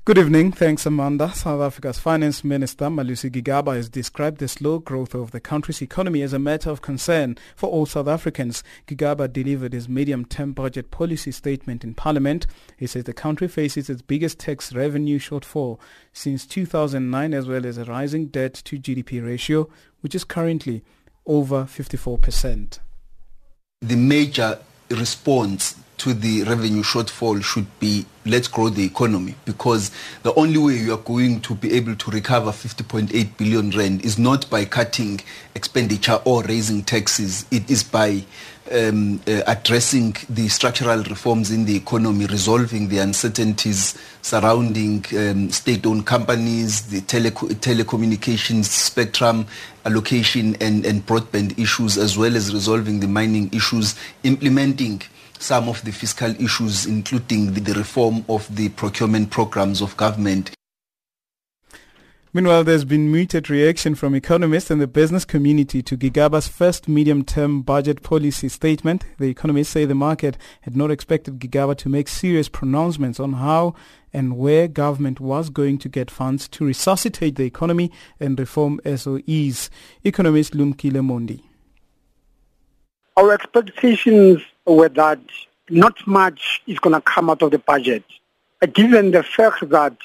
Good 0.05 0.19
evening. 0.19 0.51
Thanks, 0.51 0.85
Amanda. 0.85 1.33
South 1.33 1.61
Africa's 1.61 1.97
Finance 1.97 2.43
Minister 2.43 2.85
Malusi 2.85 3.31
Gigaba 3.31 3.75
has 3.75 3.89
described 3.89 4.37
the 4.37 4.47
slow 4.47 4.77
growth 4.77 5.15
of 5.15 5.31
the 5.31 5.39
country's 5.39 5.81
economy 5.81 6.21
as 6.21 6.31
a 6.31 6.37
matter 6.37 6.69
of 6.69 6.83
concern 6.83 7.39
for 7.55 7.71
all 7.71 7.87
South 7.87 8.07
Africans. 8.07 8.63
Gigaba 8.85 9.33
delivered 9.33 9.73
his 9.73 9.89
medium-term 9.89 10.53
budget 10.53 10.91
policy 10.91 11.31
statement 11.31 11.83
in 11.83 11.95
Parliament. 11.95 12.45
He 12.77 12.85
says 12.85 13.05
the 13.05 13.13
country 13.13 13.47
faces 13.47 13.89
its 13.89 14.03
biggest 14.03 14.37
tax 14.37 14.75
revenue 14.75 15.17
shortfall 15.17 15.79
since 16.13 16.45
2009 16.45 17.33
as 17.33 17.47
well 17.47 17.65
as 17.65 17.79
a 17.79 17.85
rising 17.85 18.27
debt 18.27 18.53
to 18.65 18.77
GDP 18.77 19.25
ratio, 19.25 19.67
which 20.01 20.13
is 20.13 20.23
currently 20.23 20.83
over 21.25 21.63
54%. 21.63 22.77
The 23.81 23.95
major 23.95 24.59
response 24.89 25.75
to 25.97 26.13
the 26.13 26.43
revenue 26.43 26.83
shortfall 26.83 27.41
should 27.43 27.67
be 27.79 28.05
let's 28.25 28.47
grow 28.47 28.69
the 28.69 28.85
economy. 28.85 29.35
Because 29.45 29.91
the 30.23 30.33
only 30.35 30.57
way 30.57 30.77
you 30.77 30.93
are 30.93 30.97
going 30.97 31.41
to 31.41 31.55
be 31.55 31.73
able 31.73 31.95
to 31.95 32.11
recover 32.11 32.51
50.8 32.51 33.37
billion 33.37 33.71
rand 33.71 34.03
is 34.03 34.17
not 34.17 34.49
by 34.49 34.65
cutting 34.65 35.21
expenditure 35.55 36.19
or 36.25 36.43
raising 36.43 36.83
taxes. 36.83 37.45
It 37.51 37.69
is 37.69 37.83
by 37.83 38.25
um, 38.71 39.21
uh, 39.27 39.41
addressing 39.47 40.15
the 40.29 40.47
structural 40.47 41.03
reforms 41.03 41.51
in 41.51 41.65
the 41.65 41.75
economy 41.75 42.25
resolving 42.25 42.87
the 42.89 42.97
uncertainties 42.99 43.97
surrounding 44.21 45.05
um, 45.17 45.49
state-owned 45.51 46.05
companies 46.05 46.83
the 46.87 47.01
tele- 47.01 47.31
telecommunications 47.31 48.65
spectrum 48.65 49.45
allocation 49.85 50.55
and, 50.61 50.85
and 50.85 51.05
broadband 51.05 51.57
issues 51.59 51.97
as 51.97 52.17
well 52.17 52.35
as 52.35 52.53
resolving 52.53 52.99
the 52.99 53.07
mining 53.07 53.49
issues 53.53 53.95
implementing 54.23 55.01
some 55.39 55.69
of 55.69 55.83
the 55.83 55.91
fiscal 55.91 56.33
issues, 56.41 56.85
including 56.85 57.53
the, 57.53 57.61
the 57.61 57.73
reform 57.73 58.25
of 58.29 58.53
the 58.55 58.69
procurement 58.69 59.29
programs 59.29 59.81
of 59.81 59.95
government. 59.97 60.54
Meanwhile, 62.35 62.65
there's 62.65 62.83
been 62.83 63.13
muted 63.13 63.49
reaction 63.49 63.95
from 63.95 64.13
economists 64.13 64.69
and 64.69 64.81
the 64.81 64.87
business 64.87 65.23
community 65.23 65.81
to 65.83 65.95
Gigaba's 65.95 66.49
first 66.49 66.89
medium-term 66.89 67.61
budget 67.61 68.03
policy 68.03 68.49
statement. 68.49 69.05
The 69.17 69.29
economists 69.29 69.69
say 69.69 69.85
the 69.85 69.95
market 69.95 70.37
had 70.63 70.75
not 70.75 70.91
expected 70.91 71.39
Gigaba 71.39 71.77
to 71.77 71.87
make 71.87 72.09
serious 72.09 72.49
pronouncements 72.49 73.21
on 73.21 73.31
how 73.31 73.73
and 74.11 74.37
where 74.37 74.67
government 74.67 75.21
was 75.21 75.49
going 75.49 75.77
to 75.77 75.87
get 75.87 76.11
funds 76.11 76.49
to 76.49 76.65
resuscitate 76.65 77.37
the 77.37 77.45
economy 77.45 77.89
and 78.19 78.37
reform 78.37 78.81
SOEs. 78.83 79.69
Economist 80.03 80.51
Lumkile 80.51 80.99
Mondi. 80.99 81.41
Our 83.15 83.31
expectations 83.31 84.41
were 84.65 84.89
that 84.89 85.21
not 85.69 86.05
much 86.05 86.61
is 86.67 86.79
going 86.79 86.95
to 86.95 86.99
come 86.99 87.29
out 87.29 87.41
of 87.41 87.51
the 87.51 87.59
budget, 87.59 88.03
given 88.73 89.11
the 89.11 89.23
fact 89.23 89.69
that 89.69 89.95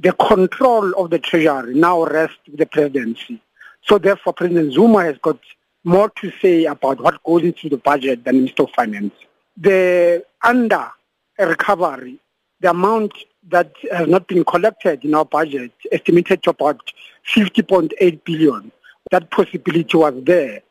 the 0.00 0.12
control 0.14 0.92
of 0.94 1.10
the 1.10 1.18
treasury 1.18 1.74
now 1.74 2.04
rests 2.04 2.38
with 2.46 2.58
the 2.58 2.66
presidency. 2.66 3.40
So 3.82 3.98
therefore, 3.98 4.32
President 4.32 4.72
Zuma 4.72 5.04
has 5.04 5.18
got 5.18 5.38
more 5.84 6.10
to 6.20 6.32
say 6.40 6.64
about 6.64 7.00
what 7.00 7.22
goes 7.22 7.42
into 7.42 7.68
the 7.68 7.76
budget 7.76 8.24
than 8.24 8.36
Minister 8.36 8.64
of 8.64 8.70
Finance. 8.70 9.12
The 9.56 10.24
under 10.42 10.90
recovery, 11.38 12.18
the 12.60 12.70
amount 12.70 13.12
that 13.48 13.72
has 13.92 14.08
not 14.08 14.26
been 14.26 14.44
collected 14.44 15.04
in 15.04 15.14
our 15.14 15.24
budget, 15.24 15.72
estimated 15.92 16.42
to 16.44 16.50
about 16.50 16.92
50.8 17.34 18.24
billion, 18.24 18.72
that 19.10 19.30
possibility 19.30 19.96
was 19.96 20.14
there. 20.24 20.62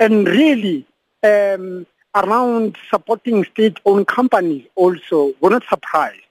And 0.00 0.26
really, 0.26 0.86
um, 1.22 1.86
around 2.14 2.76
supporting 2.90 3.44
state-owned 3.44 4.06
companies 4.06 4.66
also, 4.76 5.32
we're 5.40 5.50
not 5.50 5.64
surprised. 5.68 6.22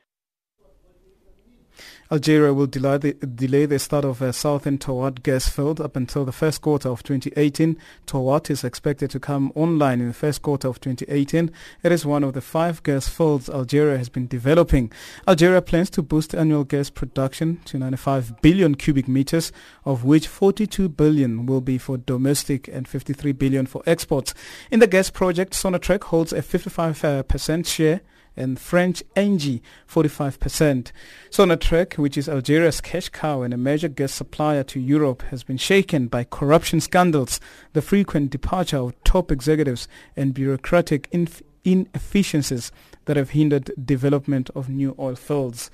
Algeria 2.09 2.53
will 2.53 2.67
delay 2.67 2.97
the, 2.97 3.13
delay 3.13 3.65
the 3.65 3.77
start 3.77 4.05
of 4.05 4.21
a 4.21 4.31
southern 4.31 4.77
Touat 4.77 5.23
gas 5.23 5.49
field 5.49 5.81
up 5.81 5.97
until 5.97 6.23
the 6.23 6.31
first 6.31 6.61
quarter 6.61 6.87
of 6.87 7.03
2018. 7.03 7.77
Touat 8.05 8.49
is 8.49 8.63
expected 8.63 9.09
to 9.09 9.19
come 9.19 9.51
online 9.55 9.99
in 9.99 10.07
the 10.07 10.13
first 10.13 10.41
quarter 10.41 10.69
of 10.69 10.79
2018. 10.79 11.51
It 11.83 11.91
is 11.91 12.05
one 12.05 12.23
of 12.23 12.33
the 12.33 12.39
five 12.39 12.81
gas 12.83 13.09
fields 13.09 13.49
Algeria 13.49 13.97
has 13.97 14.07
been 14.07 14.25
developing. 14.25 14.89
Algeria 15.27 15.61
plans 15.61 15.89
to 15.89 16.01
boost 16.01 16.33
annual 16.33 16.63
gas 16.63 16.89
production 16.89 17.59
to 17.65 17.77
95 17.77 18.41
billion 18.41 18.75
cubic 18.75 19.09
meters, 19.09 19.51
of 19.83 20.05
which 20.05 20.29
42 20.29 20.87
billion 20.87 21.45
will 21.45 21.59
be 21.59 21.77
for 21.77 21.97
domestic 21.97 22.69
and 22.69 22.87
53 22.87 23.33
billion 23.33 23.65
for 23.65 23.83
exports. 23.85 24.33
In 24.71 24.79
the 24.79 24.87
gas 24.87 25.09
project, 25.09 25.51
Sonatrach 25.51 26.05
holds 26.05 26.31
a 26.31 26.41
55% 26.41 27.59
uh, 27.59 27.63
share 27.63 27.99
and 28.37 28.59
French 28.59 29.03
Engie 29.15 29.61
45%. 29.89 30.91
Sonatrach, 31.29 31.97
which 31.97 32.17
is 32.17 32.29
Algeria's 32.29 32.79
cash 32.79 33.09
cow 33.09 33.41
and 33.41 33.53
a 33.53 33.57
major 33.57 33.87
gas 33.87 34.13
supplier 34.13 34.63
to 34.63 34.79
Europe, 34.79 35.23
has 35.23 35.43
been 35.43 35.57
shaken 35.57 36.07
by 36.07 36.23
corruption 36.23 36.79
scandals, 36.79 37.39
the 37.73 37.81
frequent 37.81 38.29
departure 38.29 38.77
of 38.77 39.03
top 39.03 39.31
executives 39.31 39.87
and 40.15 40.33
bureaucratic 40.33 41.09
inefficiencies 41.65 42.71
that 43.05 43.17
have 43.17 43.31
hindered 43.31 43.71
development 43.83 44.49
of 44.55 44.69
new 44.69 44.95
oil 44.99 45.15
fields. 45.15 45.69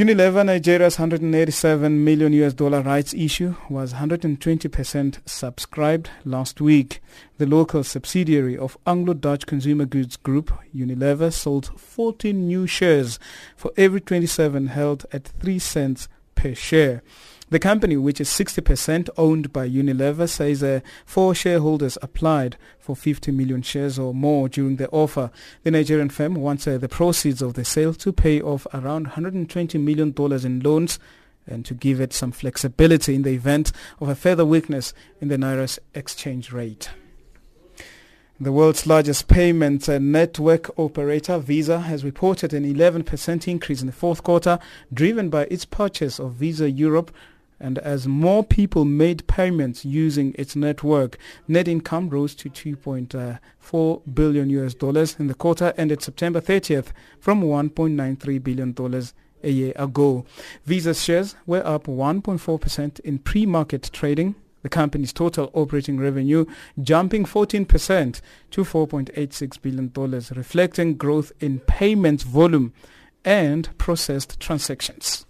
Unilever 0.00 0.46
Nigeria's 0.46 0.98
187 0.98 2.02
million 2.02 2.32
US 2.32 2.54
dollar 2.54 2.80
rights 2.80 3.12
issue 3.12 3.54
was 3.68 3.92
120% 3.92 5.18
subscribed 5.28 6.08
last 6.24 6.58
week. 6.58 7.02
The 7.36 7.44
local 7.44 7.84
subsidiary 7.84 8.56
of 8.56 8.78
Anglo-Dutch 8.86 9.44
Consumer 9.44 9.84
Goods 9.84 10.16
Group, 10.16 10.58
Unilever, 10.74 11.30
sold 11.30 11.78
14 11.78 12.46
new 12.46 12.66
shares 12.66 13.18
for 13.54 13.72
every 13.76 14.00
27 14.00 14.68
held 14.68 15.04
at 15.12 15.24
3 15.38 15.58
cents 15.58 16.08
per 16.34 16.54
share. 16.54 17.02
The 17.50 17.58
company, 17.58 17.96
which 17.96 18.20
is 18.20 18.28
60% 18.28 19.08
owned 19.16 19.52
by 19.52 19.68
Unilever, 19.68 20.28
says 20.28 20.62
uh, 20.62 20.80
four 21.04 21.34
shareholders 21.34 21.98
applied 22.00 22.56
for 22.78 22.94
50 22.94 23.32
million 23.32 23.60
shares 23.62 23.98
or 23.98 24.14
more 24.14 24.48
during 24.48 24.76
the 24.76 24.88
offer. 24.90 25.32
The 25.64 25.72
Nigerian 25.72 26.10
firm 26.10 26.36
wants 26.36 26.68
uh, 26.68 26.78
the 26.78 26.88
proceeds 26.88 27.42
of 27.42 27.54
the 27.54 27.64
sale 27.64 27.92
to 27.94 28.12
pay 28.12 28.40
off 28.40 28.68
around 28.72 29.08
$120 29.08 29.82
million 29.82 30.14
in 30.46 30.60
loans 30.60 31.00
and 31.44 31.66
to 31.66 31.74
give 31.74 32.00
it 32.00 32.12
some 32.12 32.30
flexibility 32.30 33.16
in 33.16 33.22
the 33.22 33.30
event 33.30 33.72
of 34.00 34.08
a 34.08 34.14
further 34.14 34.46
weakness 34.46 34.94
in 35.20 35.26
the 35.26 35.36
Naira's 35.36 35.80
exchange 35.92 36.52
rate. 36.52 36.90
The 38.42 38.52
world's 38.52 38.86
largest 38.86 39.28
payment 39.28 39.86
network 39.86 40.70
operator, 40.78 41.38
Visa, 41.38 41.80
has 41.80 42.04
reported 42.04 42.54
an 42.54 42.64
11% 42.64 43.48
increase 43.48 43.82
in 43.82 43.86
the 43.86 43.92
fourth 43.92 44.22
quarter, 44.22 44.58
driven 44.94 45.28
by 45.28 45.44
its 45.50 45.66
purchase 45.66 46.18
of 46.18 46.34
Visa 46.34 46.70
Europe 46.70 47.10
and 47.60 47.78
as 47.78 48.08
more 48.08 48.42
people 48.42 48.84
made 48.84 49.26
payments 49.26 49.84
using 49.84 50.34
its 50.38 50.56
network, 50.56 51.18
net 51.46 51.68
income 51.68 52.08
rose 52.08 52.34
to 52.34 52.48
2.4 52.48 54.14
billion 54.14 54.50
US 54.50 54.74
dollars 54.74 55.16
in 55.18 55.26
the 55.26 55.34
quarter 55.34 55.74
ended 55.76 56.02
September 56.02 56.40
30th 56.40 56.88
from 57.20 57.42
1.93 57.42 58.42
billion 58.42 58.72
dollars 58.72 59.14
a 59.42 59.50
year 59.50 59.72
ago. 59.76 60.24
Visa 60.64 60.94
shares 60.94 61.36
were 61.46 61.66
up 61.66 61.84
1.4% 61.84 63.00
in 63.00 63.18
pre-market 63.18 63.90
trading 63.92 64.34
the 64.62 64.68
company's 64.68 65.12
total 65.12 65.50
operating 65.54 65.98
revenue 65.98 66.44
jumping 66.82 67.24
14% 67.24 68.20
to 68.50 68.64
$4.86 68.64 69.62
billion, 69.62 69.90
reflecting 70.36 70.96
growth 70.96 71.32
in 71.40 71.60
payments 71.60 72.24
volume 72.24 72.72
and 73.24 73.76
processed 73.78 74.38
transactions. 74.40 75.26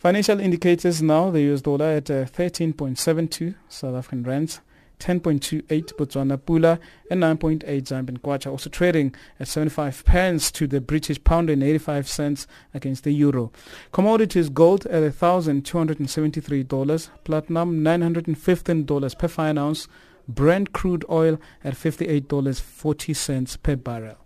Financial 0.00 0.40
indicators 0.40 1.00
now, 1.02 1.30
the 1.30 1.52
US 1.52 1.60
dollar 1.60 1.84
at 1.84 2.10
uh, 2.10 2.24
13.72 2.24 3.54
South 3.68 3.94
African 3.94 4.22
rands, 4.22 4.62
10.28 4.98 5.92
Botswana 5.92 6.38
Pula 6.38 6.78
and 7.10 7.22
9.8 7.22 7.62
Zambian 7.82 8.18
Kwacha, 8.18 8.50
also 8.50 8.70
trading 8.70 9.14
at 9.38 9.46
75 9.46 10.02
pence 10.06 10.50
to 10.52 10.66
the 10.66 10.80
British 10.80 11.22
pound 11.22 11.50
and 11.50 11.62
85 11.62 12.08
cents 12.08 12.46
against 12.72 13.04
the 13.04 13.12
euro. 13.12 13.52
Commodities 13.92 14.48
gold 14.48 14.86
at 14.86 15.02
$1,273, 15.02 17.10
platinum 17.24 17.84
$915 17.84 19.18
per 19.18 19.28
fine 19.28 19.58
ounce, 19.58 19.86
Brent 20.26 20.72
crude 20.72 21.04
oil 21.10 21.38
at 21.62 21.74
$58.40 21.74 23.62
per 23.62 23.76
barrel. 23.76 24.16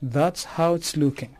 That's 0.00 0.44
how 0.44 0.74
it's 0.74 0.96
looking. 0.96 1.37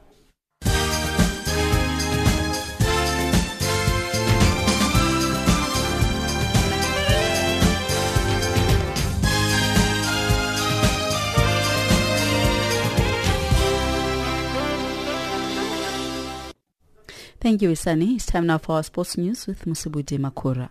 Thank 17.48 17.62
you, 17.62 17.70
Isani. 17.70 18.16
It's 18.16 18.26
time 18.26 18.46
now 18.46 18.58
for 18.58 18.72
our 18.72 18.82
sports 18.82 19.16
news 19.16 19.46
with 19.46 19.64
Musibudi 19.64 20.18
Makura. 20.18 20.68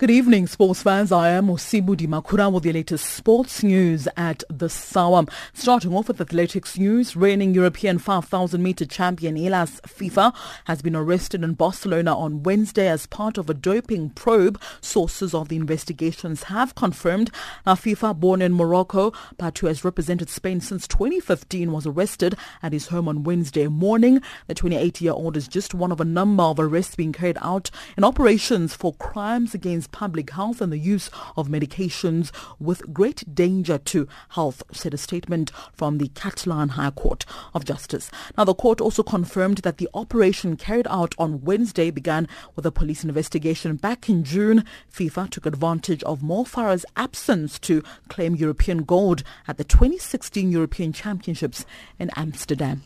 Good 0.00 0.10
evening, 0.10 0.46
sports 0.46 0.82
fans. 0.82 1.12
I 1.12 1.28
am 1.28 1.48
Osibudi 1.48 2.08
Makura 2.08 2.50
with 2.50 2.62
the 2.62 2.72
latest 2.72 3.04
sports 3.04 3.62
news 3.62 4.08
at 4.16 4.42
the 4.48 4.68
Sawam. 4.68 5.30
Starting 5.52 5.92
off 5.92 6.08
with 6.08 6.22
athletics 6.22 6.78
news, 6.78 7.14
reigning 7.14 7.52
European 7.52 7.98
5,000 7.98 8.62
meter 8.62 8.86
champion 8.86 9.36
Ilias 9.36 9.78
Fifa 9.82 10.34
has 10.64 10.80
been 10.80 10.96
arrested 10.96 11.44
in 11.44 11.52
Barcelona 11.52 12.16
on 12.16 12.42
Wednesday 12.44 12.88
as 12.88 13.04
part 13.04 13.36
of 13.36 13.50
a 13.50 13.52
doping 13.52 14.08
probe. 14.08 14.58
Sources 14.80 15.34
of 15.34 15.50
the 15.50 15.56
investigations 15.56 16.44
have 16.44 16.74
confirmed. 16.74 17.30
Now, 17.66 17.74
Fifa, 17.74 18.18
born 18.18 18.40
in 18.40 18.54
Morocco 18.54 19.12
but 19.36 19.58
who 19.58 19.66
has 19.66 19.84
represented 19.84 20.30
Spain 20.30 20.62
since 20.62 20.88
2015, 20.88 21.72
was 21.72 21.86
arrested 21.86 22.36
at 22.62 22.72
his 22.72 22.86
home 22.86 23.06
on 23.06 23.22
Wednesday 23.22 23.66
morning. 23.66 24.22
The 24.46 24.54
28-year-old 24.54 25.36
is 25.36 25.46
just 25.46 25.74
one 25.74 25.92
of 25.92 26.00
a 26.00 26.06
number 26.06 26.44
of 26.44 26.58
arrests 26.58 26.96
being 26.96 27.12
carried 27.12 27.36
out 27.42 27.70
in 27.98 28.04
operations 28.04 28.74
for 28.74 28.94
crimes 28.94 29.52
against 29.52 29.89
public 29.92 30.30
health 30.30 30.60
and 30.60 30.72
the 30.72 30.78
use 30.78 31.10
of 31.36 31.48
medications 31.48 32.30
with 32.58 32.92
great 32.92 33.34
danger 33.34 33.78
to 33.78 34.08
health, 34.30 34.62
said 34.72 34.94
a 34.94 34.98
statement 34.98 35.50
from 35.72 35.98
the 35.98 36.08
Catalan 36.08 36.70
High 36.70 36.90
Court 36.90 37.24
of 37.54 37.64
Justice. 37.64 38.10
Now, 38.36 38.44
the 38.44 38.54
court 38.54 38.80
also 38.80 39.02
confirmed 39.02 39.58
that 39.58 39.78
the 39.78 39.88
operation 39.94 40.56
carried 40.56 40.86
out 40.88 41.14
on 41.18 41.42
Wednesday 41.42 41.90
began 41.90 42.28
with 42.56 42.66
a 42.66 42.72
police 42.72 43.04
investigation 43.04 43.76
back 43.76 44.08
in 44.08 44.24
June. 44.24 44.64
Fifa 44.92 45.28
took 45.28 45.46
advantage 45.46 46.02
of 46.04 46.22
Mo 46.22 46.44
Farah's 46.44 46.86
absence 46.96 47.58
to 47.60 47.82
claim 48.08 48.34
European 48.34 48.84
gold 48.84 49.22
at 49.48 49.56
the 49.56 49.64
2016 49.64 50.50
European 50.50 50.92
Championships 50.92 51.64
in 51.98 52.10
Amsterdam. 52.16 52.82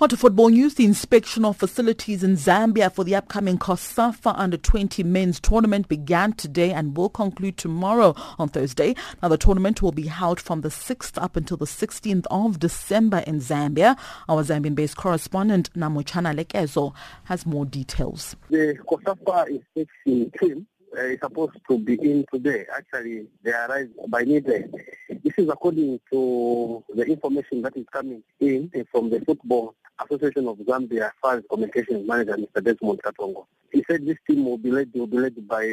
On 0.00 0.08
to 0.08 0.16
football 0.16 0.48
news, 0.48 0.74
the 0.74 0.84
inspection 0.84 1.44
of 1.44 1.56
facilities 1.56 2.22
in 2.22 2.36
Zambia 2.36 2.92
for 2.92 3.04
the 3.04 3.14
upcoming 3.14 3.58
COSAFA 3.58 4.34
Under-20 4.38 5.04
men's 5.04 5.40
tournament 5.40 5.88
began 5.88 6.32
today 6.32 6.72
and 6.72 6.96
will 6.96 7.08
conclude 7.08 7.56
tomorrow 7.56 8.14
on 8.38 8.48
Thursday. 8.48 8.94
Now, 9.22 9.28
the 9.28 9.38
tournament 9.38 9.82
will 9.82 9.92
be 9.92 10.06
held 10.06 10.40
from 10.40 10.60
the 10.60 10.68
6th 10.68 11.20
up 11.20 11.36
until 11.36 11.56
the 11.56 11.64
16th 11.64 12.26
of 12.30 12.58
December 12.58 13.18
in 13.26 13.40
Zambia. 13.40 13.98
Our 14.28 14.44
Zambian-based 14.44 14.96
correspondent, 14.96 15.72
Namuchana 15.74 16.34
Lekezo, 16.34 16.94
has 17.24 17.44
more 17.44 17.66
details. 17.66 18.36
The 18.50 18.78
COSAFA 18.88 19.48
inspection 19.48 20.32
team 20.38 20.66
uh, 20.96 21.16
supposed 21.22 21.58
to 21.68 21.78
be 21.78 21.94
in 21.94 22.24
today. 22.32 22.64
Actually, 22.76 23.26
they 23.42 23.52
arrived 23.52 23.92
by 24.08 24.24
midday. 24.24 24.64
This 25.08 25.34
is 25.36 25.48
according 25.48 26.00
to 26.12 26.84
the 26.94 27.02
information 27.02 27.62
that 27.62 27.76
is 27.76 27.86
coming 27.92 28.22
in 28.40 28.70
from 28.90 29.10
the 29.10 29.20
Football 29.20 29.74
Association 30.04 30.46
of 30.48 30.56
Zambia 30.58 31.10
Fires 31.20 31.44
Communications 31.50 32.06
Manager, 32.06 32.36
Mr. 32.36 32.62
Desmond 32.64 33.00
Katongo. 33.02 33.46
He 33.72 33.84
said 33.90 34.06
this 34.06 34.16
team 34.28 34.44
will 34.44 34.58
be 34.58 34.70
led, 34.70 34.90
will 34.94 35.06
be 35.06 35.18
led 35.18 35.46
by 35.46 35.64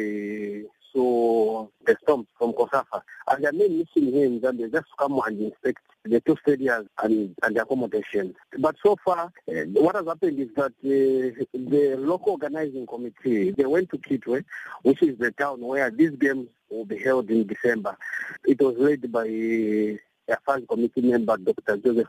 so 0.96 1.70
the 1.84 1.96
Storms 2.02 2.26
from 2.38 2.52
COSAFA. 2.54 3.02
And 3.28 3.44
their 3.44 3.52
main 3.52 3.78
mission 3.78 4.12
here 4.12 4.24
in 4.24 4.40
Zambia 4.40 4.66
is 4.66 4.72
just 4.72 4.86
come 4.98 5.20
and 5.26 5.40
inspect 5.40 5.78
the 6.04 6.20
two 6.20 6.36
stadiums 6.46 6.88
and, 7.02 7.34
and 7.42 7.56
the 7.56 7.62
accommodation. 7.62 8.34
But 8.58 8.76
so 8.82 8.96
far, 9.04 9.30
uh, 9.48 9.52
what 9.74 9.96
has 9.96 10.06
happened 10.06 10.40
is 10.40 10.48
that 10.56 10.72
uh, 10.82 11.44
the 11.52 11.96
local 11.98 12.32
organizing 12.32 12.86
committee, 12.86 13.50
they 13.50 13.66
went 13.66 13.90
to 13.90 13.98
Kitwe, 13.98 14.44
which 14.82 15.02
is 15.02 15.18
the 15.18 15.32
town 15.32 15.60
where 15.60 15.90
these 15.90 16.12
games 16.12 16.48
will 16.70 16.86
be 16.86 16.98
held 16.98 17.30
in 17.30 17.46
December. 17.46 17.96
It 18.44 18.60
was 18.60 18.76
led 18.78 19.12
by 19.12 19.98
affairs 20.28 20.62
committee 20.68 21.02
member 21.02 21.36
Dr. 21.36 21.76
Joseph 21.78 22.08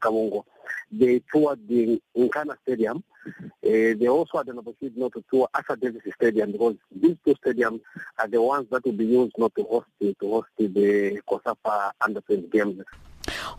Kamungo. 0.00 0.44
They 0.90 1.22
toured 1.32 1.66
the 1.68 2.00
Nkana 2.16 2.56
Stadium. 2.62 3.02
Uh, 3.26 3.94
they 3.98 4.08
also 4.08 4.38
had 4.38 4.48
an 4.48 4.58
opportunity 4.58 4.98
not 4.98 5.12
to 5.12 5.24
tour 5.30 5.48
Arthur 5.54 5.76
Davies 5.76 6.02
Stadium 6.16 6.52
because 6.52 6.76
these 6.94 7.16
two 7.24 7.34
stadiums 7.44 7.80
are 8.18 8.28
the 8.28 8.42
ones 8.42 8.66
that 8.70 8.84
will 8.84 8.92
be 8.92 9.06
used 9.06 9.32
not 9.38 9.54
to 9.54 9.62
host 9.64 9.86
to 10.00 10.14
host 10.20 10.48
the 10.58 11.20
COSAFA 11.28 11.92
under 12.00 12.20
20 12.20 12.48
games. 12.48 12.82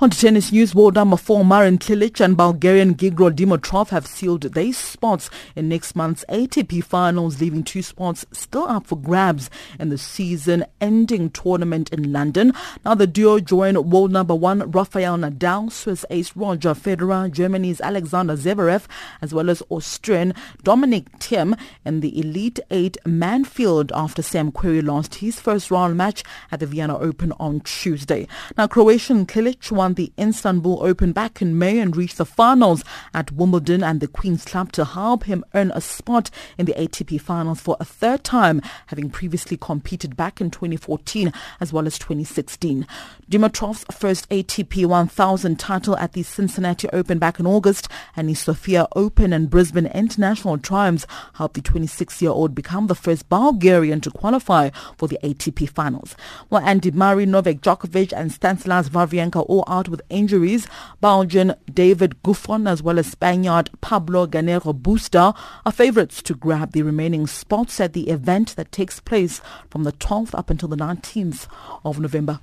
On 0.03 0.09
to 0.09 0.19
tennis 0.19 0.51
news, 0.51 0.75
world 0.75 0.95
number 0.95 1.15
four 1.15 1.45
Marin 1.45 1.77
Cilic 1.77 2.19
and 2.19 2.35
Bulgarian 2.35 2.93
Grigor 2.93 3.31
Dimitrov 3.33 3.87
have 3.87 4.05
sealed 4.05 4.41
their 4.41 4.73
spots 4.73 5.29
in 5.55 5.69
next 5.69 5.95
month's 5.95 6.25
ATP 6.27 6.83
finals, 6.83 7.39
leaving 7.39 7.63
two 7.63 7.81
spots 7.81 8.25
still 8.33 8.65
up 8.65 8.85
for 8.85 8.97
grabs 8.97 9.49
in 9.79 9.87
the 9.87 9.97
season-ending 9.97 11.29
tournament 11.29 11.87
in 11.93 12.11
London. 12.11 12.51
Now 12.83 12.95
the 12.95 13.07
duo 13.07 13.39
join 13.39 13.89
world 13.89 14.11
number 14.11 14.35
one 14.35 14.69
Rafael 14.71 15.17
Nadal, 15.17 15.71
Swiss 15.71 16.05
ace 16.09 16.35
Roger 16.35 16.71
Federer, 16.71 17.31
Germany's 17.31 17.79
Alexander 17.79 18.35
Zverev, 18.35 18.87
as 19.21 19.33
well 19.33 19.49
as 19.49 19.63
Austrian 19.69 20.33
Dominic 20.63 21.09
Thiem 21.19 21.57
in 21.85 22.01
the 22.01 22.19
Elite 22.19 22.59
Eight 22.71 22.97
man 23.05 23.45
field 23.45 23.93
after 23.95 24.21
Sam 24.21 24.51
Querrey 24.51 24.83
lost 24.83 25.15
his 25.15 25.39
first 25.39 25.71
round 25.71 25.95
match 25.95 26.25
at 26.51 26.59
the 26.59 26.65
Vienna 26.65 26.99
Open 26.99 27.31
on 27.39 27.61
Tuesday. 27.61 28.27
Now 28.57 28.67
Croatian 28.67 29.25
Cilic 29.25 29.71
won 29.71 29.92
the 29.93 30.11
Istanbul 30.19 30.79
Open 30.81 31.11
back 31.11 31.41
in 31.41 31.57
May 31.57 31.79
and 31.79 31.95
reached 31.95 32.17
the 32.17 32.25
finals 32.25 32.83
at 33.13 33.31
Wimbledon 33.31 33.83
and 33.83 33.99
the 33.99 34.07
Queen's 34.07 34.45
Club 34.45 34.71
to 34.73 34.85
help 34.85 35.23
him 35.23 35.43
earn 35.53 35.71
a 35.73 35.81
spot 35.81 36.29
in 36.57 36.65
the 36.65 36.73
ATP 36.73 37.19
finals 37.21 37.59
for 37.59 37.77
a 37.79 37.85
third 37.85 38.23
time, 38.23 38.61
having 38.87 39.09
previously 39.09 39.57
competed 39.57 40.15
back 40.15 40.41
in 40.41 40.51
2014 40.51 41.31
as 41.59 41.71
well 41.73 41.87
as 41.87 41.97
2016. 41.99 42.85
Dimitrov's 43.29 43.85
first 43.91 44.29
ATP 44.29 44.85
1000 44.85 45.59
title 45.59 45.97
at 45.97 46.13
the 46.13 46.23
Cincinnati 46.23 46.89
Open 46.89 47.19
back 47.19 47.39
in 47.39 47.47
August 47.47 47.87
and 48.15 48.29
his 48.29 48.39
Sofia 48.39 48.87
Open 48.95 49.33
and 49.33 49.49
Brisbane 49.49 49.87
International 49.87 50.57
triumphs 50.57 51.07
helped 51.35 51.55
the 51.55 51.61
26-year-old 51.61 52.53
become 52.53 52.87
the 52.87 52.95
first 52.95 53.29
Bulgarian 53.29 54.01
to 54.01 54.11
qualify 54.11 54.69
for 54.97 55.07
the 55.07 55.19
ATP 55.23 55.69
finals. 55.69 56.15
While 56.49 56.63
Andy 56.63 56.91
Murray, 56.91 57.25
Novak 57.25 57.61
Djokovic 57.61 58.13
and 58.15 58.31
Stanislas 58.31 58.89
Wawrinka 58.89 59.45
all 59.47 59.63
out 59.67 59.82
with 59.87 60.01
injuries, 60.09 60.67
Belgian 61.01 61.55
David 61.71 62.21
Goffin 62.23 62.69
as 62.69 62.83
well 62.83 62.99
as 62.99 63.07
Spaniard 63.07 63.69
Pablo 63.81 64.27
Carreño 64.27 64.79
Busta 64.79 65.35
are 65.65 65.71
favourites 65.71 66.21
to 66.23 66.33
grab 66.33 66.71
the 66.71 66.81
remaining 66.81 67.27
spots 67.27 67.79
at 67.79 67.93
the 67.93 68.09
event 68.09 68.55
that 68.55 68.71
takes 68.71 68.99
place 68.99 69.41
from 69.69 69.83
the 69.83 69.91
12th 69.93 70.37
up 70.37 70.49
until 70.49 70.69
the 70.69 70.75
19th 70.77 71.47
of 71.83 71.99
November. 71.99 72.39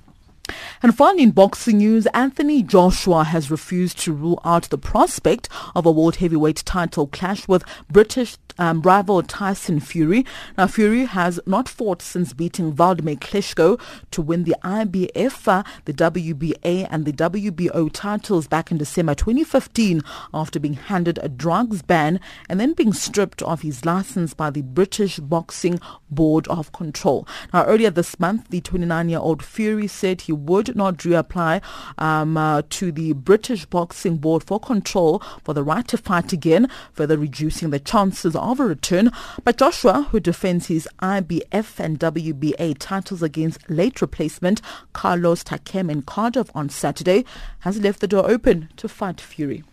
And 0.81 0.95
finally, 0.95 1.23
in 1.23 1.31
boxing 1.31 1.77
news, 1.77 2.07
Anthony 2.13 2.63
Joshua 2.63 3.23
has 3.23 3.51
refused 3.51 3.99
to 3.99 4.13
rule 4.13 4.41
out 4.43 4.69
the 4.69 4.77
prospect 4.77 5.49
of 5.75 5.85
a 5.85 5.91
world 5.91 6.17
heavyweight 6.17 6.63
title 6.65 7.07
clash 7.07 7.47
with 7.47 7.63
British 7.89 8.37
um, 8.57 8.81
rival 8.81 9.21
Tyson 9.23 9.79
Fury. 9.79 10.25
Now, 10.57 10.67
Fury 10.67 11.05
has 11.05 11.39
not 11.45 11.67
fought 11.67 12.01
since 12.01 12.33
beating 12.33 12.73
Vladimir 12.73 13.15
Klitschko 13.15 13.79
to 14.11 14.21
win 14.21 14.43
the 14.43 14.55
IBF, 14.63 15.47
uh, 15.47 15.63
the 15.85 15.93
WBA 15.93 16.87
and 16.89 17.05
the 17.05 17.13
WBO 17.13 17.89
titles 17.91 18.47
back 18.47 18.71
in 18.71 18.77
December 18.77 19.15
2015 19.15 20.01
after 20.33 20.59
being 20.59 20.75
handed 20.75 21.19
a 21.21 21.29
drugs 21.29 21.81
ban 21.81 22.19
and 22.49 22.59
then 22.59 22.73
being 22.73 22.93
stripped 22.93 23.41
of 23.41 23.61
his 23.61 23.85
license 23.85 24.33
by 24.33 24.49
the 24.49 24.61
British 24.61 25.17
Boxing 25.17 25.79
Board 26.09 26.47
of 26.47 26.71
Control. 26.71 27.27
Now, 27.53 27.65
earlier 27.65 27.89
this 27.89 28.19
month, 28.19 28.49
the 28.49 28.61
29-year-old 28.61 29.43
Fury 29.43 29.87
said 29.87 30.21
he 30.21 30.31
would 30.45 30.75
not 30.75 30.97
reapply 30.97 31.61
um, 31.97 32.37
uh, 32.37 32.61
to 32.69 32.91
the 32.91 33.13
British 33.13 33.65
Boxing 33.65 34.17
Board 34.17 34.43
for 34.43 34.59
control 34.59 35.19
for 35.43 35.53
the 35.53 35.63
right 35.63 35.87
to 35.87 35.97
fight 35.97 36.33
again, 36.33 36.69
further 36.93 37.17
reducing 37.17 37.69
the 37.69 37.79
chances 37.79 38.35
of 38.35 38.59
a 38.59 38.65
return. 38.65 39.11
But 39.43 39.57
Joshua, 39.57 40.07
who 40.11 40.19
defends 40.19 40.67
his 40.67 40.87
IBF 41.01 41.79
and 41.79 41.99
WBA 41.99 42.77
titles 42.79 43.21
against 43.21 43.69
late 43.69 44.01
replacement 44.01 44.61
Carlos 44.93 45.43
Takam 45.43 45.91
in 45.91 46.01
Cardiff 46.01 46.49
on 46.55 46.69
Saturday, 46.69 47.25
has 47.59 47.79
left 47.79 47.99
the 47.99 48.07
door 48.07 48.29
open 48.29 48.69
to 48.77 48.87
fight 48.87 49.21
Fury. 49.21 49.63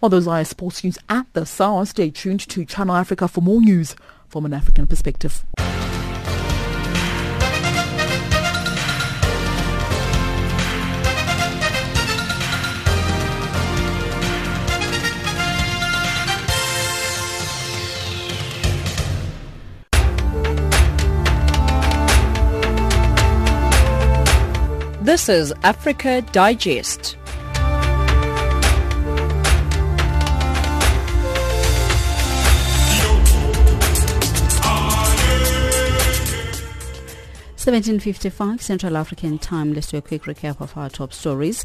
Well, 0.00 0.08
those 0.08 0.26
are 0.26 0.44
sports 0.44 0.82
news 0.84 0.98
at 1.08 1.26
the 1.32 1.50
hour. 1.60 1.84
Stay 1.86 2.10
tuned 2.10 2.40
to 2.48 2.64
Channel 2.64 2.96
Africa 2.96 3.28
for 3.28 3.40
more 3.40 3.60
news 3.60 3.96
from 4.28 4.44
an 4.44 4.54
African 4.54 4.86
perspective. 4.86 5.44
This 25.26 25.48
is 25.48 25.52
Africa 25.64 26.22
Digest. 26.30 27.16
Seventeen 37.56 37.98
fifty-five 37.98 38.62
Central 38.62 38.96
African 38.96 39.40
Time. 39.40 39.74
Let's 39.74 39.90
do 39.90 39.96
a 39.96 40.00
quick 40.00 40.22
recap 40.22 40.60
of 40.60 40.76
our 40.76 40.88
top 40.88 41.12
stories. 41.12 41.64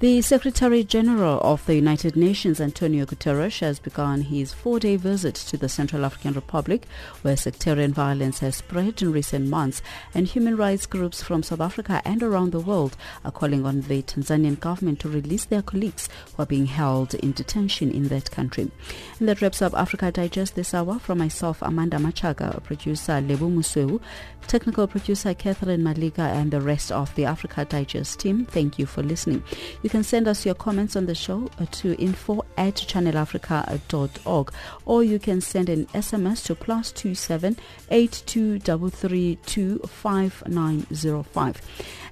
The 0.00 0.22
Secretary 0.22 0.84
General 0.84 1.40
of 1.40 1.66
the 1.66 1.74
United 1.74 2.14
Nations, 2.14 2.60
Antonio 2.60 3.04
Guterres, 3.04 3.58
has 3.58 3.80
begun 3.80 4.20
his 4.20 4.52
four-day 4.52 4.94
visit 4.94 5.34
to 5.34 5.56
the 5.56 5.68
Central 5.68 6.04
African 6.04 6.34
Republic, 6.34 6.86
where 7.22 7.36
sectarian 7.36 7.92
violence 7.92 8.38
has 8.38 8.54
spread 8.54 9.02
in 9.02 9.10
recent 9.10 9.48
months, 9.48 9.82
and 10.14 10.28
human 10.28 10.56
rights 10.56 10.86
groups 10.86 11.20
from 11.20 11.42
South 11.42 11.60
Africa 11.60 12.00
and 12.04 12.22
around 12.22 12.52
the 12.52 12.60
world 12.60 12.96
are 13.24 13.32
calling 13.32 13.66
on 13.66 13.80
the 13.80 14.02
Tanzanian 14.02 14.60
government 14.60 15.00
to 15.00 15.08
release 15.08 15.46
their 15.46 15.62
colleagues 15.62 16.08
who 16.36 16.44
are 16.44 16.46
being 16.46 16.66
held 16.66 17.14
in 17.14 17.32
detention 17.32 17.90
in 17.90 18.06
that 18.06 18.30
country. 18.30 18.70
And 19.18 19.28
that 19.28 19.42
wraps 19.42 19.60
up 19.62 19.74
Africa 19.74 20.12
Digest 20.12 20.54
this 20.54 20.74
hour. 20.74 21.00
From 21.00 21.18
myself, 21.18 21.60
Amanda 21.60 21.96
Machaga, 21.96 22.62
producer 22.62 23.14
Lebu 23.14 23.50
Museu, 23.50 24.00
technical 24.46 24.86
producer 24.86 25.34
Catherine 25.34 25.82
Maliga, 25.82 26.20
and 26.20 26.52
the 26.52 26.60
rest 26.60 26.92
of 26.92 27.12
the 27.16 27.24
Africa 27.24 27.64
Digest 27.64 28.20
team, 28.20 28.44
thank 28.44 28.78
you 28.78 28.86
for 28.86 29.02
listening. 29.02 29.42
You 29.82 29.87
can 29.88 30.02
send 30.02 30.26
us 30.28 30.44
your 30.44 30.54
comments 30.54 30.96
on 30.96 31.06
the 31.06 31.14
show 31.14 31.50
uh, 31.58 31.66
to 31.70 31.94
info 32.00 32.44
at 32.56 32.74
channelafrica.org 32.74 34.52
or 34.84 35.04
you 35.04 35.18
can 35.18 35.40
send 35.40 35.68
an 35.68 35.86
SMS 35.86 36.44
to 36.46 36.54
plus 36.54 36.92
two 36.92 37.14
seven 37.14 37.56
eight 37.90 38.22
two 38.26 38.58
double 38.58 38.90
three 38.90 39.38
two 39.46 39.78
five 39.86 40.42
nine 40.46 40.86
zero 40.92 41.22
five. 41.22 41.60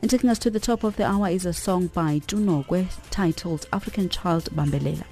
And 0.00 0.10
taking 0.10 0.30
us 0.30 0.38
to 0.40 0.50
the 0.50 0.60
top 0.60 0.84
of 0.84 0.96
the 0.96 1.04
hour 1.04 1.28
is 1.28 1.44
a 1.44 1.52
song 1.52 1.88
by 1.88 2.20
Tunogwe 2.20 2.88
titled 3.10 3.66
African 3.72 4.08
Child 4.08 4.50
Bambelela. 4.54 5.04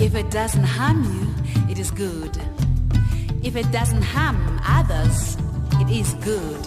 If 0.00 0.16
it 0.16 0.30
doesn't 0.32 0.64
harm 0.64 1.04
you, 1.04 1.70
it 1.70 1.78
is 1.78 1.92
good. 1.92 2.51
If 3.42 3.56
it 3.56 3.72
doesn't 3.72 4.02
harm 4.02 4.60
others, 4.64 5.36
it 5.80 5.90
is 5.90 6.14
good. 6.14 6.64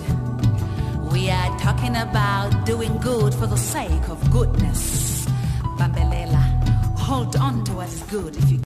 We 1.11 1.30
are 1.30 1.57
talking 1.57 1.95
about 1.95 2.65
doing 2.65 2.97
good 2.97 3.34
for 3.34 3.47
the 3.47 3.55
sake 3.55 4.09
of 4.09 4.19
goodness. 4.30 5.26
Bambelela, 5.78 6.43
hold 6.97 7.38
on 7.38 7.63
to 7.63 7.73
what 7.73 7.88
is 7.88 8.03
good 8.03 8.36
if 8.36 8.51
you 8.51 8.57